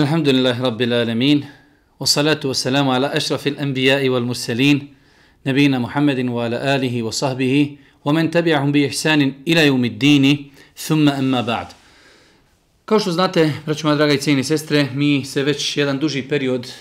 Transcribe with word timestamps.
الحمد 0.00 0.28
لله 0.28 0.62
رب 0.62 0.82
العالمين 0.82 1.44
والصلاة 2.00 2.40
والسلام 2.44 2.88
على 2.88 3.06
أشرف 3.06 3.46
الأنبياء 3.46 4.08
والمرسلين 4.08 4.94
نبينا 5.46 5.78
محمد 5.78 6.18
وعلى 6.28 6.56
آله 6.74 7.02
وصحبه 7.02 7.76
ومن 8.04 8.30
تبعهم 8.30 8.72
بإحسان 8.72 9.32
إلى 9.48 9.66
يوم 9.66 9.84
الدين 9.84 10.50
ثم 10.76 11.08
أما 11.08 11.40
بعد 11.40 11.66
Kao 12.84 13.00
što 13.00 13.12
znate, 13.12 13.52
braću 13.66 13.86
moja 13.86 13.96
draga 13.96 14.12
i 14.12 14.18
cijeni 14.18 14.44
sestre, 14.44 14.88
mi 14.94 15.24
se 15.24 15.42
već 15.42 15.76
jedan 15.76 15.98
duži 15.98 16.22
period 16.22 16.72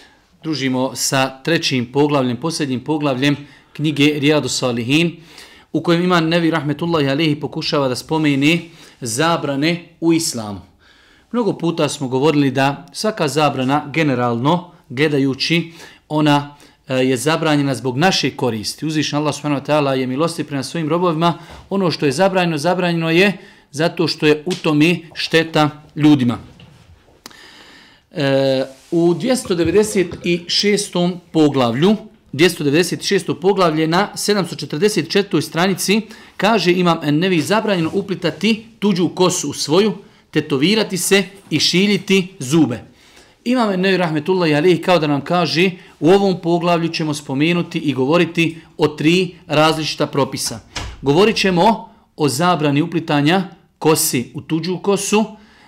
družimo 0.43 0.95
sa 0.95 1.43
trećim 1.43 1.91
poglavljem, 1.91 2.37
posljednjim 2.37 2.83
poglavljem 2.83 3.37
knjige 3.73 4.19
Rijadu 4.19 4.49
Salihin, 4.49 5.15
u 5.73 5.83
kojem 5.83 6.03
ima 6.03 6.19
Nevi 6.19 6.51
Rahmetullahi 6.51 7.09
Alehi 7.09 7.39
pokušava 7.39 7.87
da 7.87 7.95
spomeni 7.95 8.69
zabrane 9.01 9.85
u 9.99 10.13
islamu. 10.13 10.61
Mnogo 11.32 11.52
puta 11.52 11.88
smo 11.88 12.08
govorili 12.08 12.50
da 12.50 12.86
svaka 12.92 13.28
zabrana 13.28 13.90
generalno 13.92 14.70
gledajući 14.88 15.72
ona 16.08 16.56
e, 16.88 16.94
je 16.94 17.16
zabranjena 17.16 17.74
zbog 17.74 17.98
naše 17.98 18.30
koristi. 18.30 18.86
Uzvišen 18.86 19.18
Allah 19.18 19.34
subhanahu 19.34 19.62
wa 19.62 19.66
ta'ala 19.66 19.90
je 19.90 20.06
milosti 20.06 20.44
prema 20.44 20.62
svojim 20.62 20.88
robovima. 20.88 21.38
Ono 21.70 21.90
što 21.90 22.06
je 22.06 22.12
zabranjeno, 22.12 22.58
zabranjeno 22.58 23.10
je 23.10 23.38
zato 23.70 24.08
što 24.08 24.26
je 24.26 24.42
u 24.46 24.54
tome 24.54 24.96
šteta 25.14 25.70
ljudima. 25.96 26.38
E, 28.10 28.64
u 28.90 29.14
296. 29.14 31.18
poglavlju 31.32 31.96
296. 32.32 33.40
poglavlje 33.40 33.86
na 33.86 34.08
744. 34.14 35.40
stranici 35.40 36.00
kaže 36.36 36.72
imam 36.72 36.98
nevi 37.02 37.40
zabranjeno 37.40 37.90
uplitati 37.92 38.66
tuđu 38.78 39.08
kosu 39.08 39.50
u 39.50 39.52
svoju, 39.52 39.92
tetovirati 40.30 40.96
se 40.98 41.24
i 41.50 41.60
šiljiti 41.60 42.28
zube. 42.38 42.80
Imam 43.44 43.80
Nevi 43.80 43.96
Rahmetullahi 43.96 44.54
Alihi 44.54 44.82
kao 44.82 44.98
da 44.98 45.06
nam 45.06 45.20
kaže 45.20 45.70
u 46.00 46.10
ovom 46.10 46.40
poglavlju 46.42 46.88
ćemo 46.88 47.14
spomenuti 47.14 47.78
i 47.78 47.92
govoriti 47.92 48.60
o 48.78 48.88
tri 48.88 49.34
različita 49.46 50.06
propisa. 50.06 50.60
Govorit 51.02 51.36
ćemo 51.36 51.88
o 52.16 52.28
zabrani 52.28 52.82
uplitanja 52.82 53.42
kosi 53.78 54.32
u 54.34 54.40
tuđu 54.40 54.78
kosu, 54.78 55.24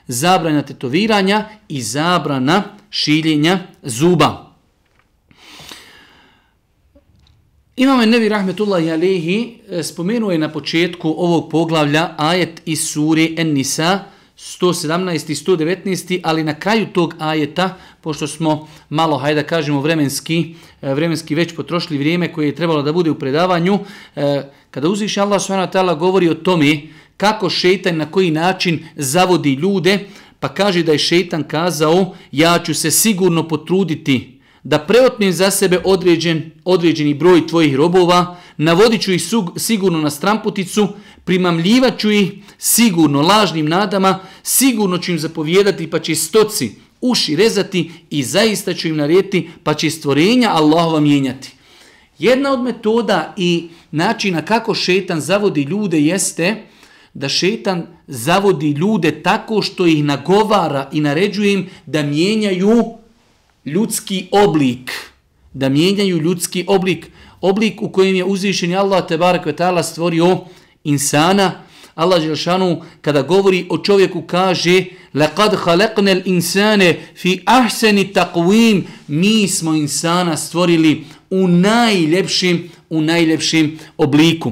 zabrana 0.06 0.62
tetoviranja 0.62 1.48
i 1.68 1.82
zabrana 1.82 2.62
šiljenja 2.90 3.58
zuba. 3.82 4.52
Imam 7.76 8.10
Nevi 8.10 8.28
Rahmetullahi 8.28 8.90
Alihi 8.90 9.58
e, 9.70 9.82
spomenuo 9.82 10.30
je 10.30 10.38
na 10.38 10.52
početku 10.52 11.14
ovog 11.18 11.50
poglavlja 11.50 12.14
ajet 12.18 12.62
iz 12.66 12.88
suri 12.88 13.34
En-Nisa 13.38 13.98
117. 14.42 15.30
i 15.30 15.34
119. 15.34 16.20
ali 16.22 16.44
na 16.44 16.54
kraju 16.54 16.86
tog 16.92 17.14
ajeta, 17.18 17.76
pošto 18.00 18.26
smo 18.26 18.68
malo, 18.88 19.18
hajde 19.18 19.42
da 19.42 19.46
kažemo, 19.46 19.80
vremenski, 19.80 20.54
e, 20.82 20.94
vremenski 20.94 21.34
već 21.34 21.54
potrošili 21.54 21.98
vrijeme 21.98 22.32
koje 22.32 22.46
je 22.46 22.54
trebalo 22.54 22.82
da 22.82 22.92
bude 22.92 23.10
u 23.10 23.18
predavanju, 23.18 23.78
e, 24.16 24.42
kada 24.70 24.88
uzviše 24.88 25.20
Allah 25.20 25.42
s.w.t. 25.42 25.94
govori 25.98 26.28
o 26.28 26.34
tome 26.34 26.80
kako 27.16 27.50
šeitan 27.50 27.96
na 27.96 28.10
koji 28.10 28.30
način 28.30 28.86
zavodi 28.96 29.54
ljude, 29.54 29.98
pa 30.40 30.48
kaže 30.48 30.82
da 30.82 30.92
je 30.92 30.98
šeitan 30.98 31.44
kazao 31.44 32.14
ja 32.32 32.58
ću 32.58 32.74
se 32.74 32.90
sigurno 32.90 33.48
potruditi 33.48 34.40
da 34.62 34.78
preotnem 34.78 35.32
za 35.32 35.50
sebe 35.50 35.78
određen, 35.84 36.50
određeni 36.64 37.14
broj 37.14 37.46
tvojih 37.46 37.76
robova, 37.76 38.36
navodit 38.56 39.02
ću 39.02 39.12
ih 39.12 39.22
sigurno 39.56 40.00
na 40.00 40.10
stramputicu, 40.10 40.88
primamljivat 41.24 41.98
ću 41.98 42.10
ih 42.10 42.32
sigurno 42.58 43.22
lažnim 43.22 43.68
nadama, 43.68 44.18
sigurno 44.42 44.98
ću 44.98 45.12
im 45.12 45.18
zapovjedati 45.18 45.90
pa 45.90 45.98
će 45.98 46.14
stoci 46.14 46.70
uši 47.00 47.36
rezati 47.36 47.90
i 48.10 48.22
zaista 48.22 48.74
ću 48.74 48.88
im 48.88 48.96
narijeti 48.96 49.50
pa 49.62 49.74
će 49.74 49.90
stvorenja 49.90 50.50
Allahova 50.50 51.00
mijenjati. 51.00 51.52
Jedna 52.18 52.52
od 52.52 52.62
metoda 52.62 53.34
i 53.36 53.68
načina 53.90 54.42
kako 54.42 54.74
šetan 54.74 55.20
zavodi 55.20 55.62
ljude 55.62 56.00
jeste 56.00 56.62
da 57.14 57.28
šetan 57.28 57.86
zavodi 58.06 58.70
ljude 58.70 59.22
tako 59.22 59.62
što 59.62 59.86
ih 59.86 60.04
nagovara 60.04 60.88
i 60.92 61.00
naređuje 61.00 61.52
im 61.52 61.66
da 61.86 62.02
mijenjaju 62.02 62.84
ljudski 63.64 64.26
oblik. 64.30 64.92
Da 65.52 65.68
mijenjaju 65.68 66.18
ljudski 66.18 66.64
oblik 66.68 67.10
Oblik 67.41 67.81
u 67.81 67.89
kojem 67.89 68.15
je 68.15 68.23
uzvišen 68.23 68.75
Allah 68.75 69.07
te 69.07 69.17
barak 69.17 69.45
ta'ala 69.45 69.83
stvorio 69.83 70.37
insana. 70.83 71.51
Allah 71.95 72.21
Želšanu 72.21 72.81
kada 73.01 73.21
govori 73.21 73.65
o 73.69 73.77
čovjeku 73.77 74.21
kaže 74.21 74.85
لَقَدْ 75.13 75.55
خَلَقْنَ 75.55 76.07
الْإِنسَانَ 76.07 76.95
فِي 77.21 77.43
أَحْسَنِ 77.47 78.13
تَقْوِيمِ 78.13 78.83
Mi 79.07 79.47
smo 79.47 79.73
insana 79.73 80.37
stvorili 80.37 81.03
u 81.29 81.47
najljepšim, 81.47 82.69
u 82.89 83.01
najljepšim 83.01 83.79
obliku. 83.97 84.51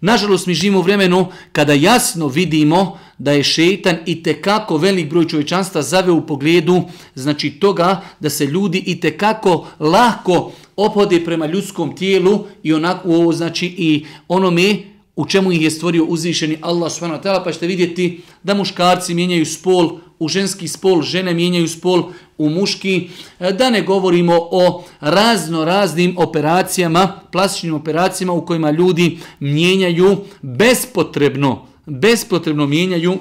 Nažalost, 0.00 0.46
mi 0.46 0.54
živimo 0.54 0.78
u 0.78 0.82
vremenu 0.82 1.26
kada 1.52 1.72
jasno 1.72 2.28
vidimo 2.28 2.98
da 3.18 3.32
je 3.32 3.42
šeitan 3.42 3.96
i 4.06 4.22
te 4.22 4.42
kako 4.42 4.76
velik 4.76 5.10
broj 5.10 5.28
čovječanstva 5.28 5.82
zave 5.82 6.12
u 6.12 6.26
pogledu 6.26 6.82
znači 7.14 7.50
toga 7.50 8.00
da 8.20 8.30
se 8.30 8.46
ljudi 8.46 8.82
i 8.86 9.00
te 9.00 9.18
kako 9.18 9.66
lako 9.80 10.52
opode 10.77 11.25
prema 11.25 11.45
ljudskom 11.45 11.95
tijelu 11.95 12.45
i 12.63 12.73
onako 12.73 13.09
ovo 13.09 13.33
znači 13.33 13.65
i 13.65 14.05
onome 14.27 14.77
u 15.15 15.25
čemu 15.25 15.51
ih 15.51 15.61
je 15.61 15.71
stvorio 15.71 16.05
uzvišeni 16.05 16.57
Allah 16.61 16.91
subhanahu 16.91 17.21
wa 17.21 17.27
ta'ala 17.27 17.43
pa 17.43 17.51
ćete 17.51 17.67
vidjeti 17.67 18.21
da 18.43 18.53
muškarci 18.53 19.13
mijenjaju 19.13 19.45
spol 19.45 19.99
u 20.19 20.27
ženski 20.27 20.67
spol, 20.67 21.01
žene 21.01 21.33
mijenjaju 21.33 21.67
spol 21.67 22.03
u 22.37 22.49
muški, 22.49 23.09
e, 23.39 23.51
da 23.51 23.69
ne 23.69 23.81
govorimo 23.81 24.33
o 24.51 24.83
razno 24.99 25.65
raznim 25.65 26.15
operacijama, 26.17 27.19
plastičnim 27.31 27.73
operacijama 27.73 28.33
u 28.33 28.45
kojima 28.45 28.71
ljudi 28.71 29.19
mijenjaju 29.39 30.17
bespotrebno, 30.41 31.65
bespotrebno 31.85 32.67
mijenjaju 32.67 33.17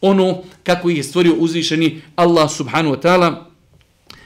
ono 0.00 0.42
kako 0.62 0.90
ih 0.90 0.96
je 0.96 1.02
stvorio 1.02 1.34
uzvišeni 1.34 2.00
Allah 2.16 2.50
subhanahu 2.50 2.94
wa 2.94 3.02
ta'ala. 3.02 3.34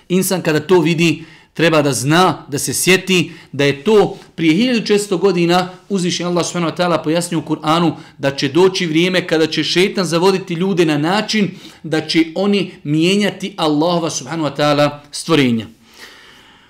Insan 0.08 0.42
kada 0.42 0.60
to 0.60 0.80
vidi, 0.80 1.24
treba 1.54 1.82
da 1.82 1.92
zna, 1.92 2.46
da 2.48 2.58
se 2.58 2.74
sjeti 2.74 3.32
da 3.52 3.64
je 3.64 3.84
to 3.84 4.16
prije 4.34 4.74
1600 4.74 5.18
godina 5.18 5.68
uzvišen 5.88 6.26
Allah 6.26 6.46
subhanahu 6.46 6.72
wa 6.72 6.76
ta'ala 6.76 7.02
pojasnio 7.02 7.38
u 7.38 7.42
Kur'anu 7.42 7.92
da 8.18 8.36
će 8.36 8.48
doći 8.48 8.86
vrijeme 8.86 9.26
kada 9.26 9.46
će 9.46 9.64
šetan 9.64 10.04
zavoditi 10.04 10.54
ljude 10.54 10.84
na 10.84 10.98
način 10.98 11.50
da 11.82 12.06
će 12.06 12.24
oni 12.34 12.72
mijenjati 12.84 13.54
Allahova 13.56 14.10
subhanahu 14.10 14.48
wa 14.48 14.56
ta'ala 14.56 14.98
stvorenja. 15.10 15.66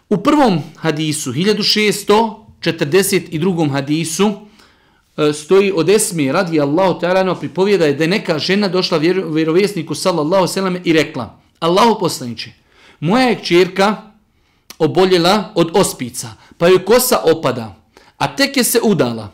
U 0.08 0.16
prvom 0.16 0.60
hadisu, 0.76 1.32
1642. 1.32 3.70
hadisu, 3.70 4.32
e, 5.16 5.32
stoji 5.32 5.72
od 5.74 5.88
Esmi 5.88 6.32
radi 6.32 6.60
Allahu 6.60 7.00
ta'ala 7.00 7.40
pripovijeda 7.40 7.86
je 7.86 7.94
da 7.94 8.04
je 8.04 8.08
neka 8.08 8.38
žena 8.38 8.68
došla 8.68 8.98
vjerovjesniku 8.98 9.94
sallallahu 9.94 10.46
sallam 10.46 10.76
i 10.84 10.92
rekla 10.92 11.38
Allahu 11.60 12.00
poslaniće, 12.00 12.50
moja 13.00 13.28
je 13.28 13.44
čerka 13.44 14.11
oboljela 14.82 15.52
od 15.54 15.70
ospica, 15.74 16.28
pa 16.58 16.68
joj 16.68 16.84
kosa 16.84 17.20
opada, 17.24 17.74
a 18.18 18.36
tek 18.36 18.56
je 18.56 18.64
se 18.64 18.80
udala. 18.82 19.30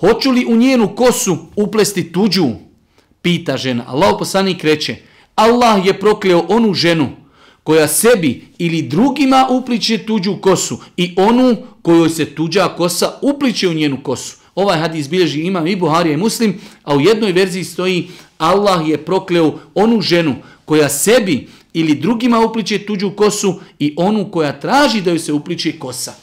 Hoću 0.00 0.30
li 0.30 0.46
u 0.46 0.56
njenu 0.56 0.94
kosu 0.94 1.36
uplesti 1.56 2.12
tuđu? 2.12 2.46
Pita 3.22 3.56
žena. 3.56 3.84
Allah 3.86 4.14
poslanik 4.18 4.64
reče, 4.64 4.96
Allah 5.34 5.86
je 5.86 6.00
prokleo 6.00 6.44
onu 6.48 6.74
ženu 6.74 7.08
koja 7.62 7.88
sebi 7.88 8.44
ili 8.58 8.82
drugima 8.82 9.46
upliče 9.50 9.98
tuđu 9.98 10.36
kosu 10.40 10.78
i 10.96 11.14
onu 11.16 11.56
kojoj 11.82 12.10
se 12.10 12.24
tuđa 12.34 12.68
kosa 12.68 13.18
upliče 13.22 13.68
u 13.68 13.74
njenu 13.74 14.02
kosu. 14.02 14.36
Ovaj 14.54 14.78
hadis 14.78 15.08
bilježi 15.08 15.40
imam 15.40 15.66
i 15.66 15.76
Buharija 15.76 16.14
i 16.14 16.16
Muslim, 16.16 16.60
a 16.82 16.96
u 16.96 17.00
jednoj 17.00 17.32
verziji 17.32 17.64
stoji 17.64 18.08
Allah 18.38 18.88
je 18.88 19.04
prokleo 19.04 19.58
onu 19.74 20.00
ženu 20.00 20.36
koja 20.64 20.88
sebi 20.88 21.48
ili 21.72 21.94
drugima 21.94 22.40
upliče 22.40 22.78
tuđu 22.78 23.10
kosu 23.10 23.60
i 23.78 23.94
onu 23.96 24.30
koja 24.30 24.60
traži 24.60 25.00
da 25.00 25.10
joj 25.10 25.18
se 25.18 25.32
upliče 25.32 25.78
kosa. 25.78 26.14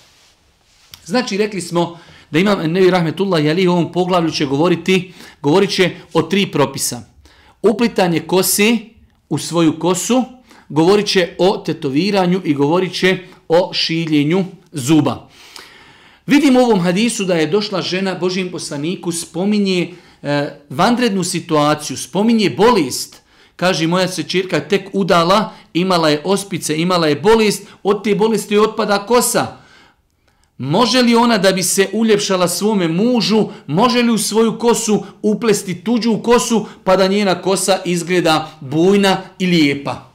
Znači, 1.05 1.37
rekli 1.37 1.61
smo 1.61 1.99
da 2.31 2.39
imam 2.39 2.71
Nevi 2.71 2.89
Rahmetullah 2.89 3.45
Jali 3.45 3.67
u 3.67 3.71
ovom 3.71 3.91
poglavlju 3.91 4.31
će 4.31 4.45
govoriti, 4.45 5.13
govorit 5.41 5.69
će 5.69 5.91
o 6.13 6.21
tri 6.21 6.51
propisa. 6.51 7.01
Uplitanje 7.61 8.19
kose 8.19 8.77
u 9.29 9.37
svoju 9.37 9.79
kosu, 9.79 10.23
govorit 10.69 11.07
će 11.07 11.35
o 11.37 11.57
tetoviranju 11.57 12.41
i 12.45 12.53
govorit 12.53 12.93
će 12.93 13.17
o 13.47 13.73
šiljenju 13.73 14.45
zuba. 14.71 15.29
Vidimo 16.27 16.59
u 16.59 16.63
ovom 16.63 16.79
hadisu 16.79 17.25
da 17.25 17.35
je 17.35 17.47
došla 17.47 17.81
žena 17.81 18.15
Božijem 18.15 18.51
poslaniku, 18.51 19.11
spominje 19.11 19.93
e, 20.21 20.59
vanrednu 20.69 21.23
situaciju, 21.23 21.97
spominje 21.97 22.49
bolest, 22.49 23.21
Kaže, 23.59 23.87
moja 23.87 24.07
se 24.07 24.23
čirka 24.23 24.59
tek 24.59 24.89
udala, 24.93 25.51
imala 25.73 26.09
je 26.09 26.21
ospice, 26.23 26.77
imala 26.77 27.07
je 27.07 27.15
bolest, 27.15 27.67
od 27.83 28.03
te 28.03 28.15
bolesti 28.15 28.57
otpada 28.57 29.05
kosa. 29.05 29.57
Može 30.57 31.01
li 31.01 31.15
ona 31.15 31.37
da 31.37 31.51
bi 31.51 31.63
se 31.63 31.89
uljepšala 31.93 32.47
svome 32.47 32.87
mužu, 32.87 33.49
može 33.67 34.01
li 34.01 34.11
u 34.11 34.17
svoju 34.17 34.59
kosu 34.59 35.03
uplesti 35.21 35.83
tuđu 35.83 36.17
kosu, 36.23 36.65
pa 36.83 36.95
da 36.95 37.07
njena 37.07 37.41
kosa 37.41 37.79
izgleda 37.85 38.51
bujna 38.61 39.17
i 39.39 39.47
lijepa? 39.47 40.07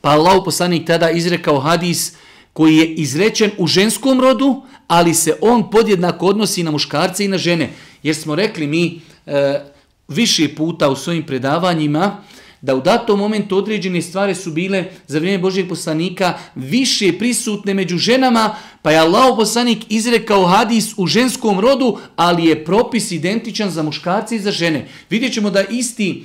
Pa 0.00 0.10
Allah 0.10 0.40
poslanik 0.44 0.86
tada 0.86 1.10
izrekao 1.10 1.60
hadis 1.60 2.12
koji 2.52 2.76
je 2.76 2.94
izrečen 2.94 3.50
u 3.58 3.66
ženskom 3.66 4.20
rodu, 4.20 4.62
ali 4.88 5.14
se 5.14 5.36
on 5.40 5.70
podjednako 5.70 6.26
odnosi 6.26 6.62
na 6.62 6.70
muškarce 6.70 7.24
i 7.24 7.28
na 7.28 7.38
žene. 7.38 7.70
Jer 8.02 8.16
smo 8.16 8.34
rekli 8.34 8.66
mi 8.66 9.00
e, 9.26 9.60
više 10.10 10.54
puta 10.54 10.88
u 10.88 10.96
svojim 10.96 11.26
predavanjima 11.26 12.22
da 12.62 12.74
u 12.74 12.80
datom 12.80 13.18
momentu 13.18 13.56
određene 13.56 14.02
stvari 14.02 14.34
su 14.34 14.50
bile 14.50 14.84
za 15.06 15.18
vrijeme 15.18 15.38
Božijeg 15.38 15.68
poslanika 15.68 16.38
više 16.54 17.18
prisutne 17.18 17.74
među 17.74 17.98
ženama, 17.98 18.54
pa 18.82 18.90
je 18.90 18.98
Allah 18.98 19.34
poslanik 19.36 19.78
izrekao 19.88 20.44
hadis 20.44 20.94
u 20.96 21.06
ženskom 21.06 21.60
rodu, 21.60 21.98
ali 22.16 22.44
je 22.44 22.64
propis 22.64 23.10
identičan 23.10 23.70
za 23.70 23.82
muškarce 23.82 24.36
i 24.36 24.40
za 24.40 24.50
žene. 24.50 24.88
Vidjet 25.10 25.32
ćemo 25.32 25.50
da 25.50 25.64
isti, 25.70 26.24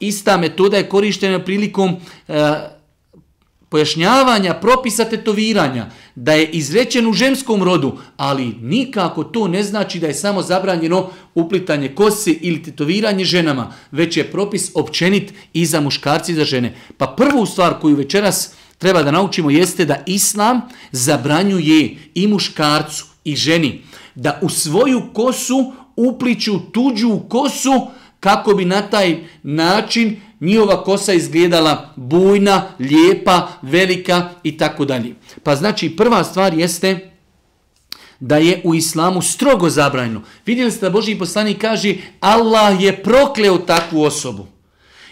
ista 0.00 0.36
metoda 0.36 0.76
je 0.76 0.88
korištena 0.88 1.44
prilikom 1.44 1.96
e, 2.28 2.54
pojašnjavanja 3.68 4.54
propisa 4.54 5.04
tetoviranja, 5.04 5.90
da 6.16 6.32
je 6.32 6.46
izrečen 6.46 7.06
u 7.06 7.12
ženskom 7.12 7.62
rodu, 7.62 7.98
ali 8.16 8.54
nikako 8.62 9.24
to 9.24 9.48
ne 9.48 9.62
znači 9.62 9.98
da 9.98 10.06
je 10.06 10.14
samo 10.14 10.42
zabranjeno 10.42 11.10
uplitanje 11.34 11.88
kose 11.88 12.30
ili 12.30 12.62
tetoviranje 12.62 13.24
ženama, 13.24 13.72
već 13.90 14.16
je 14.16 14.30
propis 14.30 14.70
općenit 14.74 15.32
i 15.52 15.66
za 15.66 15.80
muškarci 15.80 16.32
i 16.32 16.34
za 16.34 16.44
žene. 16.44 16.74
Pa 16.96 17.06
prvu 17.06 17.46
stvar 17.46 17.80
koju 17.80 17.96
večeras 17.96 18.50
treba 18.78 19.02
da 19.02 19.10
naučimo 19.10 19.50
jeste 19.50 19.84
da 19.84 20.02
islam 20.06 20.60
zabranjuje 20.92 21.96
i 22.14 22.26
muškarcu 22.26 23.06
i 23.24 23.36
ženi 23.36 23.82
da 24.14 24.38
u 24.42 24.48
svoju 24.48 25.02
kosu 25.12 25.72
upliću 25.96 26.58
tuđu 26.72 27.20
kosu 27.28 27.86
kako 28.20 28.54
bi 28.54 28.64
na 28.64 28.82
taj 28.82 29.16
način 29.42 30.20
njihova 30.40 30.84
kosa 30.84 31.12
izgledala 31.12 31.92
bujna, 31.96 32.62
lijepa, 32.78 33.48
velika 33.62 34.28
i 34.42 34.58
tako 34.58 34.84
dalje. 34.84 35.14
Pa 35.42 35.56
znači 35.56 35.96
prva 35.96 36.24
stvar 36.24 36.54
jeste 36.54 37.10
da 38.20 38.36
je 38.36 38.60
u 38.64 38.74
islamu 38.74 39.22
strogo 39.22 39.70
zabranjeno. 39.70 40.22
Vidjeli 40.46 40.70
ste 40.70 40.86
da 40.86 40.90
Boži 40.90 41.14
poslanik 41.14 41.60
kaže 41.60 41.94
Allah 42.20 42.82
je 42.82 43.02
prokleo 43.02 43.58
takvu 43.58 44.02
osobu. 44.02 44.46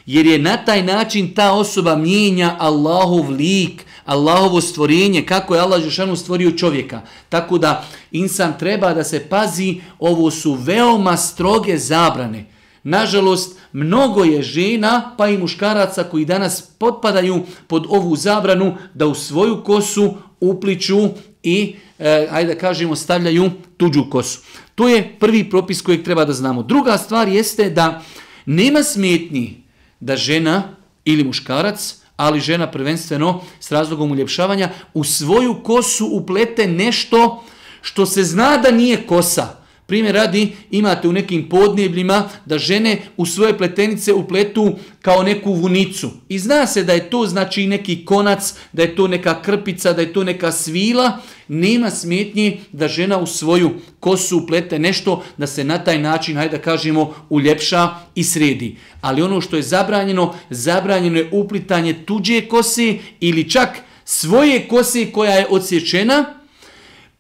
Jer 0.07 0.27
je 0.27 0.39
na 0.39 0.57
taj 0.57 0.83
način 0.83 1.35
ta 1.35 1.53
osoba 1.53 1.97
mijenja 1.97 2.57
Allahov 2.59 3.31
lik, 3.31 3.85
Allahovo 4.05 4.61
stvorenje, 4.61 5.27
kako 5.27 5.55
je 5.55 5.61
Allah 5.61 5.83
Žešanu 5.83 6.17
stvorio 6.17 6.51
čovjeka. 6.51 7.01
Tako 7.29 7.59
da 7.59 7.85
insan 8.13 8.59
treba 8.59 8.95
da 8.95 9.05
se 9.05 9.29
pazi, 9.29 9.81
ovo 9.99 10.31
su 10.31 10.55
veoma 10.55 11.17
stroge 11.17 11.79
zabrane. 11.79 12.54
Nažalost, 12.85 13.59
mnogo 13.73 14.25
je 14.25 14.43
žena, 14.43 15.15
pa 15.19 15.29
i 15.29 15.39
muškaraca 15.39 16.05
koji 16.05 16.25
danas 16.25 16.63
potpadaju 16.63 17.43
pod 17.67 17.87
ovu 17.89 18.17
zabranu 18.17 18.77
da 18.95 19.07
u 19.07 19.15
svoju 19.15 19.63
kosu 19.65 20.15
upliču 20.41 21.09
i, 21.43 21.77
e, 21.99 22.29
ajde 22.31 22.55
da 22.55 22.61
kažemo, 22.61 22.97
stavljaju 22.97 23.51
tuđu 23.77 24.05
kosu. 24.11 24.41
To 24.75 24.89
je 24.89 25.17
prvi 25.21 25.51
propis 25.51 25.83
kojeg 25.83 26.05
treba 26.05 26.25
da 26.25 26.33
znamo. 26.33 26.63
Druga 26.63 26.99
stvar 26.99 27.29
jeste 27.29 27.71
da 27.71 28.03
nema 28.47 28.83
smetnji 28.83 29.63
da 30.01 30.17
žena 30.17 30.63
ili 31.05 31.25
muškarac, 31.25 31.97
ali 32.17 32.41
žena 32.41 32.71
prvenstveno 32.71 33.41
s 33.61 33.73
razlogom 33.73 34.13
uljepšavanja, 34.13 34.71
u 34.95 35.05
svoju 35.05 35.63
kosu 35.63 36.09
uplete 36.13 36.67
nešto 36.67 37.45
što 37.83 38.07
se 38.07 38.25
zna 38.25 38.57
da 38.57 38.71
nije 38.71 39.07
kosa. 39.07 39.64
Primjer 39.87 40.15
radi, 40.15 40.53
imate 40.71 41.09
u 41.09 41.13
nekim 41.13 41.49
podnebljima 41.49 42.29
da 42.47 42.59
žene 42.59 42.99
u 43.17 43.27
svoje 43.27 43.59
pletenice 43.59 44.13
upletu 44.13 44.73
kao 45.03 45.23
neku 45.23 45.53
vunicu. 45.53 46.11
I 46.29 46.39
zna 46.39 46.67
se 46.67 46.85
da 46.85 46.93
je 46.93 47.11
to 47.11 47.27
znači 47.27 47.67
neki 47.67 48.05
konac, 48.05 48.55
da 48.73 48.83
je 48.83 48.97
to 48.97 49.09
neka 49.09 49.43
krpica, 49.43 49.93
da 49.93 50.01
je 50.01 50.13
to 50.13 50.25
neka 50.25 50.53
svila. 50.53 51.19
Nema 51.49 51.91
smjetnje 51.91 52.59
da 52.73 52.89
žena 52.89 53.19
u 53.19 53.27
svoju 53.27 53.71
kosu 54.01 54.39
uplete 54.39 54.79
nešto 54.79 55.23
da 55.37 55.47
se 55.47 55.65
na 55.65 55.79
taj 55.79 55.99
način, 55.99 56.37
hajde 56.37 56.57
da 56.57 56.63
kažemo, 56.63 57.15
uljepša 57.29 57.89
i 58.15 58.25
sredi. 58.25 58.77
Ali 59.01 59.23
ono 59.23 59.41
što 59.41 59.57
je 59.57 59.63
zabranjeno, 59.63 60.35
zabranjeno 60.51 61.19
je 61.19 61.29
uplitanje 61.33 61.95
tuđe 62.05 62.41
kose 62.41 62.95
ili 63.21 63.51
čak 63.51 63.69
svoje 64.05 64.69
kose 64.69 65.13
koja 65.13 65.33
je 65.33 65.47
odsječena, 65.51 66.44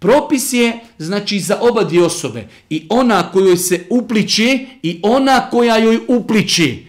Propis 0.04 0.52
je 0.52 0.80
znači 0.98 1.40
za 1.40 1.58
oba 1.60 1.84
dvije 1.84 2.04
osobe. 2.04 2.48
I 2.70 2.86
ona 2.88 3.30
kojoj 3.32 3.56
se 3.56 3.86
upliči 3.90 4.66
i 4.82 5.00
ona 5.02 5.50
koja 5.50 5.76
joj 5.76 6.00
upliči. 6.08 6.86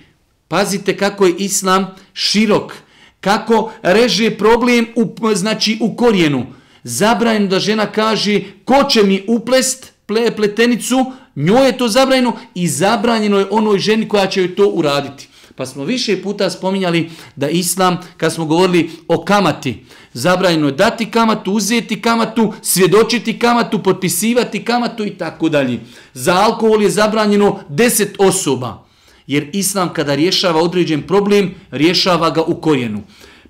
Pazite 0.47 0.97
kako 0.97 1.25
je 1.25 1.35
islam 1.37 1.85
širok. 2.13 2.73
Kako 3.21 3.71
reže 3.81 4.37
problem 4.37 4.87
u, 4.95 5.15
znači 5.35 5.77
u 5.81 5.95
korijenu. 5.95 6.45
Zabranjeno 6.83 7.47
da 7.47 7.59
žena 7.59 7.85
kaže 7.85 8.41
ko 8.65 8.83
će 8.89 9.03
mi 9.03 9.23
uplest 9.27 9.93
ple, 10.05 10.35
pletenicu, 10.35 11.05
njoj 11.35 11.65
je 11.65 11.77
to 11.77 11.87
zabranjeno 11.87 12.33
i 12.55 12.67
zabranjeno 12.67 13.39
je 13.39 13.47
onoj 13.51 13.79
ženi 13.79 14.07
koja 14.07 14.27
će 14.27 14.41
joj 14.41 14.55
to 14.55 14.67
uraditi. 14.67 15.27
Pa 15.55 15.65
smo 15.65 15.83
više 15.83 16.21
puta 16.21 16.49
spominjali 16.49 17.09
da 17.35 17.49
islam, 17.49 17.97
kad 18.17 18.33
smo 18.33 18.45
govorili 18.45 18.89
o 19.07 19.23
kamati, 19.23 19.85
Zabranjeno 20.17 20.67
je 20.67 20.71
dati 20.71 21.11
kamatu, 21.11 21.51
uzeti 21.51 22.01
kamatu, 22.01 22.53
svjedočiti 22.61 23.39
kamatu, 23.39 23.83
potpisivati 23.83 24.65
kamatu 24.65 25.05
i 25.05 25.09
tako 25.09 25.49
dalje. 25.49 25.79
Za 26.13 26.33
alkohol 26.35 26.83
je 26.83 26.89
zabranjeno 26.89 27.59
10 27.69 28.07
osoba. 28.19 28.85
Jer 29.27 29.49
islam 29.53 29.93
kada 29.93 30.15
rješava 30.15 30.61
određen 30.61 31.01
problem, 31.01 31.51
rješava 31.71 32.29
ga 32.29 32.41
u 32.41 32.61
korijenu. 32.61 33.01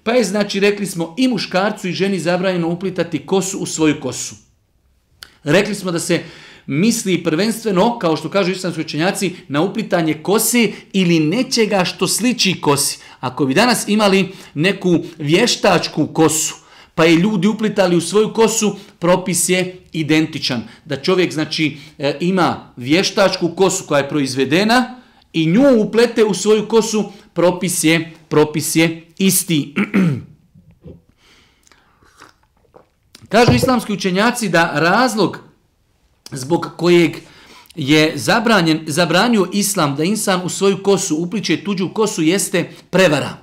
Pa 0.04 0.12
je 0.12 0.24
znači 0.24 0.60
rekli 0.60 0.86
smo 0.86 1.16
i 1.18 1.28
muškarcu 1.28 1.88
i 1.88 1.94
ženi 1.94 2.20
zabranjeno 2.20 2.68
uplitati 2.68 3.26
kosu 3.26 3.60
u 3.60 3.66
svoju 3.66 4.00
kosu. 4.02 4.36
Rekli 5.44 5.76
smo 5.76 5.92
da 5.92 6.00
se 6.00 6.24
misli 6.68 7.24
prvenstveno, 7.24 8.00
kao 8.00 8.18
što 8.18 8.30
kažu 8.30 8.52
islamski 8.52 8.82
učenjaci, 8.82 9.36
na 9.48 9.62
uplitanje 9.62 10.14
kose 10.14 10.72
ili 10.94 11.20
nečega 11.20 11.86
što 11.86 12.08
sliči 12.08 12.62
kosi. 12.62 12.98
Ako 13.20 13.46
bi 13.46 13.54
danas 13.54 13.88
imali 13.88 14.32
neku 14.54 15.00
vještačku 15.18 16.08
kosu, 16.08 16.56
pa 16.96 17.06
je 17.06 17.16
ljudi 17.16 17.48
uplitali 17.48 17.96
u 17.96 18.02
svoju 18.02 18.34
kosu, 18.34 18.76
propis 19.00 19.50
je 19.50 19.78
identičan. 19.92 20.62
Da 20.86 21.02
čovjek 21.02 21.34
znači 21.34 21.78
e, 21.98 22.18
ima 22.20 22.74
vještačku 22.78 23.50
kosu 23.50 23.84
koja 23.88 24.00
je 24.00 24.10
proizvedena 24.10 25.02
i 25.34 25.46
nju 25.46 25.82
uplete 25.82 26.24
u 26.24 26.34
svoju 26.34 26.68
kosu, 26.68 27.12
propis 27.34 27.84
je, 27.84 28.12
propis 28.30 28.76
je 28.76 29.08
isti. 29.18 29.74
Kažu 33.30 33.54
islamski 33.54 33.94
učenjaci 33.94 34.50
da 34.50 34.72
razlog 34.74 35.45
zbog 36.32 36.68
kojeg 36.78 37.12
je 37.76 38.12
zabranjen, 38.16 38.84
zabranio 38.88 39.48
islam 39.54 39.96
da 39.96 40.04
insan 40.04 40.42
u 40.44 40.50
svoju 40.50 40.84
kosu 40.84 41.18
upliče 41.18 41.64
tuđu 41.64 41.90
kosu 41.94 42.22
jeste 42.22 42.70
prevara. 42.90 43.38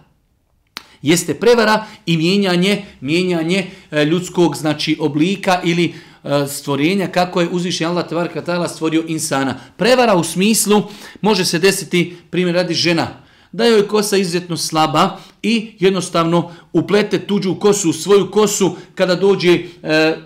Jeste 1.02 1.34
prevara 1.34 1.86
i 2.06 2.16
mijenjanje, 2.16 2.84
mijenjanje 3.00 3.66
e, 3.90 4.04
ljudskog 4.04 4.56
znači 4.56 4.96
oblika 5.00 5.60
ili 5.64 5.94
e, 6.24 6.46
stvorenja 6.48 7.06
kako 7.06 7.40
je 7.40 7.48
uzvišen 7.48 7.88
Allah 7.88 8.08
tvarka 8.08 8.42
ta'ala 8.42 8.68
stvorio 8.68 9.04
insana. 9.08 9.60
Prevara 9.76 10.14
u 10.14 10.24
smislu 10.24 10.82
može 11.20 11.44
se 11.44 11.58
desiti, 11.58 12.16
primjer 12.30 12.54
radi 12.54 12.74
žena, 12.74 13.08
da 13.52 13.64
joj 13.64 13.88
kosa 13.88 14.16
izuzetno 14.16 14.56
slaba 14.56 15.18
i 15.42 15.72
jednostavno 15.78 16.50
uplete 16.72 17.18
tuđu 17.18 17.54
kosu 17.54 17.90
u 17.90 17.92
svoju 17.92 18.30
kosu 18.30 18.76
kada 18.94 19.14
dođe 19.14 19.58
e, 19.82 20.16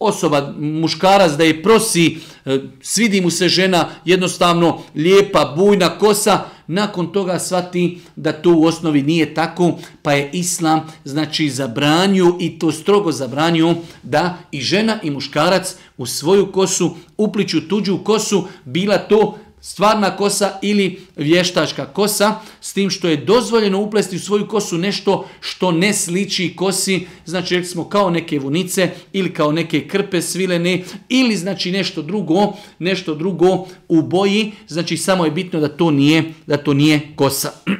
osoba, 0.00 0.54
muškarac 0.58 1.32
da 1.32 1.44
je 1.44 1.62
prosi, 1.62 2.18
e, 2.44 2.58
svidi 2.80 3.20
mu 3.20 3.30
se 3.30 3.48
žena, 3.48 3.88
jednostavno 4.04 4.82
lijepa, 4.94 5.54
bujna 5.56 5.98
kosa, 5.98 6.44
nakon 6.66 7.12
toga 7.12 7.38
svati 7.38 8.00
da 8.16 8.32
to 8.32 8.54
u 8.54 8.64
osnovi 8.64 9.02
nije 9.02 9.34
tako, 9.34 9.72
pa 10.02 10.12
je 10.12 10.30
islam 10.32 10.86
znači 11.04 11.50
zabranio 11.50 12.36
i 12.40 12.58
to 12.58 12.72
strogo 12.72 13.12
zabranio 13.12 13.74
da 14.02 14.38
i 14.52 14.60
žena 14.60 14.98
i 15.02 15.10
muškarac 15.10 15.76
u 15.96 16.06
svoju 16.06 16.52
kosu 16.52 16.96
upliču 17.18 17.68
tuđu 17.68 17.98
kosu, 18.04 18.44
bila 18.64 18.98
to 18.98 19.38
stvarna 19.68 20.16
kosa 20.16 20.58
ili 20.62 21.00
vještačka 21.16 21.86
kosa, 21.86 22.34
s 22.60 22.72
tim 22.72 22.90
što 22.90 23.08
je 23.08 23.16
dozvoljeno 23.16 23.80
uplesti 23.80 24.16
u 24.16 24.20
svoju 24.20 24.48
kosu 24.48 24.78
nešto 24.78 25.28
što 25.40 25.72
ne 25.72 25.94
sliči 25.94 26.56
kosi, 26.56 27.06
znači 27.26 27.54
rekli 27.54 27.68
smo 27.68 27.88
kao 27.88 28.10
neke 28.10 28.38
vunice 28.38 28.90
ili 29.12 29.34
kao 29.34 29.52
neke 29.52 29.88
krpe 29.88 30.22
svilene 30.22 30.84
ili 31.08 31.36
znači 31.36 31.72
nešto 31.72 32.02
drugo, 32.02 32.52
nešto 32.78 33.14
drugo 33.14 33.66
u 33.88 34.02
boji, 34.02 34.52
znači 34.68 34.96
samo 34.96 35.24
je 35.24 35.30
bitno 35.30 35.60
da 35.60 35.68
to 35.68 35.90
nije, 35.90 36.24
da 36.46 36.56
to 36.56 36.74
nije 36.74 37.00
kosa. 37.16 37.52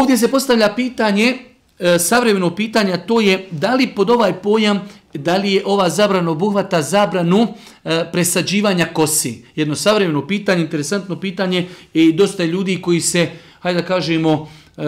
Ovdje 0.00 0.18
se 0.18 0.28
postavlja 0.28 0.72
pitanje, 0.76 1.38
e, 1.78 1.98
savremeno 1.98 2.54
pitanje, 2.54 2.98
to 3.06 3.20
je 3.20 3.48
da 3.50 3.74
li 3.74 3.86
pod 3.86 4.10
ovaj 4.10 4.32
pojam 4.32 4.88
da 5.14 5.36
li 5.36 5.52
je 5.52 5.62
ova 5.66 5.90
zabrana 5.90 6.30
obuhvata 6.30 6.82
zabranu 6.82 7.46
e, 7.84 8.04
presađivanja 8.12 8.86
kosi. 8.92 9.44
Jedno 9.56 9.74
savremeno 9.74 10.26
pitanje, 10.26 10.62
interesantno 10.62 11.20
pitanje 11.20 11.68
i 11.94 12.12
dosta 12.12 12.44
ljudi 12.44 12.82
koji 12.82 13.00
se, 13.00 13.30
hajde 13.60 13.80
da 13.80 13.86
kažemo, 13.86 14.48
e, 14.76 14.82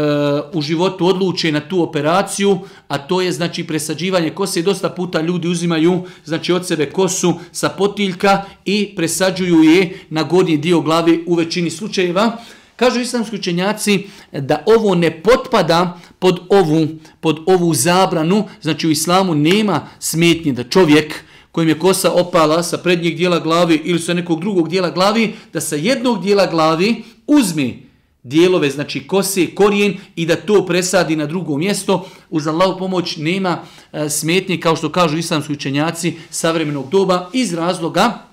u 0.52 0.62
životu 0.62 1.06
odluče 1.06 1.52
na 1.52 1.60
tu 1.60 1.82
operaciju, 1.82 2.58
a 2.88 2.98
to 2.98 3.20
je 3.20 3.32
znači 3.32 3.64
presađivanje 3.64 4.30
kose. 4.30 4.62
Dosta 4.62 4.88
puta 4.88 5.20
ljudi 5.20 5.48
uzimaju 5.48 6.02
znači 6.24 6.52
od 6.52 6.66
sebe 6.66 6.86
kosu 6.86 7.34
sa 7.52 7.68
potiljka 7.68 8.42
i 8.64 8.94
presađuju 8.96 9.62
je 9.62 9.98
na 10.10 10.22
gornji 10.22 10.56
dio 10.56 10.80
glave 10.80 11.18
u 11.26 11.34
većini 11.34 11.70
slučajeva. 11.70 12.36
Kažu 12.76 13.00
islamski 13.00 13.36
učenjaci 13.36 14.06
da 14.32 14.62
ovo 14.66 14.94
ne 14.94 15.22
potpada 15.22 16.00
pod 16.18 16.40
ovu, 16.48 16.88
pod 17.20 17.38
ovu 17.46 17.74
zabranu, 17.74 18.44
znači 18.62 18.88
u 18.88 18.90
islamu 18.90 19.34
nema 19.34 19.88
smetnje 19.98 20.52
da 20.52 20.64
čovjek 20.64 21.24
kojim 21.52 21.68
je 21.68 21.78
kosa 21.78 22.12
opala 22.12 22.62
sa 22.62 22.78
prednjeg 22.78 23.16
dijela 23.16 23.38
glavi 23.40 23.80
ili 23.84 23.98
sa 23.98 24.14
nekog 24.14 24.40
drugog 24.40 24.68
dijela 24.68 24.90
glavi, 24.90 25.34
da 25.52 25.60
sa 25.60 25.76
jednog 25.76 26.22
dijela 26.22 26.46
glavi 26.46 27.02
uzme 27.26 27.74
dijelove, 28.22 28.70
znači 28.70 29.06
kose, 29.06 29.54
korijen 29.54 29.96
i 30.16 30.26
da 30.26 30.36
to 30.36 30.66
presadi 30.66 31.16
na 31.16 31.26
drugo 31.26 31.56
mjesto. 31.56 32.08
Uz 32.30 32.46
Allahu 32.46 32.78
pomoć 32.78 33.16
nema 33.16 33.58
e, 33.92 34.08
smetnje, 34.10 34.60
kao 34.60 34.76
što 34.76 34.92
kažu 34.92 35.18
islamski 35.18 35.52
učenjaci 35.52 36.14
savremenog 36.30 36.90
doba, 36.90 37.30
iz 37.32 37.54
razloga 37.54 38.24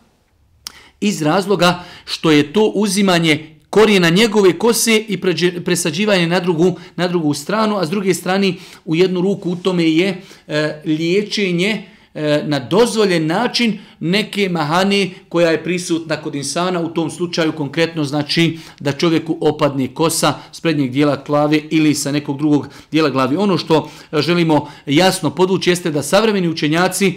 iz 1.02 1.22
razloga 1.22 1.84
što 2.06 2.32
je 2.32 2.54
to 2.54 2.72
uzimanje 2.76 3.60
korijena 3.72 4.10
njegove 4.10 4.60
kose 4.60 4.98
i 5.08 5.22
presađivanje 5.66 6.28
na 6.28 6.40
drugu, 6.40 6.76
na 6.96 7.08
drugu 7.08 7.34
stranu, 7.34 7.78
a 7.78 7.86
s 7.86 7.90
druge 7.90 8.14
strane 8.14 8.54
u 8.86 8.96
jednu 8.96 9.22
ruku 9.22 9.52
u 9.52 9.56
tome 9.56 9.92
je 9.92 10.22
e, 10.48 10.82
liječenje 10.86 11.84
e, 12.14 12.44
na 12.46 12.60
dozvoljen 12.60 13.28
način 13.28 13.80
neke 14.00 14.50
mahane 14.50 15.10
koja 15.30 15.52
je 15.52 15.64
prisutna 15.64 16.22
kod 16.22 16.36
insana, 16.36 16.82
u 16.82 16.90
tom 16.90 17.12
slučaju 17.12 17.52
konkretno 17.52 18.04
znači 18.04 18.58
da 18.80 18.92
čovjeku 18.92 19.38
opadne 19.42 19.88
kosa 19.88 20.34
s 20.52 20.62
prednjeg 20.62 20.92
dijela 20.92 21.24
glave 21.28 21.62
ili 21.70 21.96
sa 21.96 22.12
nekog 22.12 22.38
drugog 22.38 22.68
dijela 22.92 23.10
glavi. 23.10 23.38
Ono 23.38 23.58
što 23.58 23.90
e, 24.12 24.22
želimo 24.22 24.68
jasno 24.86 25.30
podvući 25.30 25.70
jeste 25.70 25.92
da 25.92 26.04
savremeni 26.04 26.50
učenjaci 26.50 27.14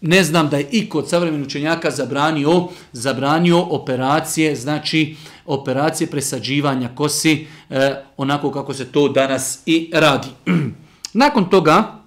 ne 0.00 0.24
znam 0.24 0.48
da 0.48 0.56
je 0.56 0.68
i 0.72 0.88
kod 0.88 1.08
savremenih 1.08 1.46
učenjaka 1.46 1.90
zabranio, 1.90 2.68
zabranio 2.92 3.60
operacije, 3.60 4.56
znači 4.56 5.16
operacije 5.54 6.06
presađivanja 6.06 6.88
kosi, 6.94 7.46
e, 7.70 8.04
onako 8.16 8.52
kako 8.52 8.74
se 8.74 8.92
to 8.92 9.08
danas 9.08 9.62
i 9.66 9.90
radi. 9.94 10.28
Nakon 11.12 11.50
toga, 11.50 12.00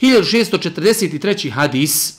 1643. 0.00 1.50
hadis, 1.50 2.18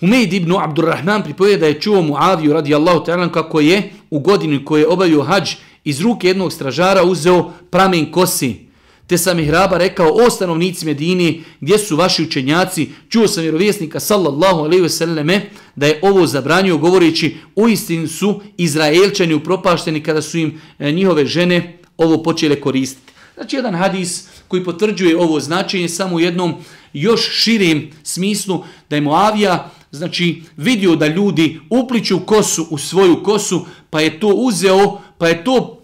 Humeid 0.00 0.32
ibn 0.32 0.52
Abdurrahman 0.52 1.22
pripoje 1.22 1.56
da 1.56 1.66
je 1.66 1.80
čuo 1.80 2.02
Muaviju 2.02 2.52
radijallahu 2.52 3.04
ta'ala 3.04 3.32
kako 3.32 3.60
je 3.60 3.92
u 4.10 4.18
godini 4.18 4.64
koje 4.64 4.80
je 4.80 4.88
obavio 4.88 5.22
hađ 5.22 5.54
iz 5.84 6.00
ruke 6.00 6.28
jednog 6.28 6.52
stražara 6.52 7.04
uzeo 7.04 7.52
pramen 7.70 8.12
kosi. 8.12 8.69
Te 9.10 9.18
sam 9.18 9.38
ih 9.38 9.50
raba 9.50 9.78
rekao, 9.78 10.12
o 10.14 10.30
stanovnici 10.30 10.86
Medini, 10.86 11.42
gdje 11.60 11.78
su 11.78 11.96
vaši 11.96 12.22
učenjaci? 12.22 12.88
Čuo 13.08 13.28
sam 13.28 13.42
vjerovjesnika, 13.42 14.00
sallallahu 14.00 14.58
alaihi 14.58 14.82
wasallame, 14.82 15.40
da 15.76 15.86
je 15.86 15.98
ovo 16.02 16.26
zabranio, 16.26 16.78
govoreći, 16.78 17.36
u 17.56 17.68
istinu 17.68 18.08
su 18.08 18.40
Izraelčani 18.56 19.34
upropašteni 19.34 20.02
kada 20.02 20.22
su 20.22 20.38
im 20.38 20.60
e, 20.78 20.92
njihove 20.92 21.26
žene 21.26 21.78
ovo 21.96 22.22
počele 22.22 22.60
koristiti. 22.60 23.12
Znači, 23.34 23.56
jedan 23.56 23.74
hadis 23.74 24.28
koji 24.48 24.64
potvrđuje 24.64 25.18
ovo 25.18 25.40
značenje 25.40 25.88
samo 25.88 26.16
u 26.16 26.20
jednom 26.20 26.54
još 26.92 27.30
širem 27.30 27.90
smislu, 28.02 28.64
da 28.90 28.96
je 28.96 29.02
Moavija 29.02 29.70
znači, 29.90 30.42
vidio 30.56 30.96
da 30.96 31.06
ljudi 31.06 31.60
upliču 31.70 32.20
kosu 32.26 32.66
u 32.70 32.78
svoju 32.78 33.22
kosu, 33.22 33.66
pa 33.90 34.00
je 34.00 34.20
to 34.20 34.28
uzeo, 34.28 35.00
pa 35.18 35.28
je 35.28 35.44
to 35.44 35.79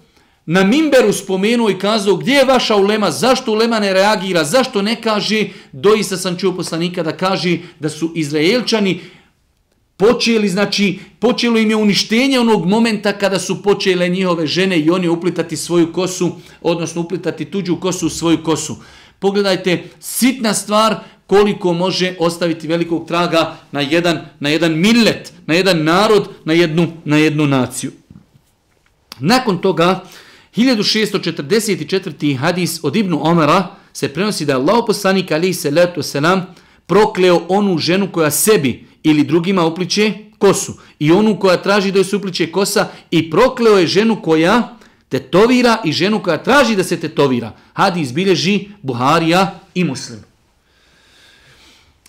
na 0.46 0.64
Mimberu 0.64 1.12
spomenuo 1.12 1.70
i 1.70 1.78
kazao 1.78 2.16
gdje 2.16 2.32
je 2.32 2.44
vaša 2.44 2.76
ulema, 2.76 3.10
zašto 3.10 3.52
ulema 3.52 3.80
ne 3.80 3.92
reagira, 3.92 4.44
zašto 4.44 4.82
ne 4.82 5.02
kaže, 5.02 5.44
doista 5.72 6.16
sam 6.16 6.36
čuo 6.38 6.52
poslanika 6.56 7.02
da 7.02 7.16
kaže 7.16 7.58
da 7.80 7.88
su 7.88 8.12
Izraelčani 8.14 9.00
počeli, 9.96 10.48
znači 10.48 10.98
počelo 11.18 11.58
im 11.58 11.70
je 11.70 11.76
uništenje 11.76 12.40
onog 12.40 12.66
momenta 12.66 13.12
kada 13.12 13.38
su 13.38 13.62
počele 13.62 14.08
njihove 14.08 14.46
žene 14.46 14.78
i 14.78 14.90
oni 14.90 15.08
uplitati 15.08 15.56
svoju 15.56 15.92
kosu, 15.92 16.32
odnosno 16.62 17.02
uplitati 17.02 17.44
tuđu 17.44 17.76
kosu 17.80 18.06
u 18.06 18.10
svoju 18.10 18.42
kosu. 18.42 18.76
Pogledajte, 19.18 19.84
sitna 20.00 20.54
stvar 20.54 20.96
koliko 21.26 21.72
može 21.72 22.14
ostaviti 22.18 22.68
velikog 22.68 23.08
traga 23.08 23.56
na 23.72 23.80
jedan, 23.80 24.20
na 24.40 24.48
jedan 24.48 24.78
millet, 24.78 25.32
na 25.46 25.54
jedan 25.54 25.84
narod, 25.84 26.28
na 26.44 26.52
jednu, 26.52 26.86
na 27.04 27.16
jednu 27.16 27.46
naciju. 27.46 27.92
Nakon 29.20 29.58
toga, 29.58 30.00
1644. 30.56 32.36
hadis 32.36 32.80
od 32.82 32.96
Ibnu 32.96 33.20
Omara 33.22 33.76
se 33.92 34.08
prenosi 34.08 34.44
da 34.44 34.52
je 34.52 34.56
Allah 34.56 34.84
poslanik 34.86 35.32
ali 35.32 35.54
se 35.54 35.72
selam 36.02 36.54
prokleo 36.86 37.42
onu 37.48 37.78
ženu 37.78 38.12
koja 38.12 38.30
sebi 38.30 38.86
ili 39.02 39.24
drugima 39.24 39.64
upliče 39.64 40.12
kosu 40.38 40.72
i 40.98 41.12
onu 41.12 41.38
koja 41.38 41.62
traži 41.62 41.92
da 41.92 41.98
joj 41.98 42.04
se 42.04 42.16
upliče 42.16 42.52
kosa 42.52 42.88
i 43.10 43.30
prokleo 43.30 43.78
je 43.78 43.86
ženu 43.86 44.22
koja 44.22 44.76
tetovira 45.08 45.78
i 45.84 45.92
ženu 45.92 46.22
koja 46.22 46.42
traži 46.42 46.76
da 46.76 46.84
se 46.84 47.00
tetovira. 47.00 47.52
Hadis 47.72 48.12
bilježi 48.12 48.68
Buharija 48.82 49.60
i 49.74 49.84
Muslim. 49.84 50.18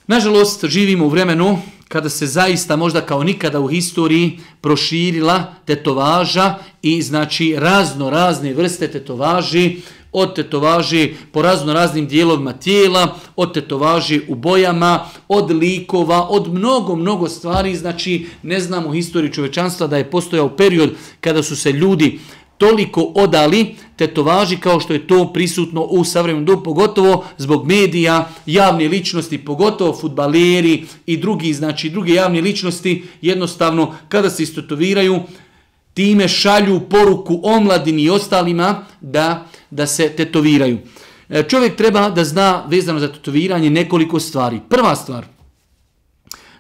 Nažalost, 0.08 0.66
živimo 0.66 1.06
u 1.06 1.10
vremenu 1.10 1.60
kada 1.88 2.10
se 2.10 2.28
zaista 2.28 2.76
možda 2.76 3.02
kao 3.02 3.24
nikada 3.24 3.60
u 3.60 3.68
historiji 3.68 4.40
proširila 4.62 5.54
tetovaža 5.66 6.56
i 6.82 7.02
znači 7.02 7.56
razno 7.58 8.10
razne 8.10 8.54
vrste 8.54 8.88
tetovaži, 8.88 9.78
od 10.12 10.36
tetovaži 10.36 11.14
po 11.32 11.42
razno 11.42 11.74
raznim 11.74 12.08
dijelovima 12.08 12.54
tijela, 12.54 13.16
od 13.36 13.54
tetovaži 13.54 14.22
u 14.28 14.36
bojama, 14.36 15.06
od 15.28 15.52
likova, 15.52 16.28
od 16.30 16.54
mnogo, 16.54 16.96
mnogo 16.96 17.30
stvari. 17.30 17.76
Znači, 17.76 18.28
ne 18.44 18.60
znamo 18.60 18.92
historiju 18.92 19.34
čovečanstva 19.34 19.88
da 19.88 19.98
je 19.98 20.12
postojao 20.12 20.50
period 20.50 20.90
kada 21.22 21.44
su 21.44 21.56
se 21.56 21.72
ljudi 21.72 22.20
toliko 22.58 23.02
odali 23.02 23.76
tetovaži 23.98 24.58
kao 24.58 24.80
što 24.80 24.94
je 24.94 25.08
to 25.08 25.34
prisutno 25.34 25.82
u 25.82 26.04
savremenom 26.04 26.46
dobu, 26.46 26.64
pogotovo 26.64 27.26
zbog 27.38 27.68
medija, 27.68 28.30
javne 28.46 28.88
ličnosti, 28.88 29.38
pogotovo 29.38 29.94
futbaleri 29.94 30.86
i 31.06 31.18
drugi, 31.18 31.54
znači 31.54 31.90
druge 31.90 32.14
javne 32.14 32.42
ličnosti, 32.42 33.04
jednostavno 33.22 33.96
kada 34.10 34.30
se 34.30 34.44
istetoviraju, 34.44 35.20
time 35.94 36.28
šalju 36.28 36.80
poruku 36.90 37.40
omladini 37.44 38.04
i 38.04 38.10
ostalima 38.10 38.86
da, 39.02 39.46
da 39.70 39.88
se 39.88 40.10
tetoviraju. 40.10 40.78
E, 41.30 41.44
čovjek 41.44 41.76
treba 41.76 42.10
da 42.10 42.24
zna 42.24 42.64
vezano 42.68 43.00
za 43.00 43.08
tetoviranje 43.08 43.70
nekoliko 43.70 44.20
stvari. 44.20 44.60
Prva 44.70 44.96
stvar, 44.96 45.26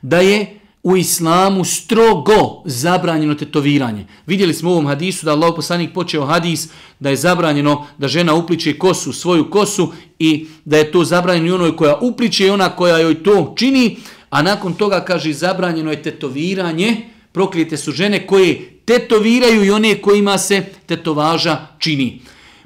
da 0.01 0.19
je 0.19 0.59
u 0.87 0.97
islamu 0.97 1.65
strogo 1.65 2.61
zabranjeno 2.65 3.35
tetoviranje. 3.35 4.05
Vidjeli 4.25 4.53
smo 4.53 4.69
u 4.69 4.73
ovom 4.73 4.87
hadisu 4.87 5.25
da 5.25 5.31
Allah 5.31 5.53
poslanik 5.55 5.93
počeo 5.93 6.25
hadis 6.25 6.67
da 6.99 7.09
je 7.09 7.15
zabranjeno 7.15 7.87
da 7.97 8.07
žena 8.07 8.33
upliče 8.33 8.77
kosu, 8.79 9.13
svoju 9.13 9.49
kosu 9.49 9.91
i 10.19 10.47
da 10.65 10.77
je 10.77 10.91
to 10.91 11.03
zabranjeno 11.03 11.47
i 11.47 11.51
onoj 11.51 11.75
koja 11.75 11.97
upliče 12.01 12.47
i 12.47 12.49
ona 12.49 12.69
koja 12.69 12.99
joj 12.99 13.23
to 13.23 13.53
čini, 13.57 13.97
a 14.29 14.41
nakon 14.41 14.73
toga 14.73 15.03
kaže 15.05 15.33
zabranjeno 15.33 15.91
je 15.91 16.03
tetoviranje, 16.03 16.95
proklijete 17.31 17.77
su 17.77 17.91
žene 17.91 18.27
koje 18.27 18.79
tetoviraju 18.85 19.65
i 19.65 19.71
one 19.71 19.95
kojima 20.01 20.37
se 20.37 20.65
tetovaža 20.85 21.67
čini. 21.79 22.21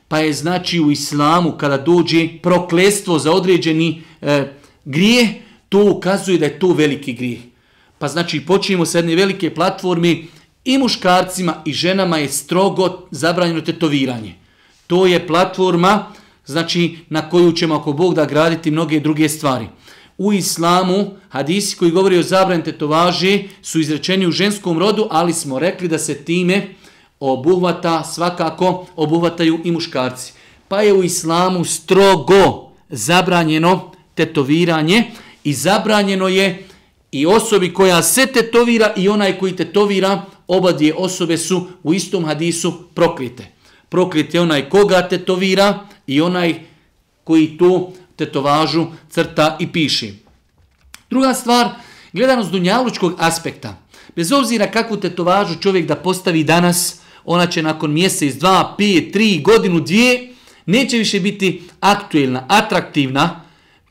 Pa 0.08 0.20
je 0.20 0.34
znači 0.34 0.80
u 0.80 0.92
islamu 0.92 1.52
kada 1.58 1.78
dođe 1.78 2.28
proklestvo 2.42 3.20
za 3.20 3.32
određeni 3.32 4.04
eh, 4.22 4.32
e, 4.32 4.54
grije, 4.86 5.42
to 5.70 5.92
ukazuje 5.96 6.38
da 6.38 6.46
je 6.46 6.60
to 6.60 6.74
veliki 6.74 7.14
grijeh. 7.14 7.51
Pa 8.02 8.08
znači 8.08 8.46
počinjemo 8.46 8.86
sa 8.86 8.98
jedne 8.98 9.16
velike 9.16 9.54
platformi 9.54 10.28
i 10.66 10.78
muškarcima 10.78 11.62
i 11.66 11.74
ženama 11.74 12.18
je 12.18 12.30
strogo 12.30 13.08
zabranjeno 13.12 13.62
tetoviranje. 13.62 14.36
To 14.88 15.06
je 15.06 15.28
platforma 15.28 16.06
znači 16.46 16.98
na 17.10 17.30
koju 17.30 17.52
ćemo 17.52 17.76
ako 17.76 17.94
Bog 17.94 18.16
da 18.16 18.26
graditi 18.26 18.72
mnoge 18.72 19.00
druge 19.00 19.30
stvari. 19.30 19.68
U 20.18 20.34
islamu 20.34 21.12
hadisi 21.30 21.78
koji 21.78 21.92
govori 21.92 22.18
o 22.18 22.24
zabranju 22.24 22.64
tetovaži 22.64 23.50
su 23.62 23.80
izrečeni 23.80 24.28
u 24.28 24.32
ženskom 24.32 24.80
rodu, 24.80 25.08
ali 25.12 25.34
smo 25.34 25.60
rekli 25.60 25.88
da 25.88 26.00
se 26.00 26.24
time 26.24 26.68
obuhvata 27.20 28.04
svakako 28.04 28.88
obuhvataju 28.96 29.60
i 29.64 29.72
muškarci. 29.72 30.34
Pa 30.68 30.82
je 30.82 30.94
u 30.94 31.04
islamu 31.04 31.66
strogo 31.66 32.72
zabranjeno 32.90 33.92
tetoviranje 34.16 35.04
i 35.44 35.54
zabranjeno 35.54 36.28
je 36.28 36.68
i 37.12 37.26
osobi 37.26 37.74
koja 37.74 38.04
se 38.04 38.26
tetovira 38.26 38.94
i 38.98 39.10
onaj 39.10 39.38
koji 39.38 39.56
tetovira, 39.56 40.26
oba 40.48 40.72
dvije 40.72 40.94
osobe 40.94 41.38
su 41.38 41.68
u 41.84 41.94
istom 41.94 42.26
hadisu 42.26 42.74
proklite. 42.94 43.48
Proklit 43.90 44.34
je 44.34 44.42
onaj 44.42 44.70
koga 44.70 45.08
tetovira 45.08 45.80
i 46.08 46.22
onaj 46.22 46.56
koji 47.24 47.58
tu 47.58 47.92
tetovažu 48.16 48.86
crta 49.10 49.58
i 49.60 49.68
piše. 49.72 50.14
Druga 51.10 51.34
stvar, 51.34 51.70
gledano 52.14 52.44
s 52.44 52.50
dunjalučkog 52.50 53.14
aspekta, 53.18 53.78
bez 54.16 54.32
obzira 54.32 54.72
kakvu 54.72 54.98
tetovažu 54.98 55.56
čovjek 55.60 55.88
da 55.88 55.96
postavi 55.96 56.44
danas, 56.44 57.02
ona 57.26 57.48
će 57.48 57.64
nakon 57.64 57.94
mjesec, 57.94 58.36
dva, 58.36 58.76
pet, 58.78 59.14
tri, 59.14 59.42
godinu, 59.42 59.80
dvije, 59.80 60.34
neće 60.66 60.98
više 60.98 61.20
biti 61.20 61.64
aktuelna, 61.80 62.46
atraktivna. 62.48 63.41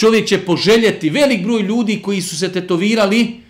Čovjek 0.01 0.29
će 0.29 0.39
poželjeti 0.39 1.11
velik 1.11 1.43
broj 1.45 1.63
ljudi 1.63 2.01
koji 2.03 2.23
su 2.23 2.39
se 2.39 2.53
tetovirali, 2.53 3.41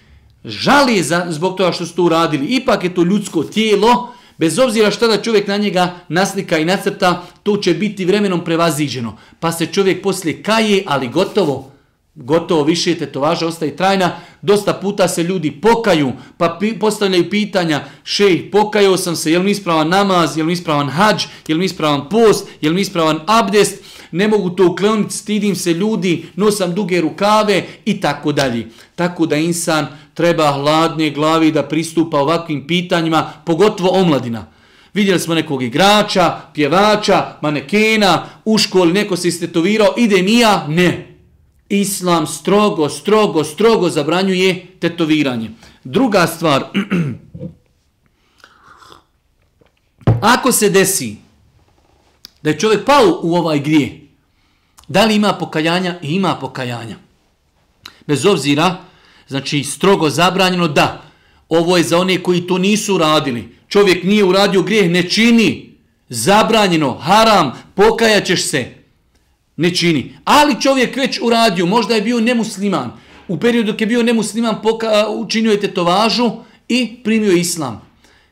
žali 0.44 1.02
za, 1.02 1.26
zbog 1.28 1.56
toga 1.56 1.72
što 1.72 1.86
su 1.86 1.94
to 1.94 2.02
uradili. 2.02 2.46
Ipak 2.46 2.84
je 2.84 2.94
to 2.94 3.02
ljudsko 3.02 3.42
tijelo, 3.44 4.12
bez 4.38 4.58
obzira 4.58 4.90
šta 4.90 5.06
da 5.06 5.22
čovjek 5.22 5.46
na 5.46 5.56
njega 5.56 5.94
naslika 6.08 6.58
i 6.58 6.64
nacrta, 6.64 7.22
to 7.42 7.56
će 7.56 7.74
biti 7.74 8.04
vremenom 8.04 8.44
prevaziđeno. 8.44 9.16
Pa 9.40 9.52
se 9.52 9.66
čovjek 9.66 10.02
poslije 10.02 10.42
kaje, 10.42 10.82
ali 10.86 11.08
gotovo, 11.08 11.70
gotovo 12.14 12.64
više 12.64 12.94
tetovaža 12.94 13.46
ostaje 13.46 13.76
trajna. 13.76 14.10
Dosta 14.42 14.72
puta 14.74 15.08
se 15.08 15.22
ljudi 15.22 15.50
pokaju, 15.50 16.12
pa 16.36 16.56
pi, 16.60 16.78
postavljaju 16.78 17.30
pitanja, 17.30 17.84
šej, 18.04 18.50
pokajao 18.50 18.96
sam 18.96 19.16
se, 19.16 19.32
jel 19.32 19.42
mi 19.42 19.50
ispravan 19.50 19.88
namaz, 19.88 20.36
jel 20.36 20.46
mi 20.46 20.52
ispravan 20.52 20.88
hađ, 20.88 21.24
jel 21.48 21.58
mi 21.58 21.64
ispravan 21.64 22.08
post, 22.08 22.48
jel 22.60 22.74
mi 22.74 22.80
ispravan 22.80 23.20
abdest, 23.26 23.82
ne 24.12 24.28
mogu 24.28 24.50
to 24.50 24.66
ukloniti, 24.66 25.14
stidim 25.14 25.56
se 25.56 25.72
ljudi, 25.72 26.26
nosam 26.36 26.74
duge 26.74 27.00
rukave 27.00 27.64
i 27.84 28.00
tako 28.00 28.32
dalje. 28.32 28.68
Tako 28.94 29.26
da 29.26 29.36
insan 29.36 29.86
treba 30.14 30.52
hladne 30.52 31.10
glavi 31.10 31.52
da 31.52 31.62
pristupa 31.62 32.18
ovakvim 32.18 32.66
pitanjima, 32.66 33.32
pogotovo 33.46 33.90
omladina. 33.90 34.46
Vidjeli 34.94 35.20
smo 35.20 35.34
nekog 35.34 35.62
igrača, 35.62 36.40
pjevača, 36.54 37.36
manekena, 37.40 38.26
u 38.44 38.58
školi 38.58 38.92
neko 38.92 39.16
se 39.16 39.28
istetovirao, 39.28 39.94
ide 39.96 40.38
ja? 40.38 40.66
ne. 40.68 41.06
Islam 41.68 42.26
strogo, 42.26 42.88
strogo, 42.88 43.44
strogo 43.44 43.88
zabranjuje 43.88 44.66
tetoviranje. 44.80 45.50
Druga 45.84 46.26
stvar, 46.26 46.62
ako 50.34 50.52
se 50.52 50.70
desi 50.70 51.16
da 52.42 52.50
je 52.50 52.58
čovjek 52.58 52.84
pao 52.84 53.20
u 53.22 53.34
ovaj 53.34 53.58
grije, 53.58 54.00
da 54.88 55.04
li 55.04 55.14
ima 55.14 55.32
pokajanja? 55.32 55.98
Ima 56.02 56.34
pokajanja. 56.34 56.96
Bez 58.06 58.26
obzira, 58.26 58.76
znači 59.28 59.64
strogo 59.64 60.10
zabranjeno 60.10 60.68
da, 60.68 61.02
ovo 61.48 61.76
je 61.76 61.82
za 61.82 61.98
one 61.98 62.22
koji 62.22 62.46
to 62.46 62.58
nisu 62.58 62.98
radili. 62.98 63.56
Čovjek 63.68 64.04
nije 64.04 64.24
uradio 64.24 64.62
grijeh, 64.62 64.90
ne 64.90 65.02
čini, 65.08 65.76
zabranjeno, 66.08 66.94
haram, 66.94 67.52
pokajaćeš 67.74 68.42
se, 68.42 68.74
ne 69.56 69.74
čini. 69.74 70.16
Ali 70.24 70.60
čovjek 70.60 70.96
već 70.96 71.20
uradio, 71.22 71.66
možda 71.66 71.94
je 71.94 72.02
bio 72.02 72.20
nemusliman. 72.20 72.92
U 73.28 73.40
periodu 73.40 73.72
dok 73.72 73.80
je 73.80 73.86
bio 73.86 74.02
nemusliman, 74.02 74.62
poka, 74.62 75.08
učinio 75.08 75.52
je 75.52 75.60
tetovažu 75.60 76.30
i 76.68 77.02
primio 77.04 77.32
islam. 77.32 77.82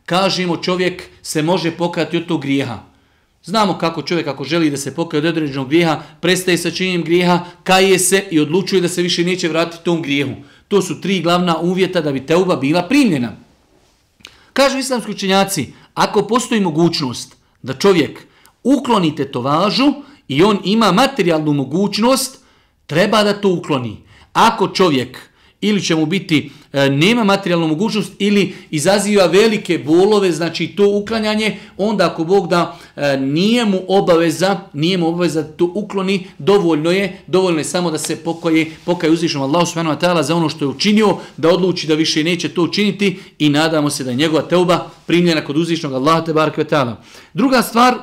Kažemo, 0.07 0.57
čovjek 0.57 1.03
se 1.23 1.43
može 1.43 1.71
pokajati 1.71 2.17
od 2.17 2.27
tog 2.27 2.43
grijeha. 2.43 2.79
Znamo 3.49 3.79
kako 3.79 4.03
čovjek 4.03 4.27
ako 4.27 4.45
želi 4.45 4.71
da 4.71 4.77
se 4.77 4.95
pokaje 4.95 5.19
od 5.19 5.25
određenog 5.25 5.69
grijeha, 5.69 6.03
prestaje 6.21 6.59
sa 6.59 6.71
činjenjem 6.71 7.05
grijeha, 7.05 7.45
kaje 7.65 7.99
se 7.99 8.25
i 8.31 8.41
odlučuje 8.41 8.81
da 8.81 8.89
se 8.89 9.03
više 9.03 9.25
neće 9.25 9.49
vratiti 9.49 9.85
tom 9.85 10.03
grijehu. 10.03 10.35
To 10.69 10.83
su 10.83 11.01
tri 11.01 11.21
glavna 11.21 11.59
uvjeta 11.59 12.01
da 12.01 12.13
bi 12.13 12.27
teuba 12.27 12.57
bila 12.57 12.83
primljena. 12.83 13.33
Kažu 14.53 14.79
islamski 14.79 15.11
učenjaci, 15.11 15.73
ako 15.95 16.27
postoji 16.27 16.61
mogućnost 16.61 17.37
da 17.63 17.75
čovjek 17.75 18.21
ukloni 18.63 19.17
tetovažu, 19.17 19.93
i 20.29 20.43
on 20.43 20.59
ima 20.65 20.93
materijalnu 20.93 21.53
mogućnost, 21.53 22.45
treba 22.87 23.23
da 23.23 23.41
to 23.41 23.49
ukloni. 23.49 23.97
Ako 24.33 24.69
čovjek 24.69 25.19
ili 25.61 25.83
će 25.83 25.95
mu 25.95 26.07
biti 26.07 26.51
e, 26.73 26.91
nema 26.91 27.25
materijalnu 27.25 27.69
mogućnost 27.69 28.13
ili 28.19 28.55
izaziva 28.71 29.27
velike 29.27 29.79
bolove, 29.79 30.33
znači 30.33 30.67
to 30.67 30.89
uklanjanje, 30.89 31.57
onda 31.77 32.07
ako 32.07 32.25
Bog 32.25 32.49
da 32.49 32.79
e, 32.97 33.17
nije 33.17 33.65
mu 33.65 33.81
obaveza, 33.89 34.61
nije 34.73 34.99
mu 34.99 35.09
obaveza 35.09 35.43
da 35.43 35.49
to 35.49 35.73
ukloni, 35.75 36.27
dovoljno 36.39 36.91
je, 36.91 37.19
dovoljno 37.27 37.61
je 37.61 37.65
samo 37.65 37.91
da 37.91 37.99
se 37.99 38.17
pokoje, 38.17 38.67
pokaje 38.85 39.13
uzvišnom 39.13 39.43
Allahu 39.43 39.67
subhanahu 39.67 39.97
wa 39.97 40.07
ta'ala 40.07 40.23
za 40.23 40.37
ono 40.37 40.49
što 40.49 40.65
je 40.65 40.69
učinio, 40.69 41.17
da 41.37 41.49
odluči 41.49 41.87
da 41.87 41.95
više 41.95 42.25
neće 42.25 42.49
to 42.49 42.63
učiniti 42.63 43.19
i 43.39 43.49
nadamo 43.49 43.91
se 43.91 44.05
da 44.05 44.11
je 44.11 44.17
njegova 44.17 44.43
teuba 44.43 44.91
primljena 45.07 45.45
kod 45.45 45.57
uzvišnog 45.57 45.93
Allaha 45.93 46.25
te 46.25 46.33
barke 46.33 46.65
ta'ala. 46.65 46.95
Druga 47.35 47.63
stvar, 47.63 47.95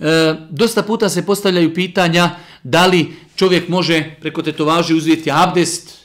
E, 0.00 0.34
dosta 0.50 0.82
puta 0.82 1.08
se 1.08 1.26
postavljaju 1.26 1.74
pitanja 1.74 2.30
da 2.62 2.86
li 2.86 3.16
čovjek 3.36 3.68
može 3.68 4.14
preko 4.20 4.42
tetovaže 4.42 4.94
uzeti 4.94 5.30
abdest, 5.30 5.98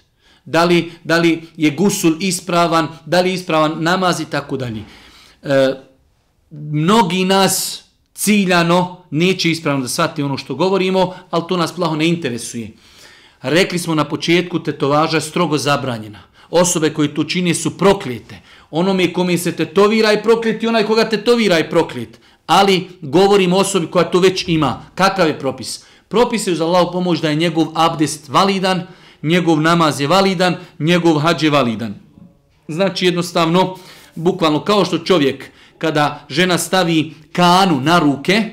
da 0.46 0.65
li, 0.65 0.91
da 1.04 1.18
li 1.18 1.41
je 1.58 1.72
gusul 1.72 2.15
ispravan, 2.20 2.88
da 3.06 3.22
li 3.22 3.30
je 3.30 3.34
ispravan 3.34 3.84
namaz 3.84 4.20
i 4.20 4.26
tako 4.26 4.58
dalje. 4.58 4.84
E, 5.44 5.74
mnogi 6.52 7.26
nas 7.26 7.84
ciljano 8.13 9.04
neće 9.12 9.52
ispravno 9.52 9.82
da 9.82 9.88
shvati 9.88 10.24
ono 10.24 10.38
što 10.38 10.56
govorimo, 10.56 11.13
ali 11.32 11.44
to 11.50 11.58
nas 11.58 11.76
plaho 11.76 11.96
ne 11.96 12.08
interesuje. 12.08 12.72
Rekli 13.41 13.80
smo 13.80 13.96
na 13.96 14.04
početku 14.04 14.60
tetovaža 14.63 15.18
je 15.18 15.22
strogo 15.22 15.58
zabranjena. 15.58 16.20
Osobe 16.50 16.94
koji 16.94 17.13
to 17.13 17.24
čine 17.24 17.54
su 17.54 17.78
prokljete. 17.78 18.41
Onome 18.72 19.13
kome 19.13 19.38
se 19.38 19.52
tetovira 19.52 20.10
je 20.12 20.24
proklet 20.24 20.63
i 20.63 20.68
onaj 20.68 20.84
koga 20.84 21.10
tetovira 21.10 21.58
je 21.58 21.70
proklet 21.70 22.20
ali 22.48 22.88
govorim 23.02 23.54
osobi 23.54 23.88
koja 23.88 24.06
to 24.06 24.20
već 24.20 24.48
ima. 24.48 24.86
Kakav 24.96 25.28
je 25.28 25.39
propis? 25.39 25.84
Propis 26.08 26.48
uz 26.48 26.62
Allahu 26.62 26.91
pomoć 26.91 27.22
da 27.22 27.30
je 27.30 27.36
njegov 27.36 27.68
abdest 27.74 28.30
validan, 28.30 28.88
njegov 29.22 29.62
namaz 29.62 30.02
je 30.02 30.08
validan, 30.08 30.56
njegov 30.80 31.20
hađ 31.20 31.44
je 31.44 31.50
validan. 31.50 31.96
Znači 32.68 33.06
jednostavno, 33.06 33.78
bukvalno 34.15 34.63
kao 34.63 34.86
što 34.86 34.98
čovjek 34.98 35.52
kada 35.78 36.26
žena 36.30 36.58
stavi 36.58 37.13
kanu 37.32 37.82
na 37.82 38.00
ruke 38.00 38.44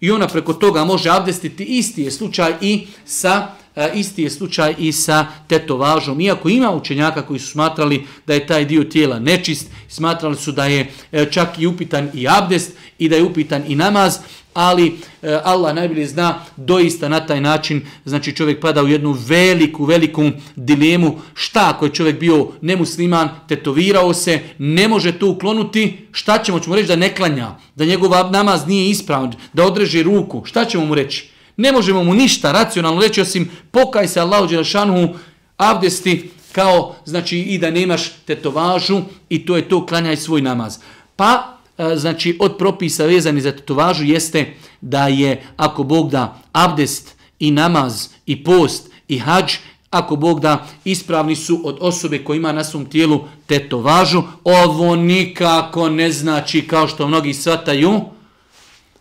i 0.00 0.10
ona 0.10 0.28
preko 0.28 0.52
toga 0.52 0.84
može 0.84 1.10
abdestiti, 1.10 1.64
isti 1.64 2.02
je 2.02 2.10
slučaj 2.10 2.54
i 2.60 2.86
sa 3.04 3.48
e, 3.76 3.90
isti 3.94 4.22
je 4.22 4.30
slučaj 4.30 4.74
i 4.78 4.92
sa 4.92 5.26
tetovažom. 5.48 6.20
Iako 6.20 6.48
ima 6.48 6.70
učenjaka 6.70 7.22
koji 7.22 7.40
su 7.40 7.48
smatrali 7.48 8.06
da 8.26 8.34
je 8.34 8.46
taj 8.46 8.64
dio 8.64 8.84
tijela 8.84 9.18
nečist, 9.18 9.70
smatrali 9.88 10.36
su 10.36 10.52
da 10.52 10.64
je 10.66 10.90
e, 11.12 11.30
čak 11.30 11.58
i 11.58 11.66
upitan 11.66 12.10
i 12.14 12.28
abdest 12.28 12.72
i 12.98 13.08
da 13.08 13.16
je 13.16 13.22
upitan 13.22 13.62
i 13.66 13.76
namaz, 13.76 14.18
ali 14.54 14.98
e, 15.22 15.38
Allah 15.44 15.74
najbolje 15.74 16.06
zna 16.06 16.44
doista 16.56 17.08
na 17.08 17.26
taj 17.26 17.40
način, 17.40 17.86
znači 18.04 18.36
čovjek 18.36 18.60
pada 18.60 18.82
u 18.82 18.88
jednu 18.88 19.16
veliku, 19.26 19.84
veliku 19.84 20.30
dilemu, 20.56 21.18
šta 21.34 21.70
ako 21.74 21.84
je 21.84 21.94
čovjek 21.94 22.20
bio 22.20 22.48
nemusliman, 22.60 23.28
tetovirao 23.48 24.14
se, 24.14 24.40
ne 24.58 24.88
može 24.88 25.12
to 25.12 25.28
uklonuti, 25.28 26.06
šta 26.12 26.38
ćemo, 26.38 26.60
ćemo 26.60 26.76
reći 26.76 26.88
da 26.88 26.96
ne 26.96 27.14
klanja, 27.14 27.50
da 27.74 27.84
njegov 27.84 28.10
namaz 28.30 28.66
nije 28.66 28.90
ispravan, 28.90 29.32
da 29.52 29.64
odreže 29.64 30.02
ruku, 30.02 30.42
šta 30.44 30.64
ćemo 30.64 30.84
mu 30.84 30.94
reći? 30.94 31.28
Ne 31.56 31.72
možemo 31.72 32.04
mu 32.04 32.14
ništa 32.14 32.52
racionalno 32.52 33.00
reći 33.00 33.20
osim 33.20 33.50
pokaj 33.70 34.08
se 34.08 34.20
Allahu 34.20 34.46
Đelešanu 34.46 35.14
abdesti 35.56 36.30
kao 36.52 36.94
znači 37.04 37.38
i 37.38 37.58
da 37.58 37.70
nemaš 37.70 38.08
tetovažu 38.26 39.00
i 39.28 39.46
to 39.46 39.56
je 39.56 39.68
to 39.68 39.86
klanjaj 39.86 40.16
svoj 40.16 40.42
namaz. 40.42 40.78
Pa 41.16 41.58
znači 41.96 42.36
od 42.40 42.56
propisa 42.58 43.04
vezani 43.04 43.40
za 43.40 43.52
tetovažu 43.52 44.04
jeste 44.04 44.54
da 44.80 45.08
je 45.08 45.42
ako 45.56 45.82
Bog 45.82 46.10
da 46.10 46.42
abdest 46.52 47.16
i 47.38 47.50
namaz 47.50 48.08
i 48.26 48.44
post 48.44 48.90
i 49.08 49.18
hađ 49.18 49.52
ako 49.90 50.16
Bog 50.16 50.40
da 50.40 50.66
ispravni 50.84 51.36
su 51.36 51.60
od 51.64 51.78
osobe 51.80 52.24
koja 52.24 52.36
ima 52.36 52.52
na 52.52 52.64
svom 52.64 52.86
tijelu 52.86 53.20
tetovažu 53.46 54.22
ovo 54.44 54.96
nikako 54.96 55.88
ne 55.88 56.12
znači 56.12 56.68
kao 56.68 56.88
što 56.88 57.08
mnogi 57.08 57.34
svataju 57.34 58.00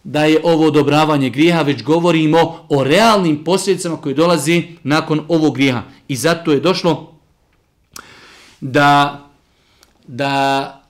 da 0.03 0.25
je 0.25 0.41
ovo 0.43 0.67
odobravanje 0.67 1.29
grijeha, 1.29 1.61
već 1.61 1.83
govorimo 1.83 2.65
o 2.69 2.83
realnim 2.83 3.43
posljedicama 3.43 3.97
koje 3.97 4.15
dolazi 4.15 4.63
nakon 4.83 5.25
ovog 5.27 5.55
grijeha. 5.55 5.81
I 6.07 6.15
zato 6.15 6.51
je 6.51 6.59
došlo 6.59 7.13
da, 8.61 9.21
da 10.07 10.80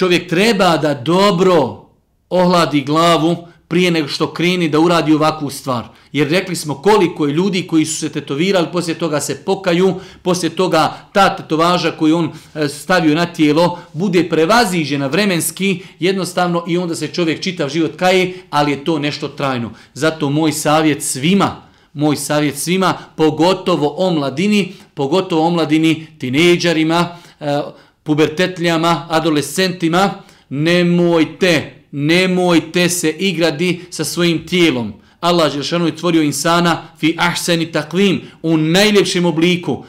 čovjek 0.00 0.28
treba 0.28 0.76
da 0.76 0.94
dobro 0.94 1.84
ohladi 2.30 2.80
glavu 2.80 3.36
prije 3.68 3.90
nego 3.90 4.08
što 4.08 4.32
kreni 4.32 4.68
da 4.68 4.80
uradi 4.80 5.14
ovakvu 5.14 5.50
stvar. 5.50 5.84
Jer 6.12 6.28
rekli 6.28 6.56
smo 6.56 6.74
koliko 6.74 7.26
je 7.26 7.32
ljudi 7.32 7.66
koji 7.66 7.84
su 7.84 7.96
se 8.00 8.08
tetovirali, 8.08 8.68
poslije 8.72 8.98
toga 8.98 9.20
se 9.20 9.44
pokaju, 9.44 9.94
poslije 10.22 10.50
toga 10.56 11.08
ta 11.12 11.36
tetovaža 11.36 11.90
koju 11.90 12.16
on 12.16 12.30
e, 12.54 12.68
stavio 12.68 13.14
na 13.14 13.26
tijelo 13.26 13.78
bude 13.92 14.28
prevaziđena 14.28 15.06
vremenski 15.06 15.82
jednostavno 15.98 16.64
i 16.68 16.78
onda 16.78 16.94
se 16.94 17.08
čovjek 17.08 17.42
čitav 17.42 17.68
život 17.68 17.96
kaje, 17.96 18.34
ali 18.50 18.72
je 18.72 18.84
to 18.84 18.98
nešto 18.98 19.28
trajno. 19.28 19.70
Zato 19.94 20.30
moj 20.30 20.52
savjet 20.52 21.02
svima, 21.02 21.56
moj 21.92 22.16
savjet 22.16 22.56
svima, 22.56 22.94
pogotovo 23.16 23.94
o 23.98 24.10
mladini, 24.10 24.72
pogotovo 24.94 25.46
o 25.46 25.50
mladini, 25.50 26.06
tinejdžarima, 26.18 27.16
e, 27.40 27.60
pubertetljama, 28.02 29.06
adolescentima, 29.10 30.14
nemojte, 30.48 31.84
nemojte 31.90 32.88
se 32.88 33.10
igrati 33.10 33.80
sa 33.90 34.04
svojim 34.04 34.46
tijelom. 34.46 34.92
Allah 35.20 35.52
Želšanu 35.52 35.86
je 35.86 35.96
tvorio 35.96 36.22
insana 36.22 36.82
fi 36.98 37.14
ahseni 37.18 37.72
takvim 37.72 38.20
u 38.42 38.56
najljepšem 38.56 39.24
obliku. 39.24 39.84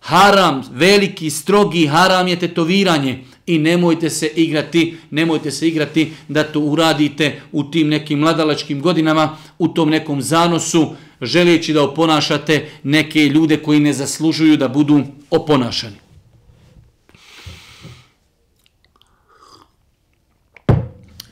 Haram, 0.00 0.62
veliki, 0.70 1.30
strogi 1.30 1.86
haram 1.86 2.28
je 2.28 2.38
tetoviranje. 2.38 3.24
i 3.46 3.58
nemojte 3.58 4.10
se 4.10 4.26
igrati, 4.36 4.96
nemojte 5.10 5.50
se 5.50 5.68
igrati 5.68 6.12
da 6.28 6.44
to 6.44 6.60
uradite 6.60 7.40
u 7.52 7.64
tim 7.70 7.88
nekim 7.88 8.18
mladalačkim 8.18 8.80
godinama, 8.80 9.36
u 9.58 9.68
tom 9.68 9.90
nekom 9.90 10.22
zanosu, 10.22 10.94
želeći 11.22 11.72
da 11.72 11.82
oponašate 11.82 12.68
neke 12.82 13.28
ljude 13.28 13.56
koji 13.56 13.80
ne 13.80 13.92
zaslužuju 13.92 14.56
da 14.56 14.68
budu 14.68 15.02
oponašani. 15.30 16.05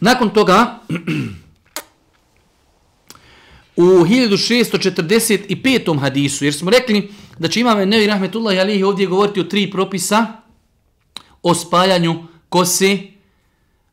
Nakon 0.04 0.30
toga, 0.30 0.78
u 3.76 3.82
1645. 3.82 6.00
hadisu, 6.00 6.44
jer 6.44 6.54
smo 6.54 6.70
rekli 6.70 7.10
da 7.38 7.48
će 7.48 7.60
imame 7.60 7.86
Nevi 7.86 8.06
Rahmetullah 8.06 8.58
Alihi 8.58 8.82
ovdje 8.82 9.06
govoriti 9.06 9.40
o 9.40 9.44
tri 9.44 9.70
propisa 9.70 10.26
o 11.42 11.54
spaljanju 11.54 12.24
kose, 12.48 12.98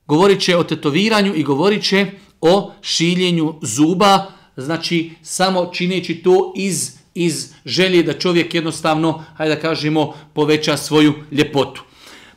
govorit 0.08 0.41
će 0.41 0.58
o 0.58 0.63
tetoviranju 0.63 1.36
i 1.36 1.43
govorit 1.43 1.84
će 1.84 2.12
o 2.41 2.71
šiljenju 2.82 3.54
zuba, 3.62 4.32
znači 4.58 5.12
samo 5.21 5.71
čineći 5.74 6.15
to 6.15 6.54
iz, 6.58 6.91
iz 7.13 7.54
želje 7.65 8.04
da 8.04 8.19
čovjek 8.19 8.54
jednostavno, 8.54 9.24
hajde 9.36 9.56
da 9.56 9.62
kažemo, 9.62 10.13
poveća 10.34 10.78
svoju 10.78 11.13
ljepotu. 11.32 11.84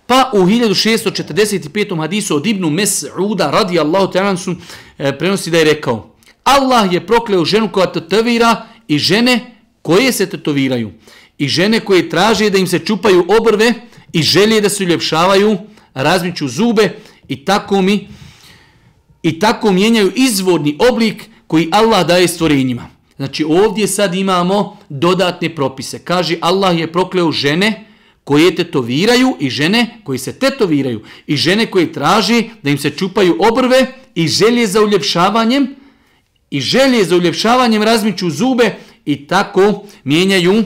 Pa 0.06 0.30
u 0.32 0.38
1645. 0.38 2.00
hadisu 2.00 2.36
od 2.36 2.46
Ibnu 2.46 2.70
Mes'uda 2.70 3.50
radijallahu 3.50 4.12
ta'ala 4.12 4.36
su 4.36 4.54
e, 4.98 5.18
prenosi 5.18 5.50
da 5.50 5.58
je 5.58 5.64
rekao 5.64 6.14
Allah 6.44 6.92
je 6.92 7.06
prokleo 7.06 7.44
ženu 7.44 7.68
koja 7.72 7.92
tetovira 7.92 8.66
i 8.88 8.98
žene 8.98 9.56
koje 9.82 10.12
se 10.12 10.26
tetoviraju 10.26 10.90
i 11.38 11.48
žene 11.48 11.80
koje 11.80 12.08
traže 12.10 12.50
da 12.50 12.58
im 12.58 12.66
se 12.66 12.78
čupaju 12.78 13.26
obrve 13.40 13.74
i 14.12 14.22
želje 14.22 14.60
da 14.60 14.68
se 14.68 14.84
uljepšavaju, 14.84 15.56
razmiću 15.94 16.48
zube 16.48 16.90
i 17.28 17.44
tako 17.44 17.82
mi 17.82 18.08
i 19.22 19.38
tako 19.38 19.72
mijenjaju 19.72 20.12
izvorni 20.14 20.78
oblik 20.90 21.24
koji 21.46 21.68
Allah 21.72 22.06
daje 22.06 22.28
stvorenjima. 22.28 22.88
Znači 23.16 23.44
ovdje 23.44 23.86
sad 23.86 24.14
imamo 24.14 24.76
dodatne 24.88 25.54
propise. 25.54 25.98
Kaže 25.98 26.36
Allah 26.40 26.78
je 26.78 26.92
prokleo 26.92 27.32
žene 27.32 27.84
koje 28.24 28.56
tetoviraju 28.56 29.36
i 29.40 29.50
žene 29.50 30.00
koji 30.04 30.18
se 30.18 30.38
tetoviraju 30.38 31.02
i 31.26 31.36
žene 31.36 31.66
koje 31.66 31.92
traže 31.92 32.42
da 32.62 32.70
im 32.70 32.78
se 32.78 32.90
čupaju 32.90 33.36
obrve 33.38 33.86
i 34.14 34.28
želje 34.28 34.66
za 34.66 34.82
uljepšavanjem 34.82 35.74
i 36.50 36.60
želje 36.60 37.04
za 37.04 37.16
uljepšavanjem 37.16 37.82
razmiču 37.82 38.30
zube 38.30 38.74
i 39.04 39.26
tako 39.26 39.84
mijenjaju 40.04 40.64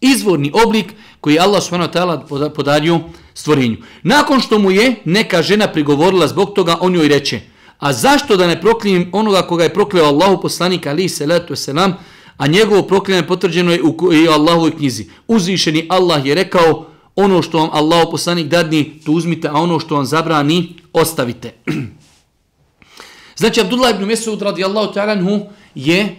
izvorni 0.00 0.52
oblik 0.66 0.86
koji 1.20 1.38
Allah 1.38 1.62
subhanahu 1.62 1.92
wa 1.92 2.26
ta'ala 2.26 2.54
podario 2.54 3.00
stvorenju. 3.34 3.76
Nakon 4.02 4.40
što 4.40 4.58
mu 4.58 4.70
je 4.70 4.94
neka 5.04 5.42
žena 5.42 5.68
prigovorila 5.68 6.28
zbog 6.28 6.52
toga, 6.54 6.76
on 6.80 6.94
joj 6.94 7.08
reče, 7.08 7.40
a 7.78 7.92
zašto 7.92 8.36
da 8.36 8.46
ne 8.46 8.60
proklijem 8.60 9.08
onoga 9.12 9.42
koga 9.42 9.64
je 9.64 9.74
prokleo 9.74 10.04
Allahu 10.04 10.42
poslanik 10.42 10.86
ali 10.86 11.08
salatu 11.08 11.56
selam, 11.56 11.94
a 12.36 12.46
njegovo 12.46 12.82
proklinanje 12.82 13.26
potvrđeno 13.26 13.72
je 13.72 13.82
u 13.82 13.96
Allahovoj 14.32 14.76
knjizi. 14.76 15.06
Uzvišeni 15.28 15.86
Allah 15.88 16.26
je 16.26 16.34
rekao, 16.34 16.86
ono 17.16 17.42
što 17.42 17.58
vam 17.58 17.68
Allahu 17.72 18.10
poslanik 18.10 18.46
dadni, 18.46 19.00
to 19.04 19.12
uzmite, 19.12 19.48
a 19.48 19.54
ono 19.54 19.80
što 19.80 19.94
vam 19.94 20.04
zabrani, 20.04 20.74
ostavite. 20.92 21.54
znači, 23.40 23.60
Abdullah 23.60 23.94
ibn 23.94 24.04
Mesud 24.04 24.42
radijallahu 24.42 24.92
ta'alanhu 24.94 25.46
je 25.74 26.16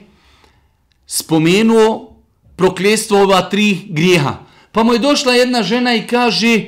spomenuo 1.05 2.15
prokljestvo 2.55 3.21
ova 3.21 3.41
tri 3.49 3.77
grijeha. 3.89 4.37
Pa 4.71 4.83
mu 4.83 4.93
je 4.93 4.99
došla 4.99 5.33
jedna 5.33 5.63
žena 5.63 5.95
i 5.95 6.07
kaže, 6.07 6.61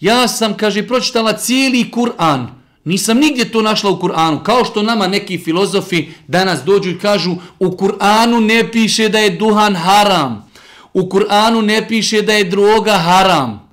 ja 0.00 0.28
sam, 0.28 0.56
kaže, 0.56 0.86
pročitala 0.86 1.32
cijeli 1.32 1.90
Kur'an. 1.92 2.46
Nisam 2.84 3.18
nigdje 3.18 3.52
to 3.52 3.62
našla 3.62 3.90
u 3.90 4.00
Kur'anu. 4.00 4.42
Kao 4.42 4.64
što 4.64 4.82
nama 4.82 5.06
neki 5.06 5.38
filozofi 5.38 6.06
danas 6.28 6.64
dođu 6.64 6.90
i 6.90 6.98
kažu, 6.98 7.36
u 7.58 7.66
Kur'anu 7.66 8.40
ne 8.40 8.72
piše 8.72 9.08
da 9.08 9.18
je 9.18 9.30
duhan 9.30 9.74
haram. 9.76 10.50
U 10.94 11.00
Kur'anu 11.00 11.62
ne 11.62 11.88
piše 11.88 12.22
da 12.22 12.32
je 12.32 12.44
droga 12.44 12.92
haram. 12.92 13.64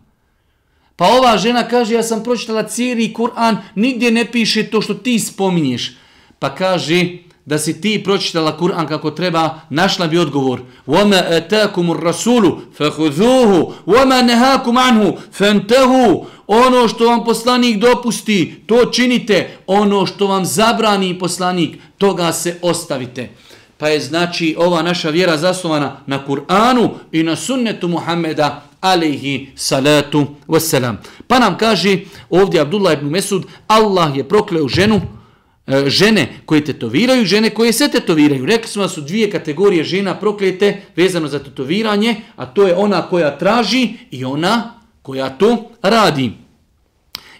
Pa 0.95 1.07
ova 1.07 1.37
žena 1.37 1.67
kaže, 1.67 1.93
ja 1.93 2.03
sam 2.03 2.23
pročitala 2.23 2.63
cijeli 2.63 3.13
Kur'an, 3.13 3.57
nigdje 3.75 4.11
ne 4.11 4.25
piše 4.25 4.63
to 4.63 4.81
što 4.81 4.93
ti 4.93 5.19
spominješ. 5.19 5.91
Pa 6.39 6.55
kaže, 6.55 7.05
da 7.46 7.58
si 7.58 7.80
ti 7.80 8.02
pročitala 8.04 8.58
Kur'an 8.58 8.86
kako 8.86 9.10
treba, 9.10 9.60
našla 9.70 10.06
bi 10.06 10.18
odgovor. 10.18 10.60
وَمَا 10.86 11.38
أَتَاكُمُ 11.38 11.90
الرَّسُولُ 11.90 12.58
فَهُذُوهُ 12.78 13.72
وَمَا 13.86 14.22
نَهَاكُمْ 14.22 14.78
عَنْهُ 14.78 15.14
فَانْتَهُ 15.32 16.24
Ono 16.46 16.88
što 16.88 17.06
vam 17.06 17.24
poslanik 17.24 17.78
dopusti, 17.78 18.62
to 18.66 18.84
činite. 18.84 19.56
Ono 19.66 20.06
što 20.06 20.26
vam 20.26 20.44
zabrani 20.44 21.18
poslanik, 21.18 21.78
toga 21.98 22.32
se 22.32 22.58
ostavite. 22.62 23.30
Pa 23.78 23.88
je 23.88 24.00
znači 24.00 24.56
ova 24.58 24.82
naša 24.82 25.10
vjera 25.10 25.36
zasnovana 25.36 25.96
na 26.06 26.26
Kur'anu 26.26 26.88
i 27.12 27.22
na 27.22 27.36
sunnetu 27.36 27.88
Muhammeda 27.88 28.62
alaihi 28.80 29.48
salatu 29.56 30.26
wassalam. 30.48 30.96
Pa 31.26 31.38
nam 31.38 31.58
kaže 31.58 31.98
ovdje 32.30 32.60
Abdullah 32.60 32.92
ibn 32.92 33.06
Mesud, 33.06 33.46
Allah 33.66 34.16
je 34.16 34.28
prokleo 34.28 34.68
ženu, 34.68 35.00
E, 35.00 35.19
E, 35.67 35.89
žene 35.89 36.27
koje 36.45 36.65
tetoviraju, 36.65 37.25
žene 37.25 37.49
koje 37.49 37.73
se 37.73 37.87
tetoviraju. 37.87 38.45
Rekli 38.45 38.67
smo 38.67 38.83
da 38.83 38.89
su 38.89 39.01
dvije 39.01 39.31
kategorije 39.31 39.83
žena 39.83 40.19
proklete 40.19 40.81
vezano 40.95 41.27
za 41.27 41.39
tetoviranje, 41.39 42.15
a 42.35 42.45
to 42.45 42.67
je 42.67 42.75
ona 42.75 43.01
koja 43.01 43.37
traži 43.37 43.89
i 44.11 44.25
ona 44.25 44.79
koja 45.01 45.29
to 45.29 45.71
radi. 45.81 46.31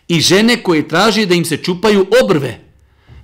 I 0.07 0.19
žene 0.19 0.63
koje 0.63 0.87
traže 0.87 1.25
da 1.25 1.35
im 1.35 1.45
se 1.45 1.57
čupaju 1.57 2.07
obrve. 2.23 2.59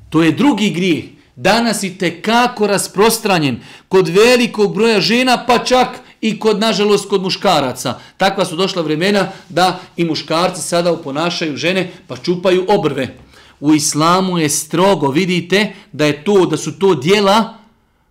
To 0.09 0.23
je 0.23 0.31
drugi 0.31 0.69
grijeh. 0.69 1.03
Danas 1.35 1.83
i 1.83 1.97
kako 2.21 2.67
rasprostranjen 2.67 3.59
kod 3.87 4.07
velikog 4.07 4.75
broja 4.75 5.01
žena, 5.01 5.45
pa 5.47 5.59
čak 5.59 5.87
i 6.21 6.39
kod, 6.39 6.59
nažalost, 6.59 7.09
kod 7.09 7.21
muškaraca. 7.21 7.99
Takva 8.17 8.45
su 8.45 8.55
došla 8.55 8.81
vremena 8.81 9.27
da 9.49 9.79
i 9.97 10.05
muškarci 10.05 10.61
sada 10.61 10.91
uponašaju 10.91 11.57
žene 11.57 11.91
pa 12.07 12.17
čupaju 12.17 12.65
obrve. 12.67 13.26
U 13.59 13.73
islamu 13.73 14.37
je 14.37 14.49
strogo, 14.49 15.07
vidite 15.07 15.73
da 15.91 16.05
je 16.05 16.23
to 16.23 16.45
da 16.45 16.57
su 16.57 16.79
to 16.79 16.95
dijela 16.95 17.57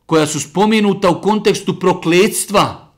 koja 0.07 0.27
su 0.27 0.41
spomenuta 0.41 1.11
u 1.11 1.21
kontekstu 1.21 1.81
prokletstva. 1.81 2.93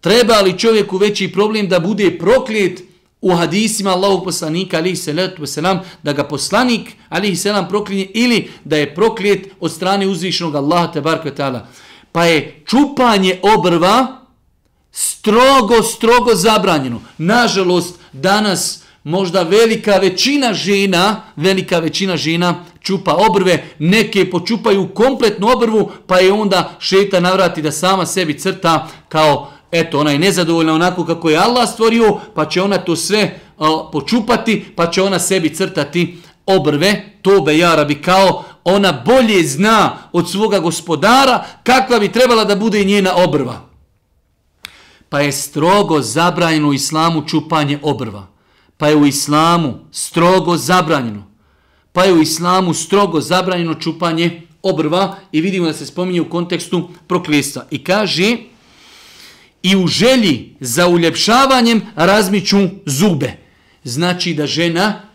Treba 0.00 0.40
li 0.40 0.58
čovjeku 0.58 0.96
veći 0.96 1.32
problem 1.32 1.68
da 1.68 1.80
bude 1.80 2.18
proklet 2.18 2.82
u 3.20 3.34
hadisima 3.34 3.90
Allahu 3.90 4.24
poslanika 4.24 4.76
alihi 4.76 4.96
salatu 4.96 5.42
wasalam, 5.42 5.78
da 6.02 6.12
ga 6.12 6.24
poslanik 6.24 6.92
alihi 7.08 7.36
salam 7.36 7.68
proklinje 7.68 8.06
ili 8.14 8.50
da 8.64 8.76
je 8.76 8.94
proklet 8.94 9.48
od 9.60 9.72
strane 9.72 10.06
uzvišenog 10.06 10.54
Allaha 10.54 10.92
te 10.92 11.00
barka 11.00 11.30
ta'ala. 11.30 11.66
Pa 12.12 12.24
je 12.24 12.62
čupanje 12.66 13.40
obrva 13.42 14.20
strogo, 14.92 15.82
strogo 15.82 16.34
zabranjeno. 16.34 17.00
Nažalost, 17.18 17.98
danas 18.12 18.82
možda 19.04 19.42
velika 19.42 19.96
većina 19.96 20.54
žena, 20.54 21.22
velika 21.36 21.78
većina 21.78 22.16
žena 22.16 22.64
čupa 22.80 23.14
obrve, 23.14 23.64
neke 23.78 24.30
počupaju 24.30 24.88
kompletnu 24.94 25.48
obrvu, 25.48 25.90
pa 26.06 26.18
je 26.18 26.32
onda 26.32 26.70
šeta 26.78 27.20
navrati 27.20 27.62
da 27.62 27.72
sama 27.72 28.06
sebi 28.06 28.38
crta 28.38 28.88
kao, 29.08 29.50
eto, 29.72 30.00
ona 30.00 30.10
je 30.10 30.18
nezadovoljna 30.18 30.74
onako 30.74 31.04
kako 31.04 31.30
je 31.30 31.38
Allah 31.38 31.68
stvorio, 31.68 32.18
pa 32.34 32.44
će 32.44 32.62
ona 32.62 32.78
to 32.78 32.96
sve 32.96 33.40
uh, 33.58 33.66
počupati, 33.92 34.64
pa 34.76 34.90
će 34.90 35.02
ona 35.02 35.18
sebi 35.18 35.54
crtati 35.54 36.16
obrve, 36.46 37.04
to 37.22 37.40
be 37.40 37.58
jarabi 37.58 38.02
kao 38.02 38.44
ona 38.64 38.92
bolje 38.92 39.46
zna 39.46 39.96
od 40.12 40.30
svoga 40.30 40.58
gospodara 40.58 41.44
kakva 41.62 41.98
bi 41.98 42.12
trebala 42.12 42.44
da 42.44 42.56
bude 42.56 42.84
njena 42.84 43.16
obrva. 43.16 43.60
Pa 45.08 45.20
je 45.20 45.32
strogo 45.32 46.00
zabranjeno 46.00 46.68
u 46.68 46.74
islamu 46.74 47.28
čupanje 47.28 47.78
obrva 47.82 48.26
pa 48.80 48.88
je 48.88 48.96
u 48.96 49.06
islamu 49.06 49.74
strogo 49.92 50.56
zabranjeno. 50.56 51.26
Pa 51.92 52.04
je 52.04 52.12
u 52.12 52.22
islamu 52.22 52.74
strogo 52.74 53.20
zabranjeno 53.20 53.74
čupanje 53.74 54.42
obrva 54.62 55.16
i 55.32 55.40
vidimo 55.40 55.66
da 55.66 55.72
se 55.72 55.86
spominje 55.86 56.20
u 56.20 56.30
kontekstu 56.30 56.88
prokljestva. 57.06 57.66
I 57.70 57.84
kaže, 57.84 58.36
i 59.62 59.76
u 59.76 59.86
želji 59.86 60.56
za 60.60 60.88
uljepšavanjem 60.88 61.82
razmiću 61.94 62.58
zube. 62.86 63.32
Znači 63.84 64.34
da 64.34 64.46
žena 64.46 65.09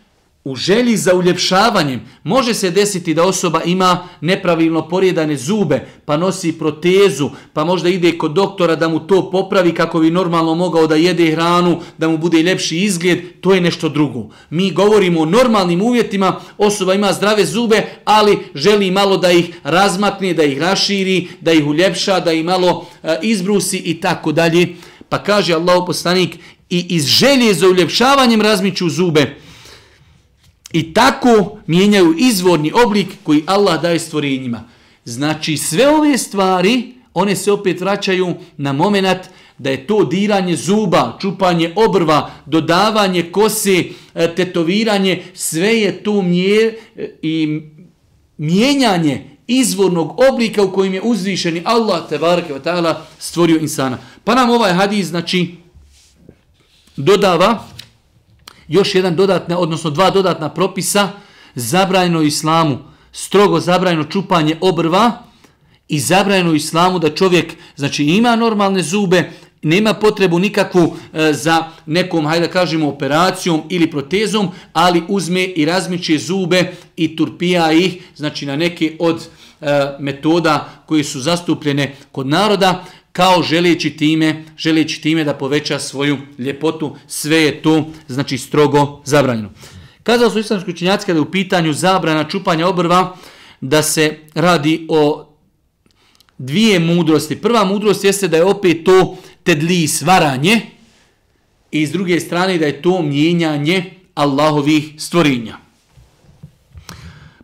u 0.46 0.56
želji 0.56 0.98
za 0.98 1.16
uljepšavanjem 1.16 2.02
može 2.24 2.54
se 2.54 2.72
desiti 2.72 3.14
da 3.14 3.24
osoba 3.24 3.62
ima 3.64 4.08
nepravilno 4.22 4.90
porijedane 4.90 5.38
zube, 5.38 5.88
pa 6.06 6.18
nosi 6.18 6.52
protezu, 6.52 7.30
pa 7.54 7.64
možda 7.64 7.90
ide 7.90 8.18
kod 8.18 8.32
doktora 8.32 8.76
da 8.76 8.88
mu 8.88 9.00
to 9.00 9.32
popravi 9.32 9.74
kako 9.74 10.00
bi 10.00 10.12
normalno 10.12 10.56
mogao 10.56 10.88
da 10.88 10.96
jede 10.96 11.32
hranu, 11.32 11.82
da 11.98 12.08
mu 12.08 12.18
bude 12.18 12.44
ljepši 12.44 12.78
izgled, 12.78 13.20
to 13.42 13.54
je 13.54 13.62
nešto 13.62 13.90
drugo. 13.90 14.30
Mi 14.50 14.72
govorimo 14.72 15.22
o 15.22 15.26
normalnim 15.26 15.82
uvjetima, 15.82 16.40
osoba 16.58 16.94
ima 16.94 17.14
zdrave 17.14 17.46
zube, 17.46 17.84
ali 18.04 18.38
želi 18.56 18.92
malo 18.92 19.18
da 19.18 19.32
ih 19.32 19.60
razmakne, 19.64 20.34
da 20.34 20.44
ih 20.44 20.60
raširi, 20.60 21.28
da 21.42 21.52
ih 21.52 21.66
uljepša, 21.66 22.20
da 22.20 22.34
ih 22.34 22.46
malo 22.46 22.86
e, 23.04 23.18
izbrusi 23.22 23.78
i 23.78 24.02
tako 24.02 24.32
dalje. 24.32 24.76
Pa 25.10 25.24
kaže 25.24 25.54
Allah 25.54 25.84
poslanik 25.88 26.38
i 26.70 26.86
iz 26.90 27.06
želje 27.06 27.54
za 27.54 27.68
uljepšavanjem 27.68 28.42
razmiću 28.42 28.90
zube, 28.90 29.45
I 30.74 30.94
tako 30.94 31.58
mijenjaju 31.68 32.16
izvorni 32.18 32.72
oblik 32.86 33.08
koji 33.24 33.44
Allah 33.46 33.82
daje 33.82 34.00
stvorenjima. 34.00 34.64
Znači 35.06 35.58
sve 35.58 35.88
ove 35.88 36.18
stvari, 36.18 36.94
one 37.14 37.36
se 37.36 37.52
opet 37.52 37.82
vraćaju 37.82 38.34
na 38.58 38.74
moment 38.74 39.20
da 39.58 39.70
je 39.70 39.88
to 39.88 40.04
diranje 40.06 40.56
zuba, 40.56 41.18
čupanje 41.22 41.74
obrva, 41.76 42.32
dodavanje 42.46 43.32
kose, 43.32 43.84
e, 44.16 44.36
tetoviranje, 44.36 45.24
sve 45.34 45.80
je 45.80 46.04
to 46.04 46.22
mje, 46.22 46.78
e, 46.96 47.10
i 47.22 47.62
mijenjanje 48.38 49.30
izvornog 49.48 50.20
oblika 50.32 50.64
u 50.64 50.72
kojim 50.72 50.94
je 50.94 51.02
uzvišeni 51.02 51.62
Allah 51.66 52.10
te 52.10 52.18
barake 52.18 52.54
ta'ala 52.54 52.96
stvorio 53.20 53.60
insana. 53.60 53.98
Pa 54.24 54.36
nam 54.36 54.50
ovaj 54.50 54.74
hadis 54.74 55.08
znači 55.08 55.56
dodava 56.98 57.68
još 58.68 58.96
jedan 58.96 59.16
dodatna, 59.16 59.60
odnosno 59.60 59.90
dva 59.90 60.10
dodatna 60.10 60.50
propisa 60.50 61.10
zabranjeno 61.56 62.22
islamu, 62.22 62.78
strogo 63.12 63.60
zabranjeno 63.60 64.04
čupanje 64.04 64.58
obrva 64.62 65.12
i 65.88 66.00
zabranjeno 66.00 66.54
islamu 66.54 67.00
da 67.00 67.16
čovjek 67.16 67.54
znači 67.76 68.04
ima 68.04 68.36
normalne 68.36 68.84
zube, 68.84 69.32
nema 69.66 69.94
potrebu 69.94 70.40
nikakvu 70.40 70.96
e, 71.14 71.34
za 71.34 71.64
nekom, 71.86 72.26
hajde 72.26 72.48
da 72.48 72.54
kažemo, 72.54 72.90
operacijom 72.90 73.64
ili 73.70 73.92
protezom, 73.92 74.50
ali 74.74 75.04
uzme 75.08 75.44
i 75.44 75.66
razmiče 75.66 76.18
zube 76.18 76.72
i 76.96 77.16
turpija 77.16 77.72
ih, 77.72 77.98
znači 78.16 78.46
na 78.46 78.56
neke 78.56 78.96
od 79.00 79.28
e, 79.62 79.96
metoda 80.00 80.70
koji 80.86 81.04
su 81.04 81.22
zastupljene 81.22 81.96
kod 82.12 82.28
naroda, 82.28 82.84
kao 83.16 83.44
želeći 83.44 83.90
time, 83.98 84.44
želeći 84.58 85.02
time 85.02 85.24
da 85.24 85.34
poveća 85.34 85.80
svoju 85.80 86.18
ljepotu, 86.40 86.96
sve 87.08 87.38
je 87.38 87.62
to 87.62 87.88
znači 88.08 88.38
strogo 88.38 89.02
zabranjeno. 89.06 89.50
Kazao 90.04 90.30
su 90.30 90.40
islamski 90.40 90.72
učinjaci 90.72 91.06
kada 91.06 91.18
je 91.18 91.22
u 91.22 91.32
pitanju 91.32 91.74
zabrana 91.74 92.24
čupanja 92.24 92.68
obrva, 92.68 93.16
da 93.62 93.84
se 93.84 94.18
radi 94.34 94.86
o 94.90 95.28
dvije 96.38 96.80
mudrosti. 96.80 97.36
Prva 97.36 97.64
mudrost 97.64 98.04
jeste 98.04 98.28
da 98.28 98.38
je 98.38 98.44
opet 98.44 98.84
to 98.84 99.18
tedli 99.44 99.88
svaranje 99.88 100.62
i 101.72 101.88
s 101.88 101.92
druge 101.92 102.20
strane 102.20 102.58
da 102.58 102.66
je 102.66 102.82
to 102.82 103.02
mijenjanje 103.02 103.94
Allahovih 104.16 104.94
stvorenja. 104.98 105.58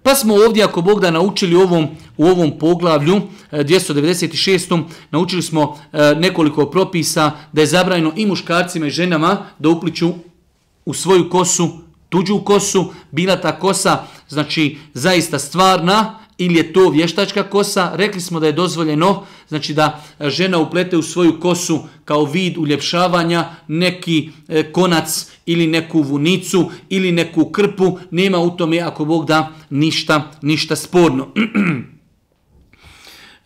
Pa 0.03 0.15
smo 0.15 0.33
ovdje, 0.33 0.63
ako 0.63 0.81
Bog 0.81 1.01
da 1.01 1.11
naučili 1.11 1.55
ovom, 1.55 1.87
u 2.21 2.25
ovom 2.25 2.51
poglavlju 2.59 3.21
e, 3.51 3.63
296. 3.63 4.83
Naučili 5.11 5.41
smo 5.41 5.77
e, 5.93 6.15
nekoliko 6.15 6.65
propisa 6.65 7.31
da 7.51 7.61
je 7.61 7.67
zabranjeno 7.67 8.13
i 8.15 8.25
muškarcima 8.25 8.87
i 8.87 8.89
ženama 8.89 9.37
da 9.59 9.69
upliću 9.69 10.13
u 10.85 10.93
svoju 10.93 11.29
kosu, 11.29 11.69
tuđu 12.09 12.39
kosu, 12.39 12.93
bila 13.11 13.35
ta 13.41 13.59
kosa, 13.59 14.03
znači 14.27 14.77
zaista 14.93 15.39
stvarna, 15.39 16.17
ili 16.37 16.55
je 16.55 16.73
to 16.73 16.89
vještačka 16.89 17.43
kosa, 17.43 17.91
rekli 17.95 18.21
smo 18.21 18.39
da 18.39 18.45
je 18.45 18.53
dozvoljeno, 18.53 19.23
znači 19.47 19.73
da 19.73 20.03
e, 20.19 20.29
žena 20.29 20.57
uplete 20.57 20.97
u 20.97 21.01
svoju 21.01 21.39
kosu 21.39 21.79
kao 22.05 22.25
vid 22.25 22.57
uljepšavanja 22.57 23.49
neki 23.67 24.29
konac 24.71 25.31
ili 25.45 25.67
neku 25.67 26.01
vunicu 26.01 26.71
ili 26.89 27.11
neku 27.11 27.45
krpu, 27.45 27.97
nema 28.11 28.39
u 28.39 28.57
tome 28.57 28.79
ako 28.79 29.05
Bog 29.05 29.25
da 29.25 29.49
ništa, 29.69 30.31
ništa 30.41 30.75
sporno. 30.75 31.27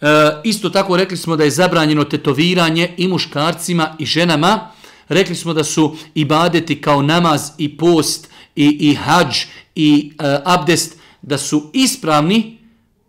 e, 0.06 0.42
isto 0.44 0.70
tako 0.70 0.98
rekli 0.98 1.18
smo 1.18 1.36
da 1.36 1.44
je 1.44 1.52
zabranjeno 1.52 2.04
tetoviranje 2.04 2.94
i 2.98 3.08
muškarcima 3.08 3.96
i 4.00 4.06
ženama, 4.06 4.72
rekli 5.10 5.36
smo 5.36 5.54
da 5.54 5.64
su 5.64 5.96
ibadeti 6.16 6.82
kao 6.82 7.02
namaz 7.02 7.42
i 7.58 7.78
post 7.78 8.30
i, 8.56 8.78
i 8.90 8.96
hađ 8.96 9.38
i 9.76 10.12
e, 10.20 10.38
abdest, 10.46 10.98
da 11.22 11.38
su 11.38 11.70
ispravni, 11.74 12.58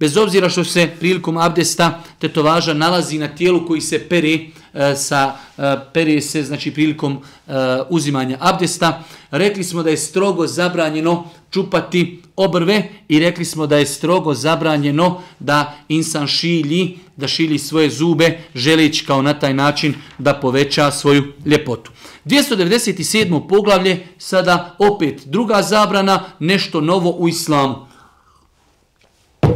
bez 0.01 0.17
obzira 0.17 0.49
što 0.49 0.65
se 0.65 0.91
prilikom 1.01 1.37
abdesta 1.37 2.03
tetovaža 2.19 2.75
nalazi 2.75 3.19
na 3.19 3.29
tijelu 3.29 3.67
koji 3.67 3.81
se 3.81 4.09
pere 4.09 4.39
E, 4.77 4.97
sa 4.97 5.37
e, 5.59 5.77
pere 5.93 6.21
se 6.21 6.43
znači 6.43 6.71
prilikom 6.71 7.19
e, 7.47 7.53
uzimanja 7.91 8.37
abdesta 8.41 9.05
rekli 9.31 9.65
smo 9.65 9.83
da 9.83 9.91
je 9.91 9.97
strogo 9.97 10.47
zabranjeno 10.47 11.25
čupati 11.51 12.23
obrve 12.37 12.89
i 13.09 13.19
rekli 13.19 13.45
smo 13.45 13.67
da 13.67 13.77
je 13.77 13.87
strogo 13.87 14.35
zabranjeno 14.35 15.23
da 15.39 15.77
insan 15.89 16.27
šilji 16.27 16.99
da 17.17 17.29
šilji 17.29 17.59
svoje 17.59 17.91
zube 17.91 18.39
želeći 18.55 19.07
kao 19.07 19.23
na 19.23 19.39
taj 19.39 19.55
način 19.55 19.95
da 20.19 20.35
poveća 20.35 20.91
svoju 20.91 21.33
ljepotu 21.47 21.91
297. 22.25 23.49
poglavlje 23.49 24.07
sada 24.19 24.77
opet 24.79 25.23
druga 25.27 25.63
zabrana 25.63 26.25
nešto 26.39 26.81
novo 26.81 27.11
u 27.11 27.29
islamu 27.29 27.87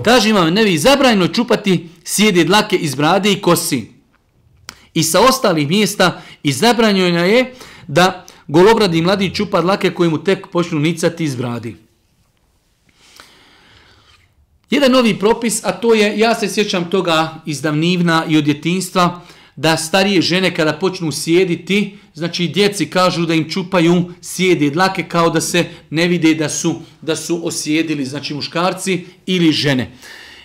Kaže 0.05 0.31
imam 0.31 0.55
nevi, 0.55 0.79
zabranjeno 0.79 1.29
čupati 1.29 1.89
sjede 2.05 2.45
dlake 2.45 2.77
iz 2.77 2.95
brade 2.95 3.33
i 3.33 3.41
kosi. 3.41 4.00
I 4.95 5.03
sa 5.03 5.21
ostalih 5.21 5.69
mjesta 5.69 6.23
i 6.43 6.53
zabranjeno 6.53 7.25
je 7.25 7.55
da 7.87 8.27
golobradi 8.49 9.03
mladi 9.03 9.35
čupa 9.35 9.61
dlake 9.61 9.91
koji 9.91 10.11
mu 10.11 10.25
tek 10.25 10.47
počnu 10.53 10.79
nicati 10.79 11.25
iz 11.25 11.37
bradi. 11.37 11.77
Jedan 14.71 14.93
novi 14.93 15.19
propis, 15.19 15.65
a 15.65 15.73
to 15.73 15.95
je, 15.95 16.19
ja 16.19 16.35
se 16.35 16.49
sjećam 16.49 16.91
toga 16.91 17.43
iz 17.47 17.63
davnivna 17.63 18.25
i 18.29 18.37
od 18.37 18.45
djetinstva, 18.45 19.21
da 19.57 19.77
starije 19.77 20.23
žene 20.23 20.55
kada 20.55 20.73
počnu 20.73 21.13
sjediti, 21.13 21.99
znači 22.15 22.49
djeci 22.49 22.87
kažu 22.91 23.27
da 23.27 23.35
im 23.35 23.51
čupaju 23.51 24.13
sjedi 24.21 24.71
dlake 24.71 25.03
kao 25.09 25.31
da 25.31 25.41
se 25.41 25.65
ne 25.91 26.07
vide 26.09 26.35
da 26.35 26.49
su 26.49 26.75
da 27.01 27.17
su 27.17 27.41
osjedili, 27.47 28.05
znači 28.05 28.35
muškarci 28.35 29.05
ili 29.27 29.53
žene. 29.53 29.91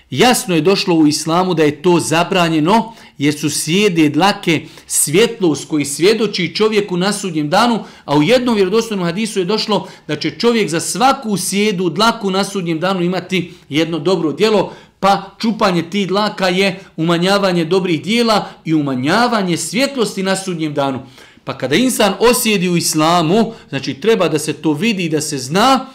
Jasno 0.09 0.55
je 0.55 0.61
došlo 0.61 0.95
u 0.95 1.07
islamu 1.07 1.53
da 1.53 1.63
je 1.63 1.81
to 1.81 1.99
zabranjeno 1.99 2.93
jer 3.17 3.39
su 3.39 3.49
sjede 3.49 4.09
dlake 4.09 4.61
svjetlost 4.87 5.67
koji 5.67 5.85
svjedoči 5.85 6.55
čovjeku 6.55 6.97
na 6.97 7.13
sudnjem 7.13 7.49
danu, 7.49 7.79
a 8.05 8.17
u 8.17 8.23
jednom 8.23 8.55
vjerodostojnom 8.55 9.05
hadisu 9.05 9.39
je 9.39 9.45
došlo 9.45 9.87
da 10.07 10.15
će 10.15 10.31
čovjek 10.39 10.69
za 10.69 10.79
svaku 10.79 11.37
sjedu 11.37 11.89
dlaku 11.89 12.31
na 12.31 12.43
sudnjem 12.43 12.79
danu 12.79 13.01
imati 13.01 13.53
jedno 13.69 13.99
dobro 13.99 14.31
djelo, 14.31 14.73
pa 14.99 15.35
čupanje 15.39 15.89
ti 15.89 16.05
dlaka 16.05 16.47
je 16.47 16.79
umanjavanje 16.97 17.65
dobrih 17.65 18.03
dijela 18.03 18.49
i 18.65 18.73
umanjavanje 18.73 19.57
svjetlosti 19.57 20.23
na 20.23 20.35
sudnjem 20.35 20.73
danu. 20.73 20.99
Pa 21.43 21.57
kada 21.57 21.75
insan 21.75 22.13
osjedi 22.19 22.69
u 22.69 22.77
islamu, 22.77 23.53
znači 23.69 23.93
treba 23.93 24.27
da 24.27 24.39
se 24.39 24.53
to 24.53 24.73
vidi 24.73 25.05
i 25.05 25.09
da 25.09 25.21
se 25.21 25.37
zna, 25.37 25.85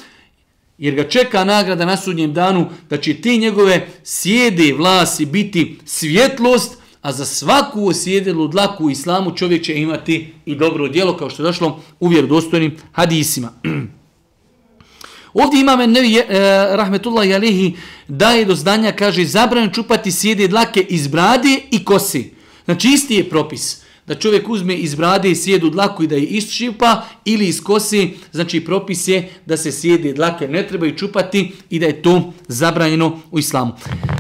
jer 0.81 0.95
ga 0.95 1.09
čeka 1.09 1.45
nagrada 1.45 1.85
na 1.85 1.97
sudnjem 1.97 2.33
danu, 2.33 2.67
da 2.91 2.97
će 2.97 3.15
ti 3.15 3.39
njegove 3.39 3.89
sjede 4.05 4.73
vlasi 4.73 5.27
biti 5.27 5.79
svjetlost, 5.85 6.79
a 7.03 7.13
za 7.13 7.25
svaku 7.25 7.89
osjedelu 7.89 8.49
dlaku 8.49 8.85
u 8.85 8.91
islamu 8.91 9.37
čovjek 9.37 9.65
će 9.65 9.75
imati 9.75 10.33
i 10.47 10.55
dobro 10.55 10.89
djelo, 10.89 11.17
kao 11.17 11.31
što 11.31 11.43
je 11.43 11.45
došlo 11.45 11.81
u 12.01 12.09
vjerodostojnim 12.09 12.77
hadisima. 12.93 13.53
Ovdje 15.35 15.61
imame 15.61 15.87
nevi, 15.87 16.17
Rahmetullah 16.29 16.77
rahmetullahi 16.77 17.35
alihi, 17.35 17.77
daje 18.09 18.45
do 18.45 18.55
znanja, 18.55 18.93
kaže, 18.93 19.25
zabranjeno 19.25 19.73
čupati 19.73 20.13
sjede 20.13 20.49
dlake 20.49 20.81
iz 20.81 21.09
brade 21.09 21.61
i 21.71 21.85
kosi. 21.85 22.35
Znači, 22.65 22.89
isti 22.89 23.15
je 23.15 23.29
propis 23.29 23.83
da 24.11 24.17
čovjek 24.17 24.49
uzme 24.49 24.75
iz 24.75 24.95
brade 24.95 25.31
i 25.31 25.37
sjedu 25.37 25.71
dlaku 25.71 26.03
i 26.03 26.07
da 26.07 26.15
je 26.15 26.23
isčipa 26.23 27.03
ili 27.25 27.47
iz 27.47 27.63
kosi, 27.63 28.11
znači 28.33 28.61
propis 28.61 29.09
je 29.09 29.29
da 29.47 29.57
se 29.57 29.73
sjede 29.73 30.13
dlake 30.13 30.49
ne 30.49 30.67
trebaju 30.67 30.97
čupati 30.97 31.53
i 31.71 31.79
da 31.79 31.87
je 31.87 32.03
to 32.03 32.33
zabranjeno 32.49 33.21
u 33.31 33.39
islamu. 33.39 33.73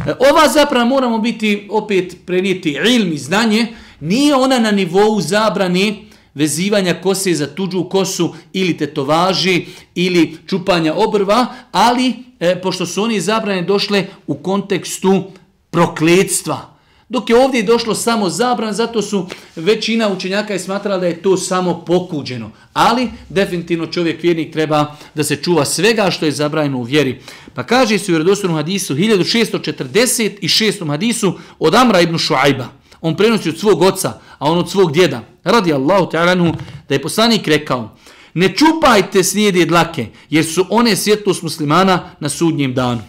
E, 0.06 0.12
ova 0.30 0.48
zapravo 0.54 0.86
moramo 0.86 1.18
biti 1.18 1.68
opet 1.70 2.16
prenijeti 2.26 2.70
ilm 2.70 3.12
i 3.12 3.18
znanje, 3.18 3.66
nije 4.00 4.34
ona 4.34 4.58
na 4.58 4.70
nivou 4.70 5.20
zabrane 5.20 5.94
vezivanja 6.34 6.94
kose 6.94 7.34
za 7.34 7.46
tuđu 7.46 7.84
kosu 7.84 8.34
ili 8.52 8.76
tetovaži 8.76 9.66
ili 9.94 10.36
čupanja 10.46 10.94
obrva, 10.94 11.46
ali 11.72 12.14
e, 12.40 12.60
pošto 12.62 12.86
su 12.86 13.02
oni 13.02 13.20
zabrane 13.20 13.62
došle 13.62 14.06
u 14.26 14.34
kontekstu 14.34 15.24
prokledstva, 15.70 16.69
Dok 17.10 17.30
je 17.30 17.36
ovdje 17.36 17.62
došlo 17.62 17.94
samo 17.94 18.28
zabran, 18.28 18.72
zato 18.72 19.02
su 19.02 19.26
većina 19.56 20.08
učenjaka 20.08 20.52
je 20.52 20.58
smatrala 20.58 20.98
da 20.98 21.06
je 21.06 21.22
to 21.22 21.36
samo 21.36 21.84
pokuđeno. 21.84 22.50
Ali 22.72 23.08
definitivno 23.28 23.86
čovjek 23.86 24.22
vjernik 24.22 24.52
treba 24.52 24.96
da 25.14 25.24
se 25.24 25.36
čuva 25.36 25.64
svega 25.64 26.10
što 26.10 26.26
je 26.26 26.32
zabranjeno 26.32 26.78
u 26.78 26.82
vjeri. 26.82 27.20
Pa 27.54 27.62
kaže 27.62 27.98
se 27.98 28.12
u 28.12 28.14
vjerodostornom 28.14 28.56
hadisu 28.56 28.94
1646. 28.94 30.88
hadisu 30.88 31.32
od 31.58 31.74
Amra 31.74 32.00
ibn 32.00 32.18
Šuajba. 32.18 32.68
On 33.00 33.16
prenosi 33.16 33.48
od 33.48 33.58
svog 33.58 33.82
oca, 33.82 34.08
a 34.38 34.50
on 34.50 34.58
od 34.58 34.70
svog 34.70 34.92
djeda. 34.92 35.22
Radi 35.44 35.72
Allahu 35.72 36.10
ta'alanu 36.10 36.54
da 36.88 36.94
je 36.94 37.02
poslanik 37.02 37.48
rekao 37.48 37.96
Ne 38.34 38.54
čupajte 38.56 39.24
snijede 39.24 39.66
dlake, 39.66 40.06
jer 40.30 40.44
su 40.44 40.66
one 40.70 40.96
svjetlost 40.96 41.42
muslimana 41.42 42.10
na 42.20 42.28
sudnjem 42.28 42.74
danu. 42.74 43.02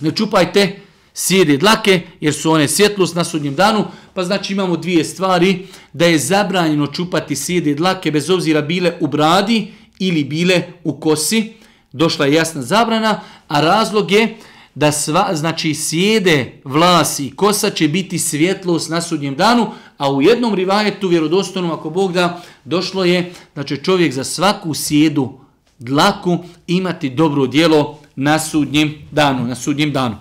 Ne 0.00 0.10
čupajte 0.10 0.85
sjede 1.18 1.56
dlake, 1.56 2.00
jer 2.20 2.34
su 2.34 2.50
one 2.50 2.68
svjetlost 2.68 3.14
na 3.14 3.24
sudnjem 3.24 3.54
danu, 3.54 3.84
pa 4.14 4.24
znači 4.24 4.52
imamo 4.52 4.76
dvije 4.76 5.04
stvari, 5.04 5.66
da 5.92 6.06
je 6.06 6.18
zabranjeno 6.18 6.86
čupati 6.86 7.36
sjede 7.36 7.74
dlake, 7.74 8.10
bez 8.10 8.30
obzira 8.30 8.62
bile 8.62 8.92
u 9.00 9.06
bradi 9.06 9.72
ili 9.98 10.24
bile 10.24 10.62
u 10.84 11.00
kosi. 11.00 11.52
došla 11.92 12.26
je 12.26 12.32
jasna 12.32 12.62
zabrana, 12.62 13.20
a 13.48 13.60
razlog 13.60 14.10
je 14.12 14.36
da 14.74 14.92
sva, 14.92 15.34
znači 15.34 15.74
sjede 15.74 16.60
vlasi 16.64 17.26
i 17.26 17.30
kosa 17.30 17.70
će 17.70 17.88
biti 17.88 18.18
svjetlost 18.18 18.90
na 18.90 19.00
sudnjem 19.00 19.36
danu, 19.36 19.66
a 19.98 20.12
u 20.12 20.22
jednom 20.22 20.54
rivajetu 20.54 21.08
vjerodostojnom 21.08 21.70
ako 21.70 21.90
Bog 21.90 22.12
da 22.12 22.42
došlo 22.64 23.04
je 23.04 23.32
da 23.54 23.64
će 23.64 23.76
čovjek 23.76 24.12
za 24.12 24.24
svaku 24.24 24.74
sjedu 24.74 25.32
dlaku 25.78 26.38
imati 26.66 27.10
dobro 27.10 27.46
djelo 27.46 27.98
na 28.16 28.38
sudnjem 28.38 28.94
danu, 29.10 29.46
na 29.46 29.54
sudnjem 29.54 29.92
danu. 29.92 30.16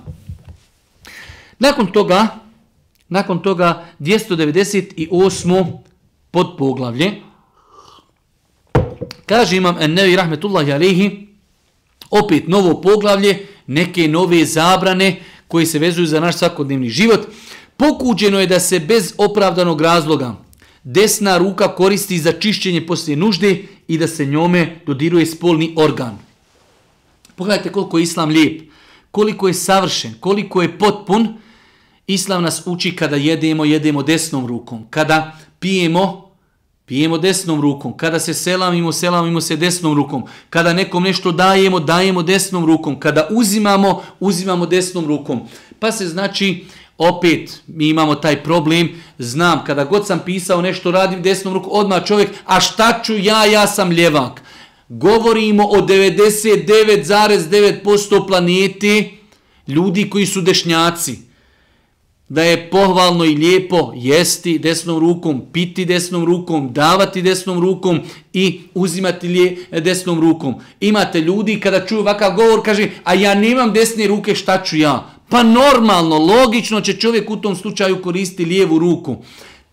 Nakon 1.60 1.91
toga, 1.91 2.28
nakon 3.10 3.41
toga 3.41 3.86
298. 4.00 5.78
pod 6.32 6.56
poglavlje, 6.58 7.22
kaže 9.26 9.58
imam 9.58 9.78
Ennevi 9.80 10.15
Rahmetullahi 10.15 10.72
Alehi, 10.72 11.28
opet 12.10 12.48
novo 12.48 12.82
poglavlje, 12.82 13.48
neke 13.68 14.08
nove 14.08 14.46
zabrane 14.46 15.22
koji 15.48 15.65
se 15.65 15.80
vezuju 15.80 16.08
za 16.08 16.20
naš 16.20 16.38
svakodnevni 16.38 16.89
život. 16.89 17.28
Pokuđeno 17.78 18.39
je 18.39 18.48
da 18.48 18.60
se 18.60 18.80
bez 18.80 19.13
opravdanog 19.18 19.82
razloga 19.82 20.36
desna 20.86 21.38
ruka 21.38 21.76
koristi 21.76 22.20
za 22.20 22.32
čišćenje 22.32 22.88
poslije 22.88 23.15
nužde 23.18 23.63
i 23.88 23.98
da 23.98 24.08
se 24.08 24.26
njome 24.26 24.80
dodiruje 24.86 25.26
spolni 25.26 25.74
organ. 25.78 26.18
Pogledajte 27.36 27.72
koliko 27.72 27.98
je 27.98 28.04
islam 28.04 28.30
lijep, 28.30 28.62
koliko 29.12 29.48
je 29.48 29.54
savršen, 29.54 30.13
koliko 30.20 30.62
je 30.62 30.78
potpun. 30.78 31.38
Islam 32.08 32.44
nas 32.44 32.63
uči 32.65 32.96
kada 32.96 33.15
jedemo, 33.15 33.65
jedemo 33.65 34.04
desnom 34.04 34.48
rukom. 34.48 34.86
Kada 34.89 35.38
pijemo, 35.60 36.32
pijemo 36.86 37.18
desnom 37.18 37.62
rukom. 37.62 37.98
Kada 37.98 38.20
se 38.20 38.34
selamimo, 38.34 38.91
selamimo 38.91 39.41
se 39.41 39.56
desnom 39.56 39.96
rukom. 39.96 40.24
Kada 40.50 40.74
nekom 40.74 41.04
nešto 41.04 41.32
dajemo, 41.32 41.80
dajemo 41.80 42.24
desnom 42.24 42.65
rukom. 42.65 43.00
Kada 43.00 43.28
uzimamo, 43.32 44.04
uzimamo 44.20 44.65
desnom 44.65 45.06
rukom. 45.06 45.41
Pa 45.80 45.91
se 45.91 46.08
znači, 46.08 46.65
opet 46.98 47.62
mi 47.68 47.88
imamo 47.88 48.15
taj 48.15 48.44
problem, 48.44 48.89
znam, 49.18 49.63
kada 49.65 49.84
god 49.84 50.08
sam 50.08 50.22
pisao 50.26 50.62
nešto, 50.62 50.91
radim 50.91 51.22
desnom 51.22 51.54
rukom, 51.54 51.72
odmah 51.74 52.06
čovjek, 52.06 52.30
a 52.46 52.60
šta 52.60 53.02
ću 53.04 53.18
ja, 53.18 53.46
ja 53.46 53.68
sam 53.68 53.91
ljevak. 53.91 54.41
Govorimo 54.89 55.68
o 55.68 55.82
99,9% 55.82 58.28
planeti 58.28 59.18
ljudi 59.68 60.10
koji 60.10 60.26
su 60.26 60.41
dešnjaci. 60.41 61.25
Da 62.30 62.44
je 62.44 62.70
pohvalno 62.70 63.26
i 63.26 63.36
lijepo 63.36 63.92
jesti 63.96 64.60
desnom 64.60 65.00
rukom, 65.00 65.42
piti 65.54 65.86
desnom 65.86 66.26
rukom, 66.26 66.74
davati 66.74 67.22
desnom 67.22 67.60
rukom 67.60 68.00
i 68.34 68.62
uzimati 68.74 69.28
lije 69.28 69.58
e, 69.72 69.82
desnom 69.82 70.20
rukom. 70.20 70.56
Imate 70.80 71.22
ljudi 71.22 71.60
kada 71.60 71.86
čuju 71.86 72.02
ovakav 72.02 72.36
govor, 72.36 72.62
kaže, 72.66 72.90
a 73.04 73.14
ja 73.14 73.36
nemam 73.36 73.74
desne 73.74 74.08
ruke, 74.08 74.36
šta 74.36 74.64
ću 74.64 74.78
ja? 74.78 75.10
Pa 75.30 75.44
normalno, 75.44 76.18
logično 76.18 76.82
će 76.82 76.94
čovjek 76.94 77.30
u 77.30 77.38
tom 77.38 77.56
slučaju 77.56 78.02
koristiti 78.02 78.46
lijevu 78.46 78.80
ruku. 78.80 79.16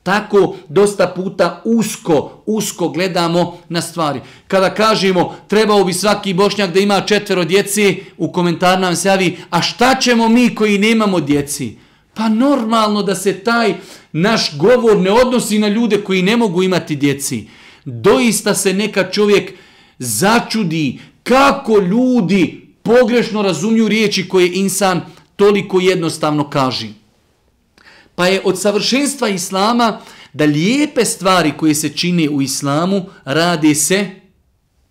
Tako 0.03 0.57
dosta 0.69 1.07
puta 1.07 1.63
usko, 1.65 2.43
usko 2.47 2.89
gledamo 2.89 3.59
na 3.69 3.81
stvari. 3.81 4.21
Kada 4.49 4.75
kažemo 4.75 5.37
trebao 5.49 5.85
bi 5.85 5.93
svaki 5.93 6.35
bošnjak 6.35 6.73
da 6.73 6.81
ima 6.81 7.01
četvero 7.01 7.45
djeci, 7.45 8.03
u 8.19 8.33
komentar 8.33 8.81
nam 8.81 8.97
se 8.97 9.09
javi, 9.09 9.37
a 9.51 9.63
šta 9.63 9.95
ćemo 10.01 10.29
mi 10.29 10.55
koji 10.55 10.79
nemamo 10.79 11.21
djeci? 11.21 11.77
Pa 12.15 12.29
normalno 12.29 13.03
da 13.03 13.15
se 13.15 13.39
taj 13.39 13.75
naš 14.13 14.57
govor 14.59 14.99
ne 14.99 15.11
odnosi 15.11 15.59
na 15.59 15.69
ljude 15.69 16.05
koji 16.05 16.23
ne 16.23 16.37
mogu 16.37 16.63
imati 16.63 16.97
djeci. 16.97 17.49
Doista 17.85 18.55
se 18.55 18.73
neka 18.73 19.11
čovjek 19.11 19.53
začudi 19.99 20.99
kako 21.23 21.79
ljudi 21.79 22.67
pogrešno 22.83 23.43
razumiju 23.43 23.89
riječi 23.89 24.29
koje 24.29 24.51
insan 24.55 25.01
toliko 25.37 25.81
jednostavno 25.81 26.51
kaži. 26.51 26.89
Pa 28.15 28.27
je 28.27 28.41
od 28.45 28.61
savršenstva 28.61 29.29
islama 29.29 30.01
da 30.33 30.45
lijepe 30.45 31.05
stvari 31.05 31.53
koje 31.57 31.75
se 31.75 31.89
čine 31.89 32.29
u 32.29 32.43
islamu 32.43 33.05
rade 33.25 33.75
se 33.75 34.11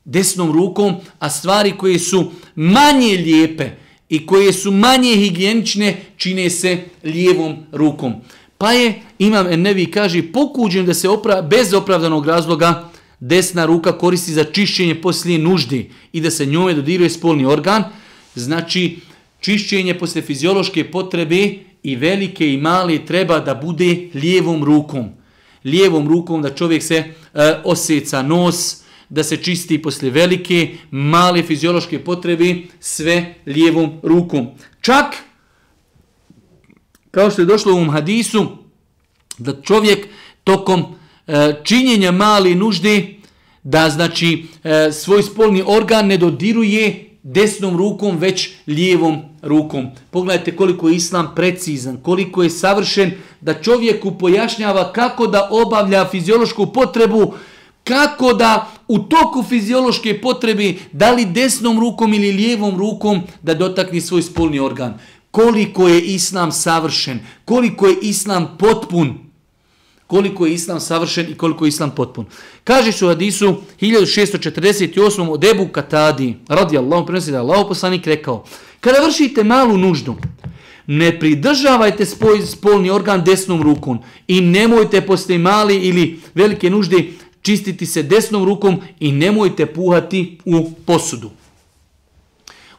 desnom 0.05 0.51
rukom, 0.51 0.95
a 1.19 1.29
stvari 1.29 1.77
koje 1.77 1.99
su 1.99 2.31
manje 2.55 3.17
lijepe 3.17 3.69
i 4.11 4.25
koje 4.25 4.53
su 4.53 4.71
manje 4.71 5.15
higijenične 5.15 5.97
čine 6.17 6.49
se 6.49 6.77
lijevom 7.03 7.55
rukom. 7.71 8.13
Pa 8.57 8.71
je, 8.71 8.93
imam 9.19 9.45
Nevi 9.61 9.85
kaže, 9.85 10.31
pokuđen 10.31 10.85
da 10.85 10.93
se 10.93 11.09
opra 11.09 11.41
bez 11.41 11.73
opravdanog 11.73 12.27
razloga 12.27 12.89
desna 13.19 13.65
ruka 13.65 13.97
koristi 13.97 14.31
za 14.31 14.43
čišćenje 14.43 14.95
poslije 15.01 15.39
nužde 15.39 15.85
i 16.13 16.21
da 16.21 16.31
se 16.31 16.45
njome 16.45 16.73
dodiruje 16.73 17.09
spolni 17.09 17.45
organ, 17.45 17.83
znači 18.35 18.99
čišćenje 19.39 19.93
poslije 19.93 20.23
fiziološke 20.23 20.91
potrebe 20.91 21.55
i 21.83 21.95
velike 21.95 22.53
i 22.53 22.57
male 22.57 23.05
treba 23.05 23.39
da 23.39 23.55
bude 23.55 24.09
lijevom 24.13 24.63
rukom. 24.63 25.09
Lijevom 25.63 26.07
rukom 26.07 26.41
da 26.41 26.55
čovjek 26.55 26.83
se 26.83 26.95
e, 26.95 27.13
osjeca 27.63 28.21
nos, 28.21 28.80
da 29.11 29.23
se 29.23 29.37
čisti 29.37 29.81
poslije 29.81 30.11
velike, 30.11 30.75
male 30.91 31.43
fiziološke 31.43 31.99
potrebe, 31.99 32.55
sve 32.79 33.35
lijevom 33.45 33.99
rukom. 34.03 34.47
Čak, 34.81 35.05
kao 37.11 37.31
što 37.31 37.41
je 37.41 37.45
došlo 37.45 37.73
u 37.73 37.75
ovom 37.75 37.89
hadisu, 37.89 38.47
da 39.37 39.61
čovjek 39.61 40.07
tokom 40.43 40.85
e, 41.27 41.53
činjenja 41.63 42.11
mali 42.11 42.55
nužde, 42.55 43.13
da 43.63 43.89
znači 43.89 44.45
e, 44.63 44.91
svoj 44.91 45.23
spolni 45.23 45.63
organ 45.65 46.07
ne 46.07 46.17
dodiruje 46.17 47.09
desnom 47.23 47.77
rukom, 47.77 48.17
već 48.17 48.49
lijevom 48.67 49.21
rukom. 49.41 49.87
Pogledajte 50.11 50.55
koliko 50.55 50.89
je 50.89 50.95
islam 50.95 51.31
precizan, 51.35 51.97
koliko 51.97 52.43
je 52.43 52.49
savršen 52.49 53.11
da 53.41 53.61
čovjeku 53.61 54.17
pojašnjava 54.17 54.91
kako 54.93 55.27
da 55.27 55.47
obavlja 55.51 56.05
fiziološku 56.05 56.73
potrebu, 56.73 57.33
kako 57.83 58.33
da 58.33 58.71
u 58.91 58.99
toku 58.99 59.43
fiziološke 59.43 60.21
potrebe, 60.21 60.73
da 60.91 61.11
li 61.11 61.25
desnom 61.25 61.79
rukom 61.79 62.13
ili 62.13 62.31
lijevom 62.31 62.77
rukom, 62.77 63.21
da 63.41 63.53
dotakni 63.53 64.01
svoj 64.01 64.21
spolni 64.21 64.59
organ. 64.59 64.99
Koliko 65.31 65.87
je 65.87 66.01
islam 66.01 66.51
savršen, 66.51 67.19
koliko 67.45 67.87
je 67.87 67.97
islam 68.01 68.55
potpun 68.59 69.31
koliko 70.11 70.45
je 70.45 70.53
islam 70.53 70.79
savršen 70.79 71.29
i 71.31 71.37
koliko 71.37 71.65
je 71.65 71.69
islam 71.69 71.91
potpun. 71.95 72.25
Kaže 72.63 72.91
su 72.91 73.05
u 73.05 73.09
hadisu 73.09 73.55
1648. 73.81 75.29
od 75.29 75.43
Ebu 75.43 75.67
Katadi, 75.67 76.35
radi 76.47 76.77
Allahom, 76.77 77.05
prenosi 77.05 77.31
da 77.31 77.37
je 77.37 77.41
Allah 77.41 77.65
poslanik 77.67 78.07
rekao, 78.07 78.43
kada 78.79 78.99
vršite 79.05 79.43
malu 79.43 79.77
nuždu, 79.77 80.15
ne 80.87 81.19
pridržavajte 81.19 82.05
spoj, 82.05 82.41
spolni 82.45 82.89
organ 82.91 83.23
desnom 83.23 83.63
rukom 83.63 83.99
i 84.27 84.41
nemojte 84.41 85.01
posle 85.01 85.37
mali 85.37 85.75
ili 85.75 86.19
velike 86.35 86.69
nužde 86.69 87.03
čistiti 87.41 87.85
se 87.85 88.03
desnom 88.03 88.45
rukom 88.45 88.81
i 88.99 89.11
nemojte 89.11 89.65
puhati 89.65 90.37
u 90.45 90.71
posudu. 90.85 91.29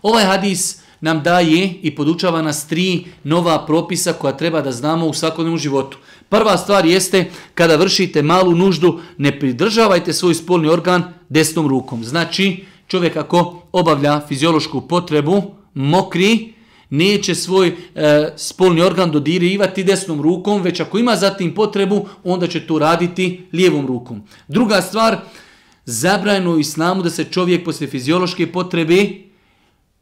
Ovaj 0.03 0.25
hadis 0.25 0.83
nam 1.01 1.22
daje 1.22 1.75
i 1.83 1.94
podučava 1.94 2.42
nas 2.42 2.66
tri 2.68 3.05
nova 3.25 3.66
propisa 3.66 4.12
koja 4.12 4.37
treba 4.37 4.61
da 4.61 4.72
znamo 4.72 5.07
u 5.07 5.14
svakodnevnom 5.14 5.59
životu. 5.59 5.98
Prva 6.29 6.57
stvar 6.59 6.87
jeste, 6.87 7.31
kada 7.55 7.77
vršite 7.77 8.23
malu 8.23 8.54
nuždu, 8.54 9.00
ne 9.19 9.38
pridržavajte 9.38 10.13
svoj 10.13 10.35
spolni 10.35 10.69
organ 10.69 11.13
desnom 11.29 11.69
rukom. 11.69 12.04
Znači, 12.04 12.65
čovjek 12.87 13.17
ako 13.17 13.63
obavlja 13.73 14.21
fiziološku 14.29 14.81
potrebu, 14.81 15.42
mokri, 15.75 16.52
neće 16.93 17.35
svoj 17.35 17.69
e, 17.69 18.29
spolni 18.37 18.83
organ 18.83 19.11
dodirivati 19.11 19.85
desnom 19.85 20.23
rukom, 20.23 20.63
već 20.63 20.81
ako 20.81 20.99
ima 20.99 21.17
zatim 21.17 21.55
potrebu, 21.55 22.07
onda 22.25 22.47
će 22.47 22.67
to 22.67 22.79
raditi 22.79 23.47
lijevom 23.53 23.87
rukom. 23.87 24.23
Druga 24.49 24.83
stvar, 24.83 25.17
zabrajeno 25.85 26.51
u 26.51 26.59
islamu 26.59 27.03
da 27.03 27.11
se 27.11 27.25
čovjek 27.25 27.65
posle 27.65 27.87
fiziološke 27.87 28.53
potrebe 28.53 29.07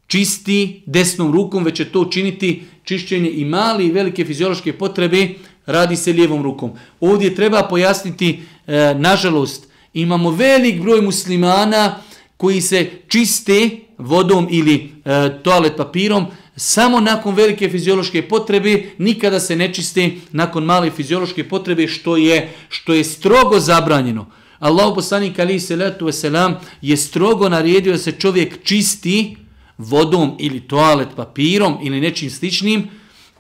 čisti 0.06 0.82
desnom 0.86 1.32
rukom, 1.32 1.64
već 1.64 1.76
će 1.76 1.84
to 1.84 2.00
učiniti 2.00 2.62
čišćenje 2.84 3.30
i 3.30 3.44
mali 3.44 3.86
i 3.86 3.92
velike 3.92 4.24
fiziološke 4.24 4.72
potrebe, 4.72 5.28
radi 5.66 5.96
se 5.96 6.12
lijevom 6.12 6.42
rukom. 6.42 6.72
Ovdje 7.00 7.34
treba 7.34 7.62
pojasniti, 7.62 8.40
e, 8.66 8.94
nažalost, 8.94 9.68
imamo 9.94 10.30
velik 10.30 10.82
broj 10.82 11.00
muslimana 11.00 11.98
koji 12.36 12.60
se 12.60 12.90
čiste 13.08 13.70
vodom 13.98 14.48
ili 14.50 14.74
e, 15.04 15.42
toalet 15.42 15.76
papirom 15.76 16.26
samo 16.56 17.00
nakon 17.00 17.34
velike 17.34 17.68
fiziološke 17.68 18.28
potrebe, 18.28 18.82
nikada 18.98 19.40
se 19.40 19.56
ne 19.56 19.74
čisti 19.74 20.20
nakon 20.32 20.64
male 20.64 20.90
fiziološke 20.90 21.48
potrebe, 21.48 21.88
što 21.88 22.16
je 22.16 22.48
što 22.68 22.94
je 22.94 23.04
strogo 23.04 23.60
zabranjeno. 23.60 24.26
Allah 24.58 24.92
poslanik 24.94 25.38
ali 25.38 25.60
se 25.60 25.76
letu 25.76 26.06
veselam 26.06 26.56
je 26.82 26.96
strogo 26.96 27.48
naredio 27.48 27.92
da 27.92 27.98
se 27.98 28.12
čovjek 28.12 28.64
čisti 28.64 29.36
vodom 29.78 30.36
ili 30.38 30.60
toalet 30.60 31.08
papirom 31.16 31.78
ili 31.82 32.00
nečim 32.00 32.30
sličnim, 32.30 32.88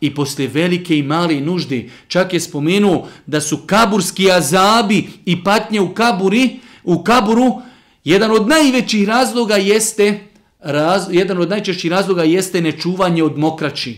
i 0.00 0.14
posle 0.14 0.46
velike 0.46 0.98
i 0.98 1.02
male 1.02 1.40
nužde. 1.40 1.88
Čak 2.08 2.32
je 2.32 2.40
spomenuo 2.40 3.08
da 3.26 3.40
su 3.40 3.58
kaburski 3.66 4.30
azabi 4.30 5.08
i 5.24 5.44
patnje 5.44 5.80
u 5.80 5.94
kaburi, 5.94 6.58
u 6.84 7.02
kaburu, 7.04 7.62
jedan 8.04 8.30
od 8.30 8.48
najvećih 8.48 9.08
razloga 9.08 9.56
jeste 9.56 10.29
raz, 10.62 11.06
jedan 11.10 11.38
od 11.38 11.50
najčešćih 11.50 11.90
razloga 11.90 12.24
jeste 12.24 12.60
nečuvanje 12.60 13.22
od 13.22 13.38
mokraći. 13.38 13.96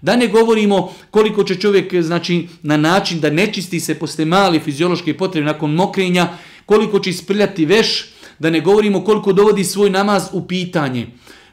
Da 0.00 0.16
ne 0.16 0.28
govorimo 0.28 0.92
koliko 1.10 1.44
će 1.44 1.54
čovjek 1.54 1.94
znači, 2.02 2.48
na 2.62 2.76
način 2.76 3.20
da 3.20 3.30
ne 3.30 3.52
čisti 3.52 3.80
se 3.80 3.94
posle 3.94 4.24
mali 4.24 4.60
fiziološke 4.60 5.16
potrebe 5.16 5.46
nakon 5.46 5.74
mokrenja, 5.74 6.28
koliko 6.66 6.98
će 6.98 7.10
isprljati 7.10 7.64
veš, 7.66 8.10
da 8.38 8.50
ne 8.50 8.60
govorimo 8.60 9.04
koliko 9.04 9.32
dovodi 9.32 9.64
svoj 9.64 9.90
namaz 9.90 10.28
u 10.32 10.46
pitanje. 10.46 11.06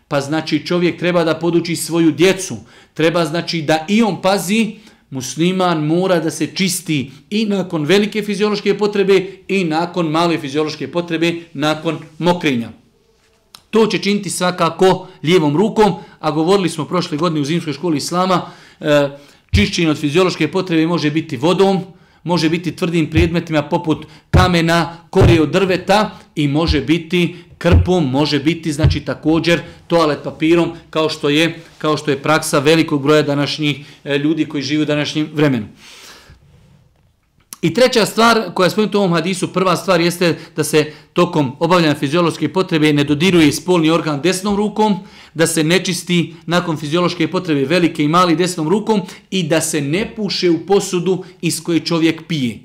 Pa 0.07 0.21
znači 0.21 0.65
čovjek 0.65 0.99
treba 0.99 1.23
da 1.23 1.39
poduči 1.39 1.75
svoju 1.75 2.11
djecu, 2.11 2.57
treba 2.93 3.25
znači 3.25 3.61
da 3.61 3.85
i 3.87 4.03
on 4.03 4.21
pazi, 4.21 4.75
musliman 5.09 5.85
mora 5.85 6.19
da 6.19 6.31
se 6.31 6.47
čisti 6.55 7.11
i 7.29 7.45
nakon 7.45 7.85
velike 7.85 8.23
fiziološke 8.23 8.77
potrebe 8.77 9.25
i 9.47 9.63
nakon 9.63 10.07
male 10.07 10.37
fiziološke 10.37 10.91
potrebe, 10.91 11.33
nakon 11.53 11.99
mokrenja. 12.19 12.80
To 13.71 13.87
će 13.87 13.97
činiti 13.97 14.29
svakako 14.29 15.07
lijevom 15.23 15.57
rukom, 15.57 15.93
a 16.19 16.31
govorili 16.31 16.69
smo 16.69 16.85
prošle 16.85 17.17
godine 17.17 17.41
u 17.41 17.45
zimskoj 17.45 17.73
školi 17.73 17.97
Islama, 17.97 18.41
e, 18.79 19.09
čišćenje 19.51 19.89
od 19.89 19.97
fiziološke 19.97 20.51
potrebe 20.51 20.87
može 20.87 21.11
biti 21.11 21.37
vodom, 21.37 21.79
može 22.23 22.49
biti 22.49 22.75
tvrdim 22.75 23.09
predmetima 23.09 23.61
poput 23.61 24.05
kamena, 24.31 24.97
korije 25.09 25.41
od 25.41 25.49
drveta 25.49 26.19
i 26.35 26.47
može 26.47 26.81
biti 26.81 27.35
krpom, 27.57 28.11
može 28.11 28.39
biti 28.39 28.71
znači 28.71 28.99
također 28.99 29.59
toalet 29.87 30.19
papirom 30.23 30.71
kao 30.89 31.09
što 31.09 31.29
je 31.29 31.59
kao 31.77 31.97
što 31.97 32.11
je 32.11 32.21
praksa 32.21 32.59
velikog 32.59 33.01
broja 33.03 33.21
današnjih 33.21 33.85
e, 34.03 34.17
ljudi 34.17 34.45
koji 34.45 34.63
žive 34.63 34.83
u 34.83 34.85
današnjem 34.85 35.29
vremenu. 35.33 35.67
I 37.61 37.73
treća 37.73 38.05
stvar 38.05 38.53
koja 38.53 38.65
je 38.65 38.69
spomenuta 38.69 38.97
u 38.97 39.01
ovom 39.01 39.13
hadisu, 39.13 39.53
prva 39.53 39.75
stvar 39.75 40.01
jeste 40.01 40.39
da 40.55 40.63
se 40.63 40.91
tokom 41.13 41.51
obavljanja 41.59 41.95
fiziološke 41.95 42.53
potrebe 42.53 42.93
ne 42.93 43.03
dodiruje 43.03 43.51
spolni 43.51 43.89
organ 43.89 44.21
desnom 44.21 44.55
rukom, 44.55 44.95
da 45.33 45.47
se 45.47 45.63
ne 45.63 45.85
čisti 45.85 46.35
nakon 46.45 46.77
fiziološke 46.77 47.27
potrebe 47.31 47.65
velike 47.65 48.03
i 48.03 48.07
mali 48.07 48.35
desnom 48.35 48.69
rukom 48.69 49.01
i 49.29 49.43
da 49.43 49.61
se 49.61 49.81
ne 49.81 50.15
puše 50.15 50.49
u 50.49 50.65
posudu 50.65 51.23
iz 51.41 51.63
koje 51.63 51.79
čovjek 51.79 52.27
pije. 52.27 52.59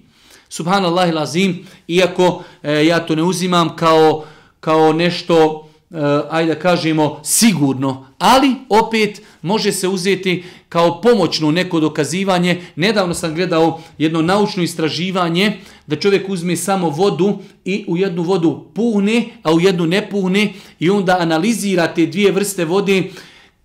Subhanallah 0.49 1.14
lazim, 1.14 1.66
iako 1.88 2.42
e, 2.62 2.86
ja 2.86 3.07
to 3.07 3.14
ne 3.14 3.22
uzimam 3.22 3.76
kao, 3.76 4.24
kao 4.61 4.92
nešto 4.92 5.68
e, 5.90 5.97
ajde 6.30 6.55
da 6.55 6.61
kažemo, 6.61 7.20
sigurno, 7.24 8.07
ali 8.18 8.55
opet 8.68 9.22
može 9.42 9.72
se 9.72 9.88
uzeti 9.88 10.44
kao 10.68 11.00
pomoćno 11.00 11.50
neko 11.50 11.80
dokazivanje. 11.80 12.62
Nedavno 12.76 13.14
sam 13.14 13.34
gledao 13.34 13.80
jedno 13.98 14.22
naučno 14.22 14.62
istraživanje 14.62 15.52
da 15.86 15.96
čovjek 15.96 16.28
uzme 16.28 16.56
samo 16.56 16.88
vodu 16.88 17.38
i 17.64 17.84
u 17.88 17.96
jednu 17.96 18.22
vodu 18.22 18.64
puhne, 18.74 19.24
a 19.42 19.54
u 19.54 19.60
jednu 19.60 19.86
ne 19.86 20.10
puhne 20.10 20.52
i 20.78 20.90
onda 20.90 21.18
analizira 21.20 21.94
te 21.94 22.06
dvije 22.06 22.32
vrste 22.32 22.64
vode 22.64 23.02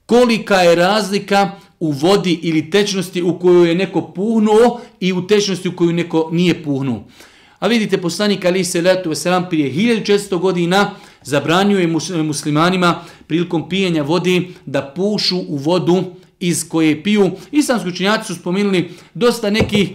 kolika 0.06 0.56
je 0.56 0.76
razlika 0.76 1.52
u 1.80 1.92
vodi 1.92 2.40
ili 2.42 2.70
tečnosti 2.70 3.22
u 3.24 3.40
koju 3.40 3.66
je 3.66 3.76
neko 3.76 4.02
puhnuo 4.02 4.82
i 5.00 5.14
u 5.14 5.28
tečnosti 5.28 5.70
u 5.70 5.76
koju 5.76 5.94
neko 5.94 6.30
nije 6.32 6.64
puhnuo. 6.64 7.04
A 7.60 7.68
vidite, 7.68 8.02
poslanik 8.02 8.46
Ali 8.46 8.64
se 8.64 8.82
letu 8.82 9.10
veselam 9.10 9.46
prije 9.50 9.74
1400 9.74 10.40
godina 10.40 10.92
zabranio 11.24 11.80
je 11.80 12.24
muslimanima 12.24 13.04
prilikom 13.28 13.70
pijenja 13.70 14.04
vodi 14.04 14.54
da 14.66 14.94
pušu 14.96 15.38
u 15.38 15.58
vodu 15.58 16.04
iz 16.42 16.70
koje 16.70 17.04
piju. 17.04 17.32
Islamski 17.52 17.90
učinjaci 17.90 18.28
su 18.28 18.36
spomenuli 18.36 18.92
dosta 19.14 19.50
nekih 19.50 19.90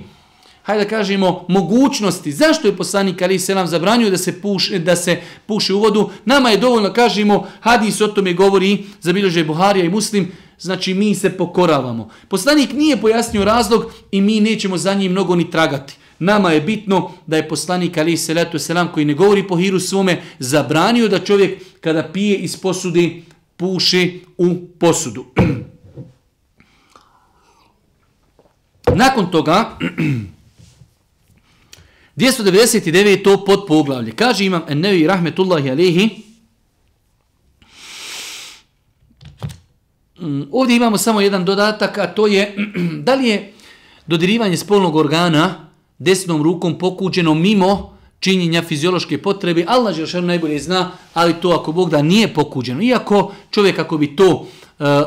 hajde 0.66 0.84
da 0.84 0.90
kažemo, 0.90 1.44
mogućnosti. 1.48 2.32
Zašto 2.32 2.68
je 2.68 2.76
poslanik 2.76 3.22
Ali 3.22 3.38
Selam 3.38 3.66
zabranio 3.66 4.10
da 4.10 4.18
se, 4.18 4.40
puši, 4.40 4.78
da 4.78 4.96
se 4.96 5.20
puši 5.46 5.72
u 5.72 5.78
vodu? 5.78 6.10
Nama 6.24 6.50
je 6.50 6.56
dovoljno, 6.56 6.92
kažemo, 6.92 7.46
hadis 7.60 8.00
o 8.00 8.08
tome 8.08 8.32
govori, 8.32 8.84
zabilježe 9.00 9.44
Buharija 9.44 9.84
i 9.84 9.88
Muslim, 9.88 10.32
znači 10.58 10.94
mi 10.94 11.14
se 11.14 11.30
pokoravamo. 11.30 12.10
Poslanik 12.28 12.72
nije 12.72 13.00
pojasnio 13.00 13.44
razlog 13.44 13.92
i 14.12 14.20
mi 14.20 14.40
nećemo 14.40 14.78
za 14.78 14.94
njim 14.94 15.12
mnogo 15.12 15.36
ni 15.36 15.50
tragati. 15.50 15.96
Nama 16.18 16.52
je 16.52 16.60
bitno 16.60 17.10
da 17.26 17.36
je 17.36 17.48
poslanik 17.48 17.98
Ali 17.98 18.16
Selatu 18.16 18.58
Selam 18.58 18.88
koji 18.92 19.06
ne 19.06 19.14
govori 19.14 19.46
po 19.46 19.56
hiru 19.56 19.80
svome 19.80 20.22
zabranio 20.38 21.08
da 21.08 21.18
čovjek 21.18 21.62
kada 21.80 22.02
pije 22.02 22.36
iz 22.36 22.56
posude 22.56 23.10
puši 23.56 24.20
u 24.38 24.54
posudu. 24.78 25.24
Nakon 28.94 29.30
toga 29.30 29.70
299 32.16 33.24
to 33.24 33.44
pod 33.44 33.64
poglavlje. 33.68 34.12
Kaže 34.12 34.44
imam 34.44 34.62
Ennevi 34.68 35.06
Rahmetullahi 35.06 35.70
Alehi 35.70 36.10
mm, 40.20 40.42
Ovdje 40.52 40.76
imamo 40.76 40.98
samo 40.98 41.20
jedan 41.20 41.44
dodatak, 41.44 41.98
a 41.98 42.06
to 42.06 42.26
je 42.26 42.54
da 43.06 43.14
li 43.14 43.28
je 43.28 43.52
dodirivanje 44.06 44.56
spolnog 44.56 44.96
organa 44.96 45.70
desnom 45.98 46.42
rukom 46.42 46.78
pokuđeno 46.78 47.34
mimo 47.34 47.96
činjenja 48.20 48.62
fiziološke 48.62 49.22
potrebe. 49.22 49.64
Allah 49.68 49.98
je 49.98 50.22
najbolje 50.22 50.58
zna, 50.58 50.90
ali 51.14 51.34
to 51.34 51.50
ako 51.50 51.72
Bog 51.72 51.90
da 51.90 52.02
nije 52.02 52.34
pokuđeno. 52.34 52.82
Iako 52.82 53.32
čovjek 53.50 53.78
ako 53.78 53.98
bi 53.98 54.16
to, 54.16 54.30
uh, 54.32 54.46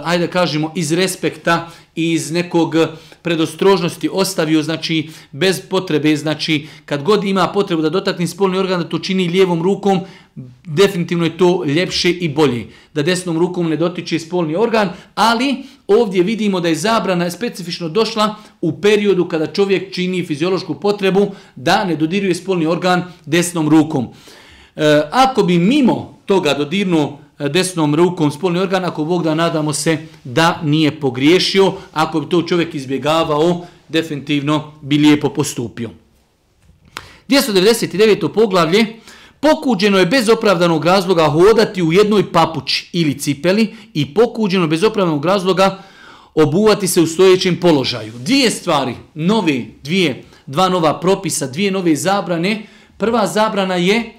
ajde 0.03 0.27
kažemo, 0.27 0.71
iz 0.75 0.91
respekta 0.91 1.69
iz 1.99 2.31
nekog 2.31 2.75
predostrožnosti 3.21 4.09
ostavio, 4.11 4.63
znači 4.63 5.09
bez 5.31 5.61
potrebe, 5.69 6.15
znači 6.15 6.67
kad 6.85 7.03
god 7.03 7.23
ima 7.23 7.47
potrebu 7.47 7.81
da 7.81 7.89
dotakne 7.89 8.27
spolni 8.27 8.57
organ, 8.57 8.79
da 8.79 8.89
to 8.89 8.99
čini 8.99 9.27
lijevom 9.27 9.61
rukom, 9.61 9.99
definitivno 10.65 11.25
je 11.25 11.37
to 11.37 11.63
ljepše 11.65 12.09
i 12.09 12.29
bolje. 12.29 12.67
Da 12.93 13.03
desnom 13.03 13.37
rukom 13.37 13.69
ne 13.69 13.77
dotiče 13.77 14.19
spolni 14.19 14.55
organ, 14.55 14.89
ali 15.15 15.63
ovdje 15.87 16.23
vidimo 16.23 16.59
da 16.59 16.67
je 16.67 16.75
zabrana 16.75 17.31
specifično 17.31 17.89
došla 17.89 18.35
u 18.61 18.81
periodu 18.81 19.27
kada 19.27 19.47
čovjek 19.47 19.93
čini 19.93 20.25
fiziološku 20.25 20.79
potrebu 20.79 21.27
da 21.55 21.83
ne 21.85 21.95
dodiruje 21.95 22.35
spolni 22.35 22.65
organ 22.65 23.03
desnom 23.25 23.69
rukom. 23.69 24.07
E, 24.75 25.01
ako 25.11 25.43
bi 25.43 25.57
mimo 25.59 26.19
toga 26.25 26.53
dodirnuo 26.53 27.19
E, 27.39 27.49
desnom 27.49 27.95
rukom 27.95 28.31
spolni 28.31 28.59
organ, 28.59 28.85
ako 28.85 29.05
Bog 29.05 29.23
da 29.23 29.35
nadamo 29.35 29.73
se 29.73 29.97
da 30.23 30.59
nije 30.63 30.99
pogriješio, 30.99 31.73
ako 31.93 32.19
bi 32.21 32.29
to 32.29 32.41
čovjek 32.41 32.75
izbjegavao, 32.75 33.65
definitivno 33.87 34.71
bi 34.81 34.97
lijepo 34.97 35.29
postupio. 35.29 35.89
299. 37.29 38.33
poglavlje, 38.33 38.85
Pokuđeno 39.39 39.99
je 39.99 40.05
bez 40.05 40.29
opravdanog 40.29 40.85
razloga 40.85 41.25
hodati 41.25 41.83
u 41.83 41.93
jednoj 41.93 42.31
papući 42.31 42.89
ili 42.93 43.19
cipeli 43.19 43.75
i 43.93 44.13
pokuđeno 44.13 44.67
bez 44.67 44.83
opravdanog 44.83 45.25
razloga 45.25 45.83
obuvati 46.35 46.87
se 46.87 47.01
u 47.01 47.07
stojećem 47.07 47.59
položaju. 47.59 48.13
Dvije 48.17 48.51
stvari, 48.51 48.95
nove, 49.13 49.65
dvije, 49.83 50.23
dva 50.45 50.69
nova 50.69 50.99
propisa, 50.99 51.47
dvije 51.47 51.71
nove 51.71 51.95
zabrane. 51.95 52.61
Prva 52.97 53.27
zabrana 53.27 53.75
je 53.75 54.18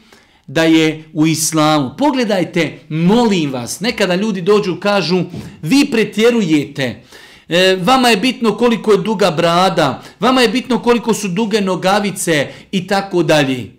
da 0.53 0.63
je 0.65 1.05
u 1.13 1.27
islamu. 1.27 1.91
Pogledajte, 1.99 2.79
molim 2.89 3.53
vas, 3.53 3.81
nekada 3.81 4.15
ljudi 4.15 4.41
dođu 4.41 4.77
kažu, 4.81 5.23
vi 5.63 5.85
pretjerujete, 5.91 7.03
e, 7.49 7.79
vama 7.83 8.09
je 8.09 8.17
bitno 8.17 8.57
koliko 8.57 8.93
je 8.93 8.99
duga 8.99 9.31
brada, 9.31 10.03
vama 10.21 10.41
je 10.41 10.49
bitno 10.49 10.79
koliko 10.79 11.15
su 11.15 11.29
duge 11.29 11.61
nogavice 11.61 12.49
i 12.73 12.87
tako 12.87 13.23
dalje. 13.23 13.71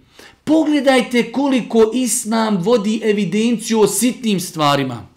Pogledajte 0.44 1.32
koliko 1.32 1.92
Islam 1.94 2.58
vodi 2.58 3.02
evidenciju 3.04 3.80
o 3.80 3.88
sitnim 3.88 4.40
stvarima. 4.40 5.11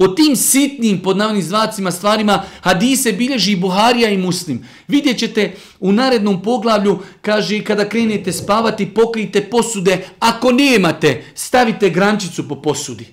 O 0.00 0.08
tim 0.08 0.36
sitnim, 0.36 1.02
pod 1.02 1.16
navodnim 1.16 1.42
zvacima, 1.42 1.90
stvarima 1.90 2.42
hadise 2.60 3.12
bilježi 3.12 3.56
Buharija 3.56 4.10
i 4.10 4.18
Muslim. 4.18 4.64
Vidjet 4.88 5.18
ćete 5.18 5.52
u 5.80 5.92
narednom 5.92 6.42
poglavlju, 6.42 6.98
kaže, 7.20 7.64
kada 7.64 7.88
krenete 7.88 8.32
spavati, 8.32 8.94
pokrijte 8.94 9.42
posude. 9.50 9.98
Ako 10.18 10.52
nemate, 10.52 11.24
stavite 11.34 11.90
grančicu 11.90 12.48
po 12.48 12.62
posudi. 12.62 13.06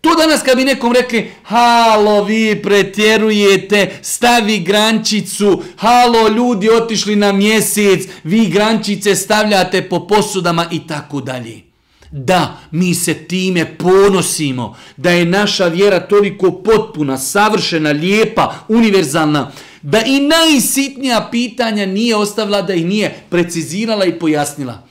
To 0.00 0.14
danas 0.14 0.42
kad 0.42 0.56
bi 0.56 0.64
nekom 0.64 0.92
rekli, 0.92 1.30
halo 1.42 2.24
vi 2.24 2.62
pretjerujete, 2.62 3.98
stavi 4.02 4.58
grančicu, 4.58 5.62
halo 5.76 6.28
ljudi 6.28 6.70
otišli 6.70 7.16
na 7.16 7.32
mjesec, 7.32 8.08
vi 8.24 8.46
grančice 8.46 9.14
stavljate 9.14 9.88
po 9.88 10.06
posudama 10.06 10.66
i 10.70 10.86
tako 10.86 11.20
dalje. 11.20 11.69
Da, 12.12 12.58
mi 12.70 12.94
se 12.94 13.14
time 13.14 13.76
ponosimo, 13.78 14.76
da 14.96 15.10
je 15.10 15.24
naša 15.24 15.66
vjera 15.66 16.00
toliko 16.00 16.52
potpuna, 16.52 17.18
savršena, 17.18 17.90
lijepa, 17.90 18.54
univerzalna, 18.68 19.52
da 19.82 20.02
i 20.02 20.20
najsitnija 20.20 21.28
pitanja 21.30 21.86
nije 21.86 22.16
ostavila, 22.16 22.62
da 22.62 22.74
ih 22.74 22.86
nije 22.86 23.24
precizirala 23.30 24.04
i 24.04 24.18
pojasnila. 24.18 24.82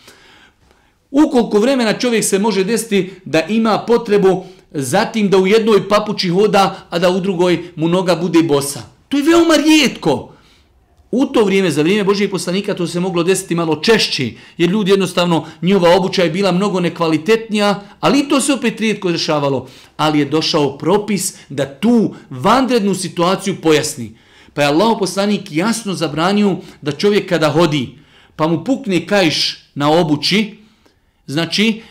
Ukoliko 1.12 1.60
vremena 1.60 1.94
čovjek 1.94 2.24
se 2.24 2.40
može 2.40 2.64
desiti 2.64 3.12
da 3.26 3.42
ima 3.42 3.84
potrebu 3.88 4.46
zatim 4.72 5.30
da 5.30 5.38
u 5.38 5.48
jednoj 5.48 5.90
papuči 5.90 6.30
hoda, 6.30 6.88
a 6.90 7.00
da 7.00 7.10
u 7.10 7.20
drugoj 7.20 7.60
mu 7.76 7.88
noga 7.88 8.16
bude 8.16 8.44
bosa. 8.44 8.82
To 9.10 9.18
je 9.18 9.24
veoma 9.24 9.56
rijetko. 9.56 10.34
U 11.12 11.26
to 11.26 11.44
vrijeme, 11.44 11.72
za 11.72 11.82
vrijeme 11.82 12.04
Božijeg 12.04 12.32
poslanika, 12.32 12.74
to 12.74 12.88
se 12.88 13.00
moglo 13.00 13.24
desiti 13.24 13.56
malo 13.56 13.76
češće, 13.76 14.32
jer 14.58 14.70
ljudi 14.70 14.92
jednostavno, 14.92 15.46
njihova 15.62 15.96
obuća 15.96 16.24
je 16.24 16.30
bila 16.30 16.52
mnogo 16.52 16.80
nekvalitetnija, 16.80 17.84
ali 18.00 18.30
to 18.30 18.42
se 18.42 18.54
opet 18.54 18.80
rijetko 18.80 19.10
rješavalo. 19.10 19.68
Ali 19.98 20.20
je 20.20 20.26
došao 20.26 20.78
propis 20.78 21.38
da 21.50 21.80
tu 21.80 22.16
vanrednu 22.30 22.96
situaciju 22.96 23.62
pojasni. 23.62 24.18
Pa 24.54 24.62
je 24.62 24.68
Allah 24.68 24.98
poslanik 25.00 25.52
jasno 25.52 25.94
zabranio 25.94 26.58
da 26.82 26.92
čovjek 26.92 27.30
kada 27.30 27.50
hodi, 27.50 27.90
pa 28.36 28.48
mu 28.48 28.64
pukne 28.64 29.08
kajš 29.08 29.58
na 29.76 29.92
obući, 29.92 30.58
znači, 31.28 31.82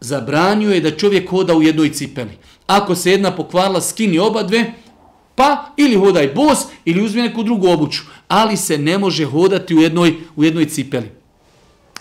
zabranio 0.00 0.70
je 0.70 0.80
da 0.80 0.96
čovjek 0.96 1.30
hoda 1.30 1.54
u 1.54 1.62
jednoj 1.62 1.92
cipeli. 1.92 2.38
Ako 2.66 2.94
se 2.94 3.10
jedna 3.10 3.36
pokvarila, 3.36 3.80
skini 3.80 4.18
oba 4.18 4.42
dve, 4.42 4.72
Pa 5.34 5.72
ili 5.76 5.96
hodaj 5.96 6.28
bos 6.34 6.58
ili 6.84 7.04
uzmi 7.04 7.22
neku 7.22 7.42
drugu 7.42 7.68
obuću, 7.68 8.02
ali 8.28 8.56
se 8.56 8.78
ne 8.78 8.98
može 8.98 9.24
hodati 9.24 9.74
u 9.74 9.80
jednoj, 9.80 10.14
u 10.36 10.44
jednoj 10.44 10.66
cipeli 10.66 11.10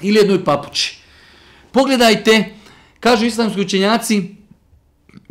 ili 0.02 0.18
jednoj 0.18 0.44
papući. 0.46 0.98
Pogledajte, 1.72 2.54
kažu 3.00 3.26
islamski 3.26 3.62
učenjaci, 3.62 4.36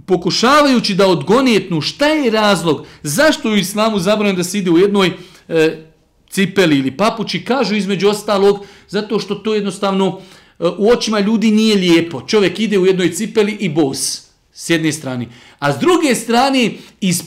pokušavajući 0.07 0.95
da 0.95 1.07
odgonijetnu 1.07 1.81
šta 1.81 2.07
je 2.07 2.31
razlog, 2.31 2.87
zašto 3.03 3.51
u 3.51 3.57
islamu 3.57 3.99
zabranjeno 3.99 4.37
da 4.37 4.45
se 4.45 4.59
ide 4.59 4.71
u 4.71 4.79
jednoj 4.79 5.13
e, 5.49 5.87
cipeli 6.31 6.79
ili 6.79 6.97
papući, 6.97 7.45
kažu 7.45 7.75
između 7.75 8.09
ostalog, 8.09 8.65
zato 8.89 9.19
što 9.19 9.35
to 9.35 9.55
jednostavno 9.55 10.21
e, 10.59 10.65
u 10.79 10.91
očima 10.91 11.21
ljudi 11.21 11.51
nije 11.51 11.77
lijepo. 11.77 12.23
Čovjek 12.27 12.61
ide 12.61 12.79
u 12.79 12.87
jednoj 12.87 13.13
cipeli 13.13 13.53
i 13.53 13.69
bos 13.69 14.32
s 14.53 14.71
jedne 14.71 14.93
strane. 14.93 15.27
A 15.59 15.73
s 15.73 15.79
druge 15.79 16.15
strane, 16.15 16.71
iz 17.01 17.23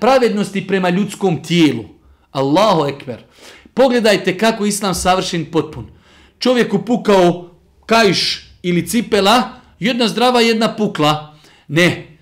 pravednosti 0.00 0.66
prema 0.66 0.90
ljudskom 0.90 1.42
tijelu. 1.42 1.84
Allahu 2.30 2.86
ekber. 2.86 3.24
Pogledajte 3.74 4.38
kako 4.38 4.66
islam 4.66 4.94
savršen 4.94 5.44
potpun. 5.52 5.86
Čovjek 6.38 6.74
upukao 6.74 7.50
kajš 7.86 8.48
ili 8.62 8.88
cipela, 8.88 9.50
jedna 9.80 10.08
zdrava, 10.08 10.40
jedna 10.40 10.76
pukla. 10.76 11.36
Ne. 11.68 12.18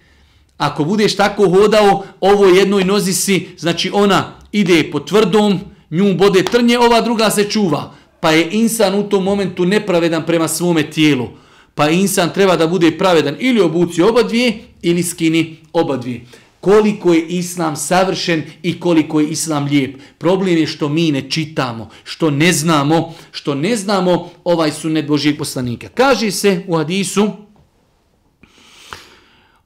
Ako 0.56 0.84
budeš 0.84 1.16
tako 1.16 1.48
hodao, 1.48 2.04
ovo 2.20 2.46
jednoj 2.46 2.84
nozi 2.84 3.12
si, 3.12 3.48
znači 3.58 3.90
ona 3.94 4.32
ide 4.52 4.90
po 4.92 5.00
tvrdom, 5.00 5.60
nju 5.90 6.14
bode 6.14 6.44
trnje, 6.44 6.78
ova 6.78 7.00
druga 7.00 7.30
se 7.30 7.50
čuva. 7.50 7.94
Pa 8.20 8.30
je 8.30 8.48
insan 8.50 8.94
u 8.94 9.08
tom 9.08 9.24
momentu 9.24 9.64
nepravedan 9.64 10.26
prema 10.26 10.48
svome 10.48 10.90
tijelu 10.90 11.28
pa 11.76 11.90
insan 11.90 12.32
treba 12.32 12.56
da 12.56 12.66
bude 12.66 12.98
pravedan 12.98 13.36
ili 13.38 13.60
obuci 13.60 14.02
oba 14.02 14.22
dvije 14.22 14.58
ili 14.82 15.02
skini 15.02 15.56
oba 15.72 15.96
dvije. 15.96 16.20
Koliko 16.60 17.12
je 17.14 17.26
islam 17.26 17.76
savršen 17.76 18.42
i 18.62 18.80
koliko 18.80 19.20
je 19.20 19.28
islam 19.28 19.64
lijep. 19.64 19.96
Problem 20.18 20.56
je 20.56 20.66
što 20.66 20.88
mi 20.88 21.12
ne 21.12 21.30
čitamo, 21.30 21.90
što 22.04 22.30
ne 22.30 22.52
znamo, 22.52 23.14
što 23.32 23.54
ne 23.54 23.76
znamo 23.76 24.30
ovaj 24.44 24.72
sunet 24.72 25.06
Božijeg 25.06 25.38
poslanika. 25.38 25.88
Kaže 25.88 26.30
se 26.30 26.62
u 26.66 26.76
hadisu 26.76 27.30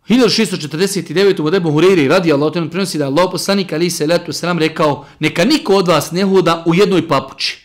1649. 0.09 1.43
u 1.43 1.51
Debu 1.51 1.71
Hureyri 1.71 2.09
radi 2.09 2.33
Allah, 2.33 2.53
on 2.57 2.71
prenosi 2.71 2.99
da 2.99 3.07
Allah 3.07 3.29
poslanik 3.33 3.73
ali 3.73 3.91
se 3.91 4.07
letu 4.07 4.33
sram 4.33 4.59
rekao 4.59 5.07
neka 5.21 5.45
niko 5.45 5.75
od 5.75 5.89
vas 5.89 6.11
ne 6.11 6.25
hoda 6.25 6.65
u 6.67 6.75
jednoj 6.75 7.09
papući, 7.09 7.59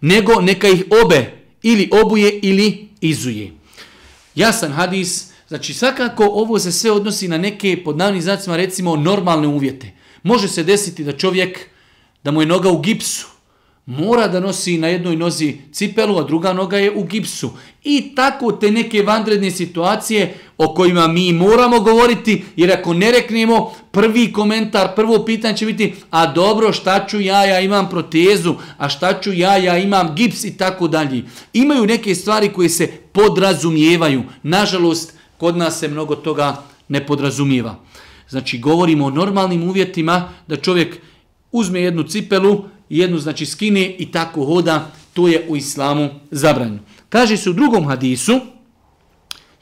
nego 0.00 0.40
neka 0.40 0.68
ih 0.68 0.84
obe 1.04 1.32
ili 1.62 1.90
obuje 1.92 2.38
ili 2.42 2.88
izuje 3.00 3.63
jasan 4.34 4.72
hadis, 4.72 5.26
znači 5.48 5.74
svakako 5.74 6.24
ovo 6.24 6.58
se 6.58 6.72
sve 6.72 6.90
odnosi 6.90 7.28
na 7.28 7.38
neke 7.38 7.84
pod 7.84 7.96
navnim 7.96 8.22
znacima 8.22 8.56
recimo 8.56 8.96
normalne 8.96 9.48
uvjete. 9.48 9.90
Može 10.22 10.48
se 10.48 10.62
desiti 10.62 11.04
da 11.04 11.12
čovjek, 11.12 11.58
da 12.24 12.30
mu 12.30 12.42
je 12.42 12.46
noga 12.46 12.70
u 12.70 12.80
gipsu, 12.80 13.26
mora 13.86 14.28
da 14.28 14.40
nosi 14.40 14.78
na 14.78 14.88
jednoj 14.88 15.16
nozi 15.16 15.56
cipelu, 15.72 16.18
a 16.18 16.22
druga 16.22 16.52
noga 16.52 16.78
je 16.78 16.90
u 16.90 17.04
gipsu. 17.04 17.50
I 17.84 18.14
tako 18.14 18.52
te 18.52 18.70
neke 18.70 19.02
vanredne 19.02 19.50
situacije 19.50 20.34
o 20.58 20.74
kojima 20.74 21.08
mi 21.08 21.32
moramo 21.32 21.80
govoriti, 21.80 22.44
jer 22.56 22.72
ako 22.72 22.94
ne 22.94 23.10
reknemo, 23.10 23.72
prvi 23.90 24.32
komentar, 24.32 24.94
prvo 24.96 25.24
pitanje 25.24 25.56
će 25.56 25.66
biti, 25.66 25.94
a 26.10 26.26
dobro, 26.26 26.72
šta 26.72 27.06
ću 27.06 27.20
ja, 27.20 27.44
ja 27.44 27.60
imam 27.60 27.90
protezu, 27.90 28.54
a 28.78 28.88
šta 28.88 29.20
ću 29.20 29.32
ja, 29.32 29.56
ja 29.56 29.78
imam 29.78 30.14
gips 30.14 30.44
i 30.44 30.56
tako 30.56 30.88
dalje. 30.88 31.22
Imaju 31.52 31.86
neke 31.86 32.14
stvari 32.14 32.48
koje 32.48 32.68
se 32.68 32.86
podrazumijevaju. 33.12 34.22
Nažalost, 34.42 35.14
kod 35.38 35.56
nas 35.56 35.78
se 35.78 35.88
mnogo 35.88 36.16
toga 36.16 36.62
ne 36.88 37.06
podrazumijeva. 37.06 37.76
Znači, 38.28 38.58
govorimo 38.58 39.04
o 39.04 39.10
normalnim 39.10 39.68
uvjetima 39.68 40.28
da 40.46 40.56
čovjek 40.56 40.96
uzme 41.52 41.80
jednu 41.80 42.02
cipelu, 42.02 42.64
jednu 42.88 43.18
znači 43.18 43.46
skine 43.46 43.94
i 43.98 44.12
tako 44.12 44.44
hoda, 44.44 44.90
to 45.12 45.28
je 45.28 45.46
u 45.48 45.56
islamu 45.56 46.08
zabranjeno. 46.30 46.78
Kaže 47.08 47.36
se 47.36 47.50
u 47.50 47.52
drugom 47.52 47.86
hadisu, 47.86 48.40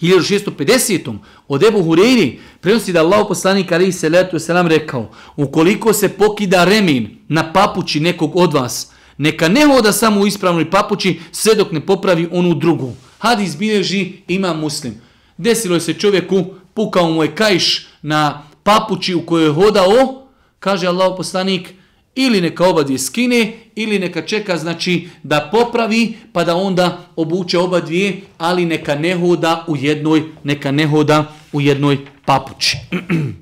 1650. 0.02 1.16
od 1.48 1.62
Ebu 1.62 1.78
Hureyri 1.78 2.38
prenosi 2.60 2.92
da 2.92 3.00
Allah 3.00 3.24
poslanik 3.28 3.72
Ali 3.72 3.92
se 3.92 4.08
letu 4.08 4.38
selam 4.38 4.66
rekao 4.66 5.10
ukoliko 5.36 5.92
se 5.92 6.08
pokida 6.08 6.64
remin 6.64 7.18
na 7.28 7.52
papući 7.52 8.00
nekog 8.00 8.36
od 8.36 8.52
vas, 8.52 8.90
neka 9.18 9.48
ne 9.48 9.66
hoda 9.66 9.92
samo 9.92 10.20
u 10.20 10.26
ispravnoj 10.26 10.70
papući 10.70 11.20
sve 11.32 11.54
dok 11.54 11.72
ne 11.72 11.80
popravi 11.80 12.28
onu 12.32 12.54
drugu. 12.54 12.92
Hadis 13.18 13.56
bilježi 13.56 14.12
ima 14.28 14.54
muslim. 14.54 14.94
Desilo 15.36 15.74
je 15.74 15.80
se 15.80 15.94
čovjeku, 15.94 16.44
pukao 16.74 17.10
mu 17.10 17.22
je 17.22 17.34
kajš 17.34 17.86
na 18.02 18.42
papući 18.62 19.14
u 19.14 19.26
kojoj 19.26 19.46
je 19.46 19.52
hodao, 19.52 20.26
kaže 20.58 20.86
Allah 20.86 21.14
poslanik, 21.16 21.74
ili 22.14 22.40
neka 22.40 22.68
obadvije 22.68 22.98
skine, 22.98 23.52
ili 23.74 23.98
neka 23.98 24.22
čeka 24.22 24.56
znači 24.56 25.08
da 25.22 25.48
popravi, 25.52 26.14
pa 26.32 26.44
da 26.44 26.56
onda 26.56 27.06
obuče 27.16 27.58
obadvije, 27.58 28.20
ali 28.38 28.66
neka 28.66 28.94
ne 28.94 29.14
hoda 29.14 29.64
u 29.68 29.76
jednoj, 29.76 30.22
neka 30.44 30.70
ne 30.70 30.86
hoda 30.86 31.32
u 31.52 31.60
jednoj 31.60 31.98
papući. 32.24 32.76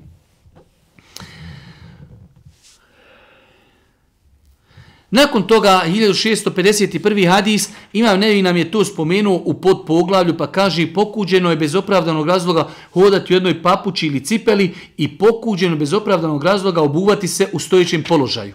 Nakon 5.11 5.43
toga 5.43 5.83
1651. 5.87 7.29
hadis 7.29 7.69
Imam 7.93 8.19
Nevi 8.19 8.41
nam 8.41 8.57
je 8.57 8.71
to 8.71 8.85
spomenuo 8.85 9.41
u 9.45 9.53
podpoglavlju 9.53 10.37
pa 10.37 10.47
kaže 10.47 10.93
pokuđeno 10.93 11.49
je 11.49 11.55
bez 11.55 11.75
opravdanog 11.75 12.27
razloga 12.27 12.69
hodati 12.93 13.33
u 13.33 13.35
jednoj 13.35 13.61
papući 13.61 14.07
ili 14.07 14.25
cipeli 14.25 14.73
i 14.97 15.17
pokuđeno 15.17 15.75
bez 15.75 15.93
opravdanog 15.93 16.43
razloga 16.43 16.81
obuvati 16.81 17.27
se 17.27 17.47
u 17.53 17.59
stojećem 17.59 18.03
položaju. 18.03 18.53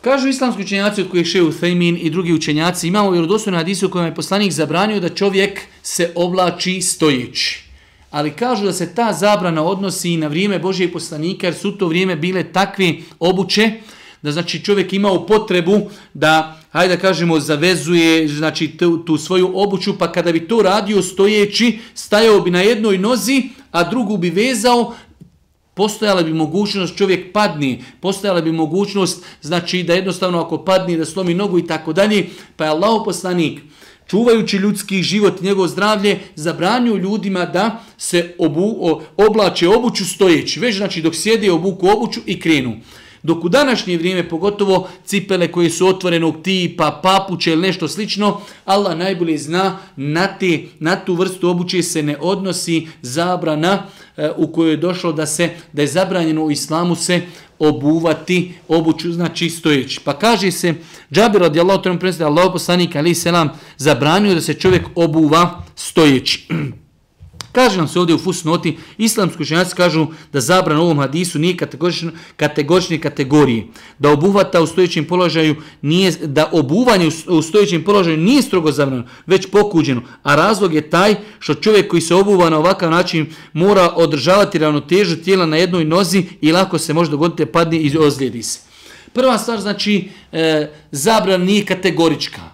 Kažu 0.00 0.28
islamski 0.28 0.62
učenjaci 0.62 1.00
od 1.00 1.10
kojih 1.10 1.26
šeju 1.26 1.52
Thaymin 1.52 1.98
i 2.00 2.10
drugi 2.10 2.32
učenjaci 2.32 2.88
imamo 2.88 3.10
vjerodostojne 3.10 3.58
hadise 3.58 3.86
u 3.86 3.90
kojem 3.90 4.06
je 4.06 4.14
poslanik 4.14 4.52
zabranio 4.52 5.00
da 5.00 5.08
čovjek 5.08 5.60
se 5.82 6.12
oblači 6.14 6.80
stojeći. 6.80 7.64
Ali 8.10 8.30
kažu 8.30 8.64
da 8.64 8.72
se 8.72 8.94
ta 8.94 9.12
zabrana 9.12 9.62
odnosi 9.62 10.10
i 10.10 10.16
na 10.16 10.26
vrijeme 10.26 10.58
Božije 10.58 10.92
poslanika 10.92 11.46
jer 11.46 11.54
su 11.54 11.78
to 11.78 11.88
vrijeme 11.88 12.16
bile 12.16 12.44
takve 12.44 12.94
obuće 13.18 13.70
da 14.22 14.32
znači 14.32 14.64
čovjek 14.64 14.92
imao 14.92 15.26
potrebu 15.26 15.80
da 16.14 16.58
hajde 16.70 16.96
da 16.96 17.00
kažemo 17.00 17.40
zavezuje 17.40 18.28
znači 18.28 18.68
tu, 18.68 18.98
tu 18.98 19.16
svoju 19.18 19.50
obuću 19.54 19.98
pa 19.98 20.12
kada 20.12 20.32
bi 20.32 20.48
to 20.48 20.62
radio 20.62 21.02
stojeći 21.02 21.78
stajao 21.94 22.40
bi 22.40 22.50
na 22.50 22.60
jednoj 22.60 22.98
nozi 22.98 23.42
a 23.70 23.90
drugu 23.90 24.16
bi 24.16 24.30
vezao 24.30 24.94
postojala 25.74 26.22
bi 26.22 26.32
mogućnost 26.32 26.96
čovjek 26.96 27.32
padni 27.32 27.84
postojala 28.00 28.40
bi 28.40 28.52
mogućnost 28.52 29.24
znači 29.42 29.82
da 29.82 29.94
jednostavno 29.94 30.40
ako 30.40 30.64
padni 30.64 30.96
da 30.96 31.04
slomi 31.04 31.34
nogu 31.34 31.58
i 31.58 31.66
tako 31.66 31.92
dalje 31.92 32.26
pa 32.56 32.64
je 32.64 32.70
Allah 32.70 33.02
poslanik 33.04 33.60
čuvajući 34.06 34.56
ljudski 34.56 35.02
život 35.02 35.40
i 35.40 35.44
njegovo 35.44 35.68
zdravlje, 35.68 36.20
zabranju 36.34 36.96
ljudima 36.96 37.44
da 37.44 37.84
se 37.98 38.34
obu, 38.38 38.76
o, 38.80 39.02
oblače 39.16 39.68
obuću 39.68 40.04
stojeći. 40.04 40.60
Već 40.60 40.76
znači 40.76 41.02
dok 41.02 41.14
sjede 41.14 41.52
obuku 41.52 41.88
obuću 41.88 42.20
i 42.26 42.40
krenu. 42.40 42.76
Dok 43.22 43.44
u 43.44 43.48
današnje 43.48 43.96
vrijeme, 43.96 44.28
pogotovo 44.28 44.88
cipele 45.04 45.52
koje 45.52 45.70
su 45.70 45.86
otvorenog 45.86 46.42
tipa, 46.42 47.00
papuće 47.02 47.52
ili 47.52 47.62
nešto 47.62 47.88
slično, 47.88 48.40
Allah 48.64 48.98
najbolje 48.98 49.38
zna 49.38 49.78
na, 49.96 50.26
te, 50.26 50.62
na 50.78 50.96
tu 50.96 51.14
vrstu 51.14 51.48
obuće 51.48 51.82
se 51.82 52.02
ne 52.02 52.16
odnosi 52.20 52.86
zabrana 53.02 53.82
e, 54.16 54.30
u 54.36 54.52
kojoj 54.52 54.70
je 54.70 54.76
došlo 54.76 55.12
da 55.12 55.26
se 55.26 55.50
da 55.72 55.82
je 55.82 55.88
zabranjeno 55.88 56.44
u 56.44 56.50
islamu 56.50 56.94
se 56.96 57.20
obuvati 57.58 58.52
obuću, 58.68 59.12
znači 59.12 59.50
stojeći. 59.50 60.00
Pa 60.04 60.18
kaže 60.18 60.50
se, 60.50 60.74
Džabir 61.12 61.40
radijallahu 61.40 61.82
ta'ala 61.82 61.98
predstavlja 61.98 62.30
Allah 62.30 62.52
poslanik 62.52 62.96
ali 62.96 63.14
selam 63.14 63.48
zabranio 63.76 64.34
da 64.34 64.40
se 64.40 64.54
čovjek 64.54 64.82
obuva 64.94 65.64
stojeći. 65.76 66.48
Kaže 67.52 67.76
nam 67.76 67.88
se 67.88 68.00
ovdje 68.00 68.14
u 68.14 68.18
fusnoti, 68.18 68.76
islamski 68.98 69.42
učenjaci 69.42 69.76
kažu 69.76 70.06
da 70.32 70.40
zabran 70.40 70.78
ovom 70.78 70.98
hadisu 70.98 71.38
nije 71.38 71.56
kategorične 72.36 72.98
kategorije. 73.00 73.66
Da 73.98 74.10
obuhvata 74.10 74.62
u 74.62 74.66
stojećem 74.66 75.04
položaju 75.04 75.56
nije, 75.82 76.10
da 76.10 76.48
obuvanje 76.52 77.08
u 77.28 77.42
stojećem 77.42 77.84
položaju 77.84 78.16
nije 78.16 78.42
strogo 78.42 78.72
zabrano, 78.72 79.04
već 79.26 79.46
pokuđeno. 79.46 80.02
A 80.22 80.34
razlog 80.34 80.74
je 80.74 80.90
taj 80.90 81.14
što 81.38 81.54
čovjek 81.54 81.90
koji 81.90 82.00
se 82.00 82.14
obuva 82.14 82.50
na 82.50 82.58
ovakav 82.58 82.90
način 82.90 83.26
mora 83.52 83.92
održavati 83.96 84.58
ravnotežu 84.58 85.16
tijela 85.16 85.46
na 85.46 85.56
jednoj 85.56 85.84
nozi 85.84 86.24
i 86.40 86.52
lako 86.52 86.78
se 86.78 86.94
može 86.94 87.10
dogoditi 87.10 87.46
padne 87.46 87.76
i 87.76 87.98
ozlijedi 87.98 88.42
se. 88.42 88.60
Prva 89.12 89.38
stvar 89.38 89.60
znači 89.60 90.08
e, 90.32 90.70
zabran 90.90 91.42
nije 91.42 91.66
kategorička. 91.66 92.51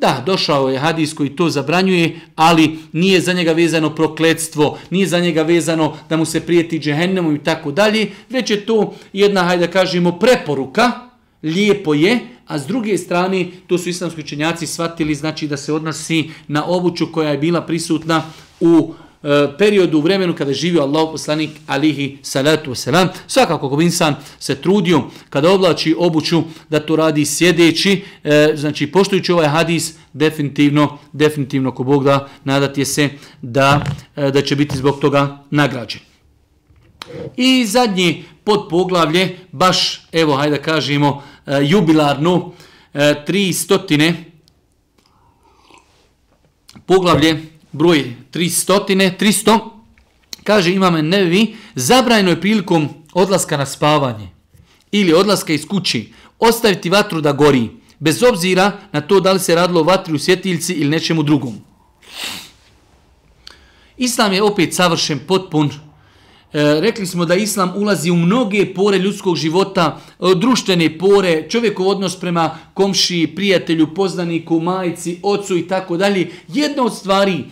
Da, 0.00 0.22
došao 0.26 0.68
je 0.68 0.78
hadis 0.78 1.14
koji 1.14 1.36
to 1.36 1.50
zabranjuje, 1.50 2.20
ali 2.36 2.78
nije 2.92 3.20
za 3.20 3.32
njega 3.32 3.52
vezano 3.52 3.94
prokledstvo, 3.94 4.78
nije 4.90 5.06
za 5.06 5.20
njega 5.20 5.42
vezano 5.42 5.96
da 6.08 6.16
mu 6.16 6.24
se 6.24 6.40
prijeti 6.40 6.78
džehennemu 6.78 7.32
i 7.32 7.38
tako 7.38 7.72
dalje, 7.72 8.10
već 8.30 8.50
je 8.50 8.66
to 8.66 8.94
jedna, 9.12 9.42
hajde 9.42 9.66
da 9.66 9.72
kažemo, 9.72 10.18
preporuka, 10.18 10.90
lijepo 11.42 11.94
je, 11.94 12.18
a 12.46 12.58
s 12.58 12.66
druge 12.66 12.98
strane, 12.98 13.46
to 13.66 13.78
su 13.78 13.88
islamski 13.88 14.20
učenjaci 14.20 14.66
shvatili, 14.66 15.14
znači 15.14 15.48
da 15.48 15.56
se 15.56 15.72
odnosi 15.72 16.30
na 16.48 16.64
obuću 16.66 17.12
koja 17.12 17.30
je 17.30 17.38
bila 17.38 17.60
prisutna 17.60 18.22
u 18.60 18.94
E, 19.22 19.48
periodu 19.58 19.98
u 19.98 20.00
vremenu 20.00 20.34
kada 20.34 20.50
je 20.50 20.54
živio 20.54 20.82
Allah 20.82 21.08
poslanik 21.12 21.50
alihi 21.66 22.18
salatu 22.22 22.70
wasalam. 22.70 23.08
Svakako 23.26 23.70
ko 23.70 23.80
insan 23.80 24.14
se 24.38 24.54
trudio 24.54 25.02
kada 25.30 25.50
oblači 25.50 25.94
obuću 25.98 26.42
da 26.68 26.80
to 26.80 26.96
radi 26.96 27.26
sjedeći, 27.26 28.04
e, 28.24 28.52
znači 28.56 28.86
poštujući 28.86 29.32
ovaj 29.32 29.48
hadis, 29.48 29.94
definitivno, 30.12 30.98
definitivno 31.12 31.74
ko 31.74 31.84
Bog 31.84 32.04
da 32.04 32.28
nadati 32.44 32.80
je 32.80 32.84
se 32.84 33.08
da, 33.42 33.84
e, 34.16 34.30
da 34.30 34.42
će 34.42 34.56
biti 34.56 34.76
zbog 34.76 35.00
toga 35.00 35.44
nagrađen. 35.50 36.00
I 37.36 37.66
zadnji 37.66 38.24
pod 38.44 38.66
poglavlje, 38.70 39.38
baš, 39.52 40.06
evo, 40.12 40.36
hajde 40.36 40.56
da 40.56 40.62
kažemo, 40.62 41.22
e, 41.46 41.58
jubilarnu, 41.62 42.52
e, 42.94 43.24
tri 43.26 43.52
stotine, 43.52 44.24
poglavlje 46.86 47.59
broj 47.72 48.14
300, 48.32 49.16
300, 49.18 49.58
kaže 50.44 50.72
imam 50.72 51.08
nevi, 51.08 51.56
zabrajno 51.74 52.30
je 52.30 52.40
prilikom 52.40 52.88
odlaska 53.12 53.56
na 53.56 53.66
spavanje 53.66 54.28
ili 54.92 55.12
odlaska 55.12 55.52
iz 55.52 55.66
kući 55.66 56.12
ostaviti 56.38 56.90
vatru 56.90 57.20
da 57.20 57.32
gori, 57.32 57.68
bez 57.98 58.22
obzira 58.22 58.72
na 58.92 59.00
to 59.00 59.20
da 59.20 59.32
li 59.32 59.40
se 59.40 59.54
radilo 59.54 59.82
vatri 59.82 60.14
u 60.14 60.18
svjetiljci 60.18 60.72
ili 60.72 60.90
nečemu 60.90 61.22
drugom. 61.22 61.58
Islam 63.96 64.32
je 64.32 64.42
opet 64.42 64.74
savršen, 64.74 65.18
potpun, 65.26 65.70
E, 66.52 66.80
rekli 66.80 67.06
smo 67.06 67.24
da 67.24 67.34
islam 67.34 67.72
ulazi 67.76 68.10
u 68.10 68.16
mnoge 68.16 68.74
pore 68.74 68.98
ljudskog 68.98 69.36
života, 69.36 70.00
e, 70.10 70.24
društvene 70.36 70.98
pore, 70.98 71.48
čovjekov 71.48 71.88
odnos 71.88 72.20
prema 72.20 72.58
komši, 72.74 73.32
prijatelju, 73.36 73.94
poznaniku, 73.94 74.60
majici, 74.60 75.18
ocu 75.22 75.56
i 75.56 75.68
tako 75.68 75.96
dalje. 75.96 76.30
Jedna 76.48 76.82
od 76.82 76.96
stvari 76.96 77.44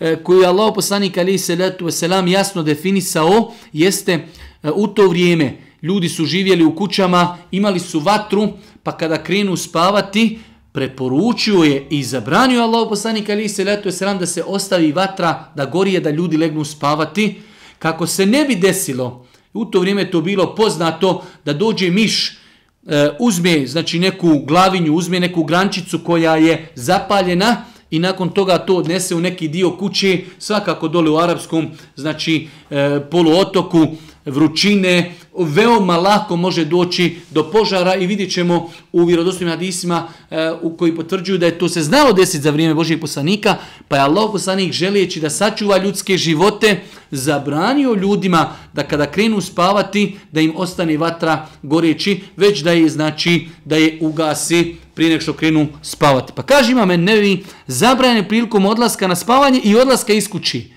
e, 0.00 0.16
koju 0.22 0.40
je 0.40 0.46
Allah 0.46 0.72
poslanik 0.74 1.18
ali 1.18 1.38
se 1.38 1.56
letu 1.56 1.90
selam 1.90 2.28
jasno 2.28 2.62
definisao 2.62 3.52
jeste 3.72 4.12
e, 4.12 4.70
u 4.70 4.86
to 4.86 5.08
vrijeme 5.08 5.56
ljudi 5.82 6.08
su 6.08 6.24
živjeli 6.24 6.64
u 6.64 6.74
kućama, 6.74 7.38
imali 7.50 7.78
su 7.78 8.00
vatru, 8.00 8.48
pa 8.82 8.96
kada 8.96 9.22
krenu 9.22 9.56
spavati, 9.56 10.38
preporučio 10.72 11.62
je 11.62 11.86
i 11.90 12.02
zabranio 12.04 12.62
Allah 12.62 12.86
poslanik 12.88 13.28
ali 13.28 13.48
se 13.48 13.64
letu 13.64 13.90
selam 13.90 14.18
da 14.18 14.26
se 14.26 14.42
ostavi 14.46 14.92
vatra 14.92 15.52
da 15.54 15.64
gorije 15.64 16.00
da 16.00 16.10
ljudi 16.10 16.36
legnu 16.36 16.64
spavati, 16.64 17.40
kako 17.80 18.06
se 18.06 18.26
ne 18.26 18.44
bi 18.44 18.54
desilo, 18.54 19.26
u 19.52 19.64
to 19.64 19.80
vrijeme 19.80 20.10
to 20.10 20.20
bilo 20.20 20.54
poznato 20.54 21.24
da 21.44 21.52
dođe 21.52 21.90
miš, 21.90 22.38
e, 22.86 23.10
uzme 23.18 23.66
znači 23.66 23.98
neku 23.98 24.38
glavinju, 24.46 24.94
uzme 24.94 25.20
neku 25.20 25.44
grančicu 25.44 25.98
koja 26.04 26.36
je 26.36 26.68
zapaljena 26.74 27.64
i 27.90 27.98
nakon 27.98 28.28
toga 28.28 28.58
to 28.58 28.76
odnese 28.76 29.14
u 29.14 29.20
neki 29.20 29.48
dio 29.48 29.70
kuće, 29.70 30.18
svakako 30.38 30.88
dole 30.88 31.10
u 31.10 31.18
arapskom, 31.18 31.70
znači 31.96 32.48
e, 32.70 33.00
poluotoku, 33.10 33.86
vrućine, 34.24 35.14
veoma 35.38 35.96
lako 35.96 36.36
može 36.36 36.64
doći 36.64 37.16
do 37.30 37.50
požara 37.50 37.94
i 37.94 38.06
vidjet 38.06 38.32
ćemo 38.32 38.70
u 38.92 39.04
vjerodostojnim 39.04 39.52
hadisima 39.52 40.08
e, 40.30 40.52
u 40.62 40.76
koji 40.76 40.96
potvrđuju 40.96 41.38
da 41.38 41.46
je 41.46 41.58
to 41.58 41.68
se 41.68 41.82
znalo 41.82 42.12
desiti 42.12 42.42
za 42.42 42.50
vrijeme 42.50 42.74
Božijeg 42.74 43.00
poslanika, 43.00 43.56
pa 43.88 43.96
je 43.96 44.02
Allah 44.02 44.28
poslanik 44.32 44.72
želijeći 44.72 45.20
da 45.20 45.30
sačuva 45.30 45.78
ljudske 45.78 46.18
živote, 46.18 46.80
zabranio 47.10 47.94
ljudima 47.94 48.56
da 48.72 48.82
kada 48.82 49.10
krenu 49.10 49.40
spavati, 49.40 50.16
da 50.32 50.40
im 50.40 50.52
ostane 50.56 50.96
vatra 50.96 51.46
goreći, 51.62 52.20
već 52.36 52.60
da 52.60 52.72
je 52.72 52.88
znači 52.88 53.48
da 53.64 53.76
je 53.76 53.98
ugasi 54.00 54.76
prije 54.94 55.10
nek 55.10 55.22
što 55.22 55.32
krenu 55.32 55.66
spavati. 55.82 56.32
Pa 56.36 56.42
kaže 56.42 56.72
ima 56.72 56.86
nevi 56.86 57.44
zabranjene 57.66 58.28
prilikom 58.28 58.66
odlaska 58.66 59.08
na 59.08 59.16
spavanje 59.16 59.60
i 59.64 59.76
odlaska 59.76 60.12
iz 60.12 60.28
kući. 60.28 60.70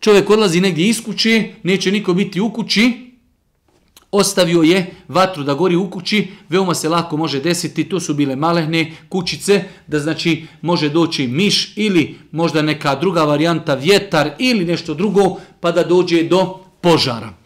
Čovjek 0.00 0.30
odlazi 0.30 0.60
negdje 0.60 0.88
iz 0.88 1.04
kuće, 1.04 1.52
neće 1.62 1.92
niko 1.92 2.14
biti 2.14 2.40
u 2.40 2.50
kući, 2.50 3.09
ostavio 4.12 4.62
je 4.62 4.94
vatru 5.08 5.44
da 5.44 5.54
gori 5.54 5.76
u 5.76 5.90
kući, 5.90 6.28
veoma 6.48 6.74
se 6.74 6.88
lako 6.88 7.16
može 7.16 7.40
desiti, 7.40 7.88
to 7.88 8.00
su 8.00 8.14
bile 8.14 8.36
malehne 8.36 8.92
kućice, 9.08 9.64
da 9.86 9.98
znači 9.98 10.46
može 10.62 10.88
doći 10.88 11.26
miš 11.26 11.72
ili 11.76 12.18
možda 12.32 12.62
neka 12.62 12.94
druga 12.94 13.24
varijanta 13.24 13.74
vjetar 13.74 14.30
ili 14.38 14.64
nešto 14.64 14.94
drugo, 14.94 15.36
pa 15.60 15.72
da 15.72 15.84
dođe 15.84 16.22
do 16.22 16.58
požara. 16.80 17.40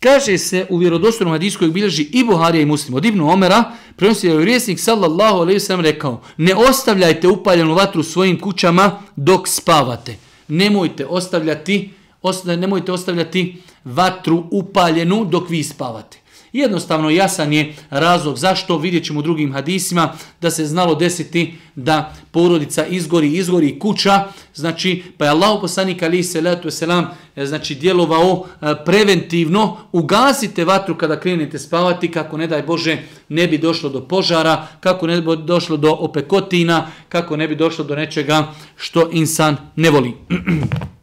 Kaže 0.00 0.38
se 0.38 0.66
u 0.70 0.76
vjerodostojnom 0.76 1.34
hadisku 1.34 1.58
kojeg 1.58 1.72
bilježi 1.72 2.02
i 2.12 2.24
Buharija 2.24 2.62
i 2.62 2.66
Muslim 2.66 2.94
od 2.94 3.04
Ibnu 3.04 3.30
Omera, 3.30 3.64
prenosi 3.96 4.28
da 4.28 4.32
je 4.32 4.44
vjesnik 4.44 4.80
sallallahu 4.80 5.38
alaihi 5.38 5.60
sallam 5.60 5.84
rekao 5.84 6.22
ne 6.36 6.54
ostavljajte 6.54 7.28
upaljenu 7.28 7.74
vatru 7.74 8.02
svojim 8.02 8.40
kućama 8.40 9.02
dok 9.16 9.48
spavate. 9.48 10.16
Nemojte 10.48 11.06
ostavljati, 11.06 11.90
osta, 12.26 12.56
nemojte 12.56 12.92
ostavljati 12.92 13.62
vatru 13.84 14.44
upaljenu 14.50 15.24
dok 15.24 15.50
vi 15.50 15.62
spavate. 15.62 16.18
Jednostavno 16.56 17.10
jasan 17.10 17.52
je 17.52 17.74
razlog 17.90 18.38
zašto, 18.38 18.78
vidjet 18.78 19.04
ćemo 19.04 19.18
u 19.18 19.22
drugim 19.22 19.52
hadisima, 19.52 20.12
da 20.40 20.50
se 20.50 20.66
znalo 20.66 20.94
desiti 20.94 21.54
da 21.74 22.14
porodica 22.30 22.86
izgori, 22.86 23.32
izgori 23.32 23.78
kuća, 23.78 24.24
znači 24.54 25.02
pa 25.18 25.24
je 25.24 25.30
Allah 25.30 25.58
poslanik 25.60 26.02
ali 26.02 26.22
se 26.22 26.40
letu 26.40 26.70
selam 26.70 27.06
e, 27.36 27.46
znači 27.46 27.74
djelovao 27.74 28.44
e, 28.62 28.74
preventivno, 28.84 29.76
ugasite 29.92 30.64
vatru 30.64 30.98
kada 30.98 31.20
krenete 31.20 31.58
spavati 31.58 32.10
kako 32.10 32.36
ne 32.36 32.46
daj 32.46 32.62
Bože 32.62 32.98
ne 33.28 33.46
bi 33.46 33.58
došlo 33.58 33.90
do 33.90 34.00
požara, 34.00 34.66
kako 34.80 35.06
ne 35.06 35.20
bi 35.20 35.36
došlo 35.44 35.76
do 35.76 35.92
opekotina, 35.92 36.86
kako 37.08 37.36
ne 37.36 37.48
bi 37.48 37.56
došlo 37.56 37.84
do 37.84 37.96
nečega 37.96 38.52
što 38.76 39.10
insan 39.12 39.56
ne 39.76 39.90
voli. 39.90 40.12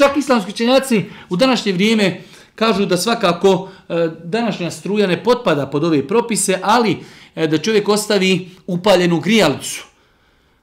Čak 0.00 0.16
islamski 0.16 0.52
čenjaci 0.52 1.04
u 1.30 1.36
današnje 1.36 1.72
vrijeme 1.72 2.20
kažu 2.54 2.86
da 2.86 2.96
svakako 2.96 3.68
e, 3.88 4.08
današnja 4.24 4.70
struja 4.70 5.06
ne 5.06 5.24
potpada 5.24 5.66
pod 5.66 5.84
ove 5.84 6.08
propise, 6.08 6.58
ali 6.62 6.96
e, 7.34 7.46
da 7.46 7.58
čovjek 7.58 7.88
ostavi 7.88 8.48
upaljenu 8.66 9.20
grijalicu 9.20 9.84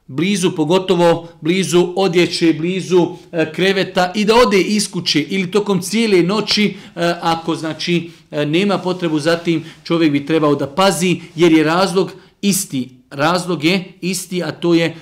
blizu, 0.07 0.51
pogotovo 0.55 1.27
blizu 1.41 1.93
odjeće, 1.95 2.53
blizu 2.53 3.07
e, 3.31 3.53
kreveta 3.53 4.11
i 4.15 4.25
da 4.25 4.35
ode 4.35 4.61
iz 4.61 4.91
kuće 4.91 5.21
ili 5.21 5.51
tokom 5.51 5.81
cijele 5.81 6.23
noći, 6.23 6.65
e, 6.65 7.13
ako 7.21 7.55
znači 7.55 8.11
nema 8.31 8.77
potrebu 8.77 9.19
za 9.19 9.35
tim, 9.35 9.65
čovjek 9.83 10.11
bi 10.11 10.25
trebao 10.25 10.55
da 10.55 10.67
pazi 10.67 11.21
jer 11.35 11.51
je 11.51 11.63
razlog 11.63 12.11
isti. 12.41 12.89
Razlog 13.09 13.63
je 13.63 13.83
isti, 14.01 14.43
a 14.43 14.51
to 14.51 14.73
je 14.73 14.95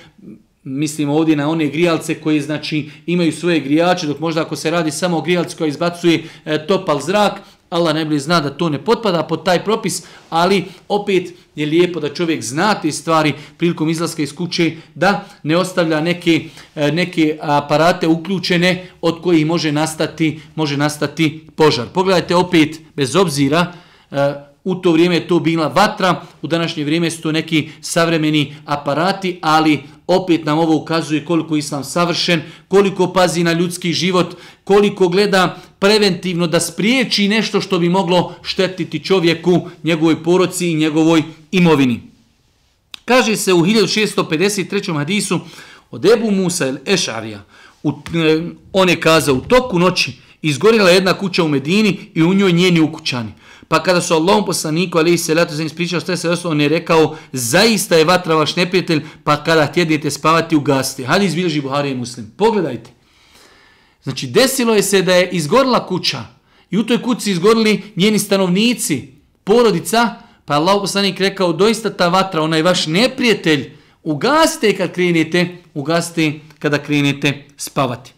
Mislim 0.68 1.09
ovdje 1.09 1.36
na 1.36 1.49
one 1.49 1.68
grijalce 1.68 2.16
koji 2.22 2.41
znači 2.41 2.89
imaju 3.05 3.32
svoje 3.32 3.59
grijače, 3.59 4.07
dok 4.07 4.20
možda 4.20 4.41
ako 4.41 4.55
se 4.55 4.72
radi 4.72 4.91
samo 4.91 5.18
o 5.18 5.22
grijalci 5.22 5.55
koji 5.57 5.70
izbacuje 5.70 6.24
e, 6.45 6.68
topal 6.68 7.01
zrak, 7.01 7.41
Allah 7.70 7.95
ne 7.95 8.05
bi 8.05 8.20
zna 8.20 8.39
da 8.41 8.49
to 8.49 8.70
ne 8.70 8.80
potpada 8.84 9.24
pod 9.24 9.45
taj 9.45 9.63
propis, 9.63 10.03
ali 10.30 10.66
opet 10.88 11.34
je 11.55 11.66
lijepo 11.66 11.99
da 11.99 12.13
čovjek 12.13 12.43
zna 12.43 12.74
te 12.82 12.91
stvari 12.91 13.34
prilikom 13.57 13.89
izlaska 13.89 14.24
iz 14.24 14.36
kuće, 14.36 14.72
da 14.95 15.26
ne 15.43 15.57
ostavlja 15.57 16.01
neke, 16.01 16.41
e, 16.76 16.91
neke 16.91 17.38
aparate 17.41 18.07
uključene 18.07 18.88
od 19.01 19.22
kojih 19.22 19.45
može 19.45 19.72
nastati, 19.72 20.39
može 20.55 20.78
nastati 20.78 21.47
požar. 21.55 21.86
Pogledajte 21.93 22.36
opet, 22.36 22.80
bez 22.95 23.16
obzira, 23.16 23.74
e, 24.11 24.54
u 24.66 24.76
to 24.76 24.91
vrijeme 24.91 25.16
je 25.16 25.28
to 25.28 25.39
bila 25.39 25.68
vatra, 25.68 26.22
u 26.41 26.47
današnje 26.47 26.84
vrijeme 26.84 27.11
su 27.11 27.22
to 27.22 27.32
neki 27.32 27.70
savremeni 27.82 28.55
aparati, 28.66 29.39
ali 29.41 29.80
opet 30.07 30.45
nam 30.45 30.59
ovo 30.59 30.76
ukazuje 30.76 31.26
koliko 31.26 31.55
islam 31.55 31.84
savršen, 31.84 32.41
koliko 32.68 33.13
pazi 33.13 33.43
na 33.43 33.53
ljudski 33.53 33.93
život, 33.93 34.36
koliko 34.63 35.07
gleda 35.07 35.57
preventivno 35.80 36.47
da 36.47 36.59
spriječi 36.59 37.28
nešto 37.28 37.61
što 37.61 37.80
bi 37.80 37.89
moglo 37.89 38.36
štetiti 38.41 39.03
čovjeku, 39.03 39.70
njegovoj 39.84 40.24
poroci 40.24 40.72
i 40.72 40.76
njegovoj 40.76 41.24
imovini. 41.51 42.01
Kaže 43.05 43.36
se 43.36 43.53
u 43.53 43.61
1653. 43.61 44.97
hadisu 44.97 45.39
od 45.91 46.05
Ebu 46.05 46.32
Musa 46.32 46.68
el 46.68 46.78
Ešarija, 46.86 47.43
u, 47.84 47.89
e, 47.89 48.41
on 48.74 48.89
je 48.89 48.99
kazao 48.99 49.36
u 49.36 49.41
toku 49.41 49.80
noći 49.80 50.11
izgorila 50.41 50.89
jedna 50.89 51.13
kuća 51.13 51.43
u 51.43 51.47
Medini 51.47 51.97
i 52.13 52.24
u 52.24 52.34
njoj 52.34 52.51
njeni 52.51 52.80
ukućani. 52.80 53.32
Pa 53.68 53.84
kada 53.84 54.01
su 54.01 54.13
Allahom 54.13 54.45
poslaniku, 54.45 54.97
ali 54.97 55.13
i 55.13 55.18
se 55.18 55.34
leto 55.34 55.55
sam 55.55 55.66
ispričao 55.66 55.99
što 55.99 56.18
se 56.18 56.30
osnovo, 56.30 56.51
on 56.51 56.61
je 56.61 56.70
rekao, 56.70 57.18
zaista 57.32 57.95
je 57.95 58.05
vatra 58.05 58.36
vaš 58.36 58.55
neprijatelj, 58.55 59.05
pa 59.24 59.43
kada 59.43 59.68
tjednete 59.68 60.11
spavati 60.11 60.55
u 60.55 60.59
gasti. 60.59 61.03
Hadi 61.03 61.26
izbilži 61.26 61.61
Buhari 61.61 61.91
i 61.91 61.95
Muslim. 61.95 62.32
Pogledajte. 62.38 62.89
Znači, 64.03 64.28
desilo 64.28 64.76
je 64.76 64.84
se 64.84 65.01
da 65.01 65.16
je 65.16 65.30
izgorila 65.30 65.88
kuća 65.88 66.24
i 66.70 66.78
u 66.78 66.86
toj 66.86 67.01
kući 67.01 67.32
izgorili 67.32 67.84
njeni 67.95 68.20
stanovnici, 68.20 69.07
porodica, 69.43 70.16
pa 70.45 70.53
je 70.53 70.57
Allah 70.57 70.78
poslanik 70.82 71.20
rekao, 71.20 71.53
doista 71.53 71.89
ta 71.89 72.07
vatra, 72.07 72.41
onaj 72.41 72.61
vaš 72.61 72.88
neprijatelj, 72.88 73.72
ugasite 74.03 74.78
kad 74.78 74.91
krenete, 74.91 75.57
ugasite 75.74 76.34
kada 76.59 76.78
krenete 76.78 77.45
spavati. 77.57 78.14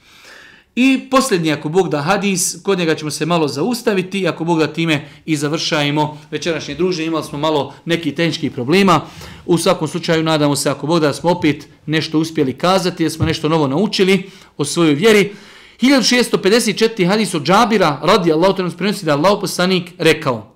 I 0.79 0.99
posljednji, 1.11 1.51
ako 1.51 1.69
Bog 1.69 1.89
da 1.89 2.01
hadis, 2.01 2.55
kod 2.63 2.79
njega 2.79 2.95
ćemo 2.95 3.11
se 3.11 3.25
malo 3.25 3.47
zaustaviti, 3.47 4.27
ako 4.27 4.43
Bog 4.43 4.59
da 4.59 4.73
time 4.73 5.07
i 5.25 5.35
završajemo 5.35 6.17
večerašnje 6.31 6.75
druženje, 6.75 7.07
imali 7.07 7.23
smo 7.23 7.37
malo 7.37 7.73
neki 7.85 8.15
tehničkih 8.15 8.51
problema. 8.51 9.01
U 9.45 9.57
svakom 9.57 9.87
slučaju 9.87 10.23
nadamo 10.23 10.55
se, 10.55 10.69
ako 10.69 10.87
Bog 10.87 10.99
da 10.99 11.13
smo 11.13 11.31
opet 11.31 11.67
nešto 11.85 12.19
uspjeli 12.19 12.53
kazati, 12.53 13.03
jer 13.03 13.11
smo 13.11 13.25
nešto 13.25 13.49
novo 13.49 13.67
naučili 13.67 14.29
o 14.57 14.65
svojoj 14.65 14.93
vjeri. 14.93 15.31
1654. 15.81 17.07
hadis 17.07 17.33
od 17.33 17.43
Džabira, 17.43 17.99
radi 18.03 18.31
Allah, 18.31 18.55
to 18.55 18.63
nam 18.63 18.71
prenosi 18.71 19.05
da 19.05 19.11
je 19.11 19.17
Allah 19.17 19.37
poslanik 19.41 19.91
rekao, 19.97 20.55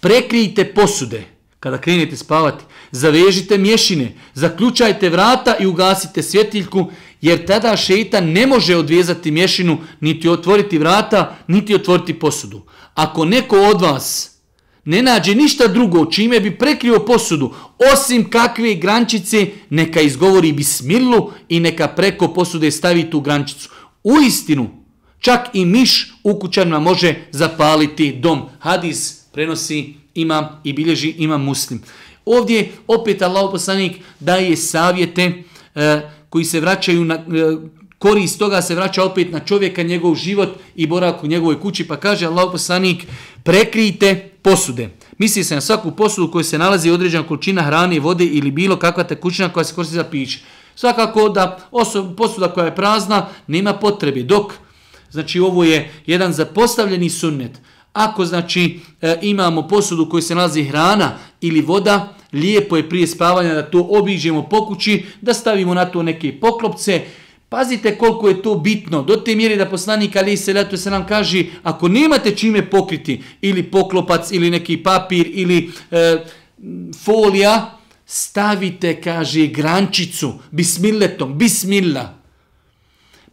prekrijte 0.00 0.74
posude 0.74 1.24
kada 1.62 1.78
krenete 1.78 2.16
spavati, 2.16 2.64
zavežite 2.90 3.58
mješine, 3.58 4.14
zaključajte 4.34 5.08
vrata 5.08 5.56
i 5.60 5.66
ugasite 5.66 6.22
svjetiljku, 6.22 6.90
jer 7.22 7.46
tada 7.46 7.76
šeitan 7.76 8.32
ne 8.32 8.46
može 8.46 8.76
odvezati 8.76 9.30
mješinu, 9.30 9.78
niti 10.00 10.28
otvoriti 10.28 10.78
vrata, 10.78 11.36
niti 11.48 11.74
otvoriti 11.74 12.14
posudu. 12.14 12.62
Ako 12.94 13.24
neko 13.24 13.60
od 13.60 13.80
vas 13.80 14.32
ne 14.84 15.02
nađe 15.02 15.34
ništa 15.34 15.66
drugo 15.66 16.06
čime 16.06 16.40
bi 16.40 16.58
prekrio 16.58 16.98
posudu, 16.98 17.54
osim 17.92 18.30
kakve 18.30 18.74
grančice, 18.74 19.46
neka 19.70 20.00
izgovori 20.00 20.52
bismilu 20.52 21.30
i 21.48 21.60
neka 21.60 21.88
preko 21.88 22.28
posude 22.28 22.70
stavi 22.70 23.10
tu 23.10 23.20
grančicu. 23.20 23.70
U 24.04 24.20
istinu, 24.26 24.70
čak 25.18 25.48
i 25.52 25.64
miš 25.64 26.14
u 26.24 26.38
kućanima 26.38 26.80
može 26.80 27.14
zapaliti 27.30 28.12
dom. 28.12 28.42
Hadis 28.58 29.22
prenosi 29.32 29.94
imam 30.14 30.60
i 30.64 30.72
bilježi 30.72 31.14
imam 31.18 31.44
muslim. 31.44 31.82
Ovdje 32.24 32.72
opet 32.86 33.22
Allah 33.22 33.48
poslanik 33.50 33.92
daje 34.20 34.56
savjete 34.56 35.32
e, 35.74 36.00
koji 36.32 36.44
se 36.44 36.60
vraćaju 36.60 37.04
na 37.04 37.14
e, 37.14 37.20
korist 37.98 38.38
toga 38.38 38.62
se 38.62 38.74
vraća 38.74 39.04
opet 39.04 39.32
na 39.32 39.40
čovjeka, 39.40 39.82
njegov 39.82 40.14
život 40.14 40.48
i 40.74 40.86
borak 40.86 41.24
u 41.24 41.26
njegovoj 41.26 41.60
kući, 41.60 41.88
pa 41.88 41.96
kaže 41.96 42.26
Allah 42.26 42.48
poslanik 42.52 43.06
prekrijte 43.42 44.30
posude. 44.42 44.88
Misli 45.18 45.44
se 45.44 45.54
na 45.54 45.60
svaku 45.60 45.90
posudu 45.90 46.30
koju 46.30 46.44
se 46.44 46.58
nalazi 46.58 46.90
određena 46.90 47.26
količina 47.26 47.62
hrane, 47.62 48.00
vode 48.00 48.24
ili 48.24 48.50
bilo 48.50 48.76
kakva 48.76 49.04
tekućina 49.04 49.48
koja 49.48 49.64
se 49.64 49.74
koristi 49.74 49.94
za 49.94 50.04
piće. 50.04 50.40
Svakako 50.74 51.28
da 51.28 51.68
osob, 51.70 52.16
posuda 52.16 52.48
koja 52.48 52.64
je 52.66 52.76
prazna 52.76 53.26
nema 53.46 53.72
potrebe, 53.72 54.22
dok 54.22 54.52
znači 55.10 55.40
ovo 55.40 55.64
je 55.64 55.92
jedan 56.06 56.32
zapostavljeni 56.32 57.10
sunnet. 57.10 57.60
Ako 57.92 58.24
znači 58.24 58.80
e, 59.00 59.18
imamo 59.22 59.68
posudu 59.68 60.08
koju 60.08 60.22
se 60.22 60.34
nalazi 60.34 60.64
hrana 60.64 61.12
ili 61.40 61.60
voda, 61.60 62.14
lijepo 62.32 62.76
je 62.76 62.88
prije 62.88 63.06
spavanja 63.06 63.54
da 63.54 63.70
to 63.70 63.86
obiđemo 63.90 64.42
po 64.42 64.66
kući, 64.66 65.04
da 65.20 65.34
stavimo 65.34 65.74
na 65.74 65.84
to 65.84 66.02
neke 66.02 66.40
poklopce. 66.40 67.02
Pazite 67.48 67.98
koliko 67.98 68.28
je 68.28 68.42
to 68.42 68.54
bitno. 68.54 69.02
Do 69.02 69.16
te 69.16 69.34
mjere 69.34 69.56
da 69.56 69.68
poslanik 69.68 70.16
Ali 70.16 70.36
se 70.36 70.52
letu 70.52 70.76
se 70.76 70.90
nam 70.90 71.06
kaže, 71.06 71.44
ako 71.62 71.88
nemate 71.88 72.36
čime 72.36 72.70
pokriti, 72.70 73.22
ili 73.40 73.62
poklopac, 73.62 74.32
ili 74.32 74.50
neki 74.50 74.76
papir, 74.76 75.30
ili 75.32 75.70
e, 75.90 76.16
folija, 77.04 77.78
stavite, 78.06 79.00
kaže, 79.00 79.46
grančicu, 79.46 80.32
bismilletom, 80.50 81.38
bismillah. 81.38 82.06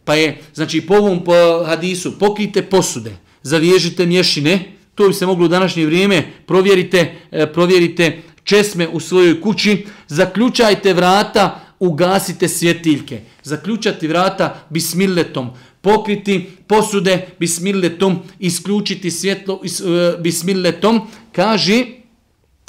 Pa 0.04 0.14
je, 0.14 0.38
znači, 0.54 0.80
po 0.80 0.94
ovom 0.94 1.24
po 1.24 1.64
hadisu, 1.66 2.18
pokrite 2.18 2.62
posude, 2.62 3.16
zaviježite 3.42 4.06
mješine, 4.06 4.72
to 4.94 5.08
bi 5.08 5.14
se 5.14 5.26
moglo 5.26 5.44
u 5.44 5.48
današnje 5.48 5.86
vrijeme, 5.86 6.22
provjerite, 6.46 7.14
e, 7.30 7.52
provjerite 7.52 8.22
česme 8.44 8.88
u 8.88 9.00
svojoj 9.00 9.40
kući, 9.40 9.86
zaključajte 10.08 10.94
vrata, 10.94 11.60
ugasite 11.80 12.48
svjetiljke. 12.48 13.20
Zaključati 13.42 14.08
vrata 14.08 14.64
bismilletom, 14.70 15.50
pokriti 15.80 16.50
posude 16.66 17.26
bismilletom, 17.38 18.18
isključiti 18.38 19.10
svjetlo 19.10 19.60
e, 19.64 20.22
bismilletom, 20.22 21.00
kaže, 21.32 21.84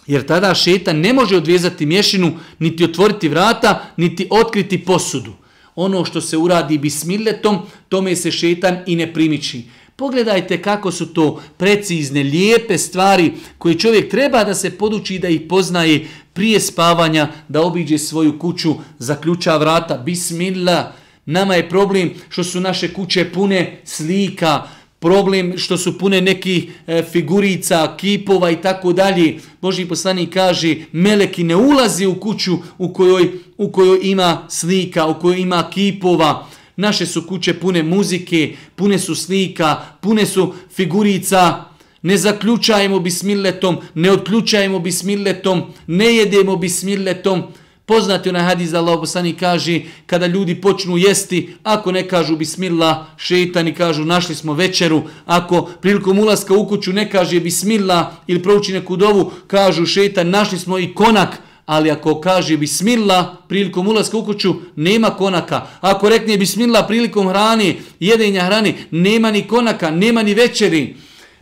jer 0.07 0.25
tada 0.25 0.55
šetan 0.55 0.99
ne 0.99 1.13
može 1.13 1.37
odvezati 1.37 1.85
mješinu, 1.85 2.31
niti 2.59 2.83
otvoriti 2.83 3.29
vrata, 3.29 3.85
niti 3.97 4.27
otkriti 4.29 4.85
posudu. 4.85 5.33
Ono 5.75 6.05
što 6.05 6.21
se 6.21 6.37
uradi 6.37 6.77
bismilletom, 6.77 7.57
tome 7.89 8.15
se 8.15 8.31
šetan 8.31 8.77
i 8.85 8.95
ne 8.95 9.13
primiči. 9.13 9.63
Pogledajte 10.01 10.61
kako 10.61 10.91
su 10.91 11.13
to 11.13 11.41
precizne, 11.57 12.23
lijepe 12.23 12.77
stvari 12.77 13.31
koje 13.57 13.79
čovjek 13.79 14.11
treba 14.11 14.43
da 14.43 14.55
se 14.55 14.77
poduči 14.77 15.19
da 15.19 15.29
ih 15.29 15.41
poznaje 15.49 16.07
prije 16.33 16.59
spavanja, 16.59 17.27
da 17.47 17.61
obiđe 17.61 17.97
svoju 17.97 18.39
kuću, 18.39 18.73
zaključa 18.99 19.57
vrata, 19.57 19.97
bismillah. 19.97 20.85
Nama 21.25 21.55
je 21.55 21.69
problem 21.69 22.13
što 22.29 22.43
su 22.43 22.59
naše 22.59 22.93
kuće 22.93 23.25
pune 23.33 23.81
slika, 23.85 24.63
problem 24.99 25.57
što 25.57 25.77
su 25.77 25.97
pune 25.97 26.21
nekih 26.21 26.71
e, 26.87 27.03
figurica, 27.11 27.95
kipova 27.97 28.51
i 28.51 28.61
tako 28.61 28.93
dalje. 28.93 29.37
Boži 29.61 29.85
poslanik 29.85 30.33
kaže, 30.33 30.75
meleki 30.91 31.43
ne 31.43 31.55
ulazi 31.55 32.05
u 32.05 32.15
kuću 32.15 32.57
u 32.77 32.93
kojoj, 32.93 33.31
u 33.57 33.71
kojoj 33.71 33.99
ima 34.03 34.47
slika, 34.49 35.05
u 35.05 35.19
kojoj 35.19 35.41
ima 35.41 35.69
kipova. 35.73 36.47
Naše 36.75 37.05
su 37.05 37.27
kuće 37.27 37.53
pune 37.53 37.83
muzike, 37.83 38.55
pune 38.75 38.99
su 38.99 39.15
slika, 39.15 39.81
pune 40.01 40.25
su 40.25 40.53
figurica. 40.75 41.65
Ne 42.01 42.17
zaključajemo 42.17 42.99
bismilletom, 42.99 43.77
ne 43.95 44.11
otključajemo 44.11 44.79
bismilletom, 44.79 45.63
ne 45.87 46.15
jedemo 46.15 46.55
bismilletom. 46.55 47.43
Poznati 47.85 48.29
onaj 48.29 48.43
hadis 48.43 48.69
da 48.71 48.79
Allah 48.79 48.99
poslani 48.99 49.33
kaže 49.33 49.81
kada 50.05 50.27
ljudi 50.27 50.55
počnu 50.61 50.97
jesti, 50.97 51.55
ako 51.63 51.91
ne 51.91 52.07
kažu 52.07 52.35
bismillah, 52.35 52.97
šeitani 53.17 53.73
kažu 53.73 54.05
našli 54.05 54.35
smo 54.35 54.53
večeru, 54.53 55.01
ako 55.25 55.69
prilikom 55.81 56.19
ulaska 56.19 56.53
u 56.53 56.67
kuću 56.67 56.93
ne 56.93 57.09
kaže 57.09 57.39
bismillah 57.39 58.07
ili 58.27 58.43
prouči 58.43 58.73
neku 58.73 58.95
dovu, 58.95 59.31
kažu 59.47 59.85
šeitan 59.85 60.29
našli 60.29 60.59
smo 60.59 60.79
i 60.79 60.93
konak, 60.93 61.41
ali 61.71 61.91
ako 61.91 62.19
kaže 62.21 62.57
bismillah 62.57 63.25
prilikom 63.47 63.87
ulaska 63.87 64.17
u 64.17 64.25
kuću, 64.25 64.55
nema 64.75 65.09
konaka. 65.09 65.67
Ako 65.81 66.09
rekne 66.09 66.37
bismillah 66.37 66.83
prilikom 66.87 67.27
hrani, 67.27 67.79
jedenja 67.99 68.43
hrani, 68.43 68.75
nema 68.91 69.31
ni 69.31 69.47
konaka, 69.47 69.91
nema 69.91 70.23
ni 70.23 70.33
večeri. 70.33 70.95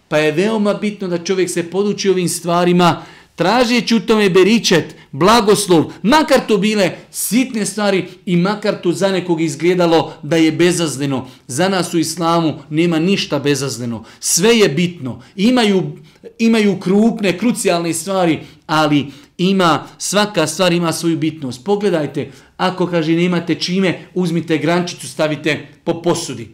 Pa 0.07 0.17
je 0.17 0.31
veoma 0.31 0.73
bitno 0.73 1.07
da 1.07 1.23
čovjek 1.23 1.49
se 1.49 1.63
poduči 1.69 2.09
ovim 2.09 2.29
stvarima, 2.29 3.01
tražeći 3.35 3.95
u 3.95 3.99
tome 3.99 4.29
beričet, 4.29 4.95
blagoslov, 5.11 5.85
makar 6.03 6.39
to 6.47 6.57
bile 6.57 6.91
sitne 7.11 7.65
stvari 7.65 8.05
i 8.25 8.35
makar 8.37 8.81
to 8.81 8.91
za 8.91 9.09
nekog 9.11 9.41
izgledalo 9.41 10.13
da 10.23 10.35
je 10.35 10.51
bezazleno. 10.51 11.27
Za 11.47 11.69
nas 11.69 11.93
u 11.93 11.99
islamu 11.99 12.53
nema 12.69 12.99
ništa 12.99 13.39
bezazleno. 13.39 14.03
Sve 14.19 14.57
je 14.57 14.69
bitno. 14.69 15.21
Imaju, 15.35 15.97
imaju 16.39 16.79
krupne, 16.79 17.37
krucijalne 17.37 17.93
stvari, 17.93 18.39
ali 18.67 19.07
ima, 19.39 19.87
svaka 19.97 20.47
stvar 20.47 20.73
ima 20.73 20.93
svoju 20.93 21.17
bitnost. 21.17 21.63
Pogledajte, 21.65 22.31
ako 22.57 22.87
kaže 22.87 23.11
nemate 23.11 23.55
čime, 23.55 23.99
uzmite 24.13 24.57
grančicu, 24.57 25.07
stavite 25.07 25.67
po 25.83 26.01
posudi. 26.01 26.49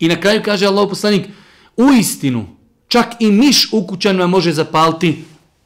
I 0.00 0.08
na 0.08 0.20
kraju 0.20 0.42
kaže 0.44 0.66
Allah 0.66 0.88
poslanik, 0.88 1.26
u 1.76 1.92
istinu, 2.00 2.46
čak 2.88 3.06
i 3.20 3.30
miš 3.30 3.68
u 3.72 3.86
kućanima 3.86 4.26
može 4.26 4.52
zapaliti 4.52 5.16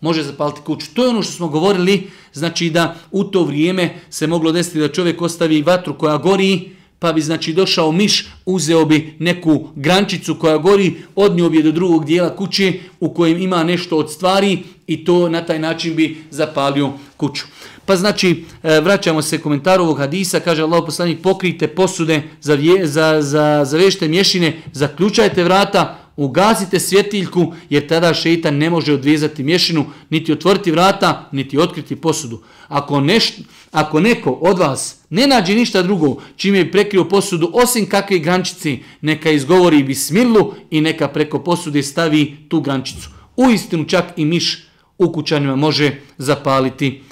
može 0.00 0.22
zapaliti 0.22 0.60
kuću. 0.64 0.86
To 0.94 1.02
je 1.02 1.08
ono 1.08 1.22
što 1.22 1.32
smo 1.32 1.48
govorili, 1.48 2.10
znači 2.32 2.70
da 2.70 2.96
u 3.10 3.24
to 3.24 3.44
vrijeme 3.44 3.94
se 4.10 4.26
moglo 4.26 4.52
desiti 4.52 4.78
da 4.78 4.88
čovjek 4.88 5.22
ostavi 5.22 5.62
vatru 5.62 5.98
koja 5.98 6.16
gori, 6.16 6.70
pa 7.00 7.12
bi 7.12 7.20
znači 7.20 7.52
došao 7.52 7.92
miš, 7.92 8.28
uzeo 8.46 8.84
bi 8.84 9.14
neku 9.18 9.68
grančicu 9.74 10.34
koja 10.34 10.58
gori, 10.58 10.94
odnio 11.16 11.50
bi 11.50 11.56
je 11.56 11.62
do 11.62 11.72
drugog 11.72 12.04
dijela 12.04 12.36
kuće 12.36 12.72
u 13.00 13.14
kojem 13.14 13.42
ima 13.42 13.64
nešto 13.64 13.96
od 13.96 14.12
stvari 14.12 14.58
i 14.86 15.04
to 15.04 15.28
na 15.28 15.46
taj 15.46 15.58
način 15.58 15.96
bi 15.96 16.16
zapalio 16.30 16.92
kuću. 17.16 17.44
Pa 17.86 17.96
znači, 17.96 18.44
e, 18.62 18.80
vraćamo 18.80 19.22
se 19.22 19.38
komentaru 19.38 19.84
ovog 19.84 19.98
hadisa, 19.98 20.40
kaže 20.40 20.62
Allah 20.62 20.82
poslanik, 20.86 21.22
pokrijte 21.22 21.68
posude, 21.68 22.22
za, 22.40 22.58
za, 22.84 23.22
za, 23.22 23.64
za 23.64 23.76
vešte 23.76 24.08
mješine, 24.08 24.62
zaključajte 24.72 25.44
vrata, 25.44 25.98
ugasite 26.20 26.80
svjetiljku, 26.80 27.52
jer 27.70 27.86
tada 27.88 28.14
šeitan 28.14 28.56
ne 28.56 28.70
može 28.70 28.92
odvezati 28.92 29.42
mješinu, 29.42 29.86
niti 30.10 30.32
otvoriti 30.32 30.70
vrata, 30.70 31.28
niti 31.32 31.58
otkriti 31.58 31.96
posudu. 31.96 32.42
Ako, 32.68 33.00
neš, 33.00 33.32
ako 33.70 34.00
neko 34.00 34.30
od 34.30 34.58
vas 34.58 35.00
ne 35.10 35.26
nađe 35.26 35.54
ništa 35.54 35.82
drugo 35.82 36.16
čim 36.36 36.54
je 36.54 36.72
prekrio 36.72 37.04
posudu, 37.04 37.50
osim 37.54 37.86
kakve 37.88 38.18
grančice, 38.18 38.76
neka 39.00 39.30
izgovori 39.30 39.82
bismilu 39.82 40.54
i 40.70 40.80
neka 40.80 41.08
preko 41.08 41.38
posude 41.38 41.82
stavi 41.82 42.36
tu 42.48 42.60
grančicu. 42.60 43.08
U 43.36 43.50
istinu 43.50 43.84
čak 43.84 44.04
i 44.16 44.24
miš 44.24 44.66
u 44.98 45.12
kućanima 45.12 45.56
može 45.56 46.00
zapaliti 46.18 47.02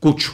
kuću. 0.00 0.30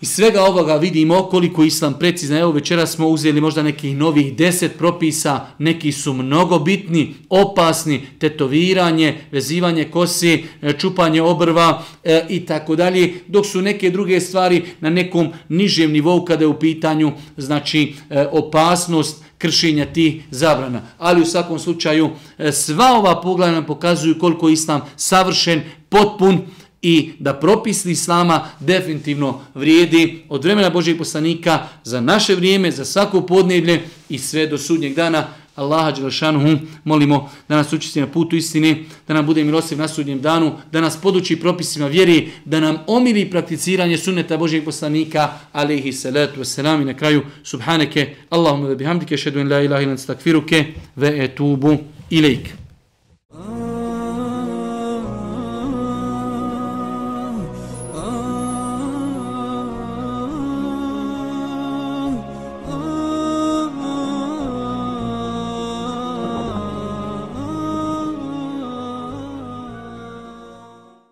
Iz 0.00 0.10
svega 0.10 0.42
ovoga 0.42 0.76
vidimo 0.76 1.22
koliko 1.22 1.64
islam 1.64 1.94
precizna. 1.98 2.38
Evo 2.38 2.52
večera 2.52 2.86
smo 2.86 3.08
uzeli 3.08 3.40
možda 3.40 3.62
nekih 3.62 3.96
novih 3.96 4.36
deset 4.36 4.78
propisa, 4.78 5.46
neki 5.58 5.92
su 5.92 6.12
mnogo 6.12 6.58
bitni, 6.58 7.14
opasni, 7.28 8.00
tetoviranje, 8.18 9.18
vezivanje 9.32 9.84
kosi, 9.84 10.44
e, 10.62 10.72
čupanje 10.72 11.22
obrva 11.22 11.82
e, 12.04 12.26
i 12.28 12.46
tako 12.46 12.76
dalje, 12.76 13.14
dok 13.26 13.46
su 13.46 13.62
neke 13.62 13.90
druge 13.90 14.20
stvari 14.20 14.62
na 14.80 14.90
nekom 14.90 15.28
nižem 15.48 15.92
nivou 15.92 16.24
kada 16.24 16.44
je 16.44 16.48
u 16.48 16.58
pitanju 16.58 17.12
znači 17.36 17.94
e, 18.10 18.26
opasnost 18.32 19.24
kršenja 19.38 19.86
tih 19.86 20.22
zabrana. 20.30 20.82
Ali 20.98 21.22
u 21.22 21.26
svakom 21.26 21.58
slučaju 21.58 22.10
e, 22.38 22.52
sva 22.52 22.92
ova 22.98 23.20
pogleda 23.20 23.52
nam 23.52 23.66
pokazuju 23.66 24.18
koliko 24.18 24.48
je 24.48 24.52
islam 24.52 24.80
savršen, 24.96 25.62
potpun, 25.88 26.38
i 26.82 27.12
da 27.18 27.34
propis 27.34 27.84
islama 27.84 28.48
definitivno 28.60 29.40
vrijedi 29.54 30.22
od 30.28 30.44
vremena 30.44 30.70
Božeg 30.70 30.98
poslanika 30.98 31.68
za 31.84 32.00
naše 32.00 32.34
vrijeme, 32.34 32.70
za 32.70 32.84
svako 32.84 33.20
podneblje 33.20 33.82
i 34.08 34.18
sve 34.18 34.46
do 34.46 34.58
sudnjeg 34.58 34.94
dana. 34.94 35.26
Allaha 35.54 35.92
Đelšanuhu 35.92 36.58
molimo 36.84 37.30
da 37.48 37.56
nas 37.56 37.72
učisti 37.72 38.00
na 38.00 38.06
putu 38.06 38.36
istine, 38.36 38.84
da 39.08 39.14
nam 39.14 39.26
bude 39.26 39.44
milostiv 39.44 39.78
na 39.78 39.88
sudnjem 39.88 40.20
danu, 40.20 40.52
da 40.72 40.80
nas 40.80 40.96
poduči 40.96 41.36
propisima 41.36 41.86
vjeri, 41.86 42.30
da 42.44 42.60
nam 42.60 42.78
omili 42.86 43.30
prakticiranje 43.30 43.98
sunneta 43.98 44.36
Božeg 44.36 44.64
poslanika, 44.64 45.28
alaihi 45.52 45.92
salatu 45.92 46.40
wasalam 46.40 46.82
i 46.82 46.84
na 46.84 46.94
kraju 46.94 47.22
subhaneke, 47.42 48.14
Allahumma 48.30 48.68
da 48.68 48.74
bihamdike, 48.74 49.16
šedu 49.16 49.44
la 49.44 49.60
ilaha 49.60 49.82
ilan 49.82 49.98
stakfiruke, 49.98 50.64
ve 50.96 51.24
etubu 51.24 51.76
ilaike. 52.10 52.59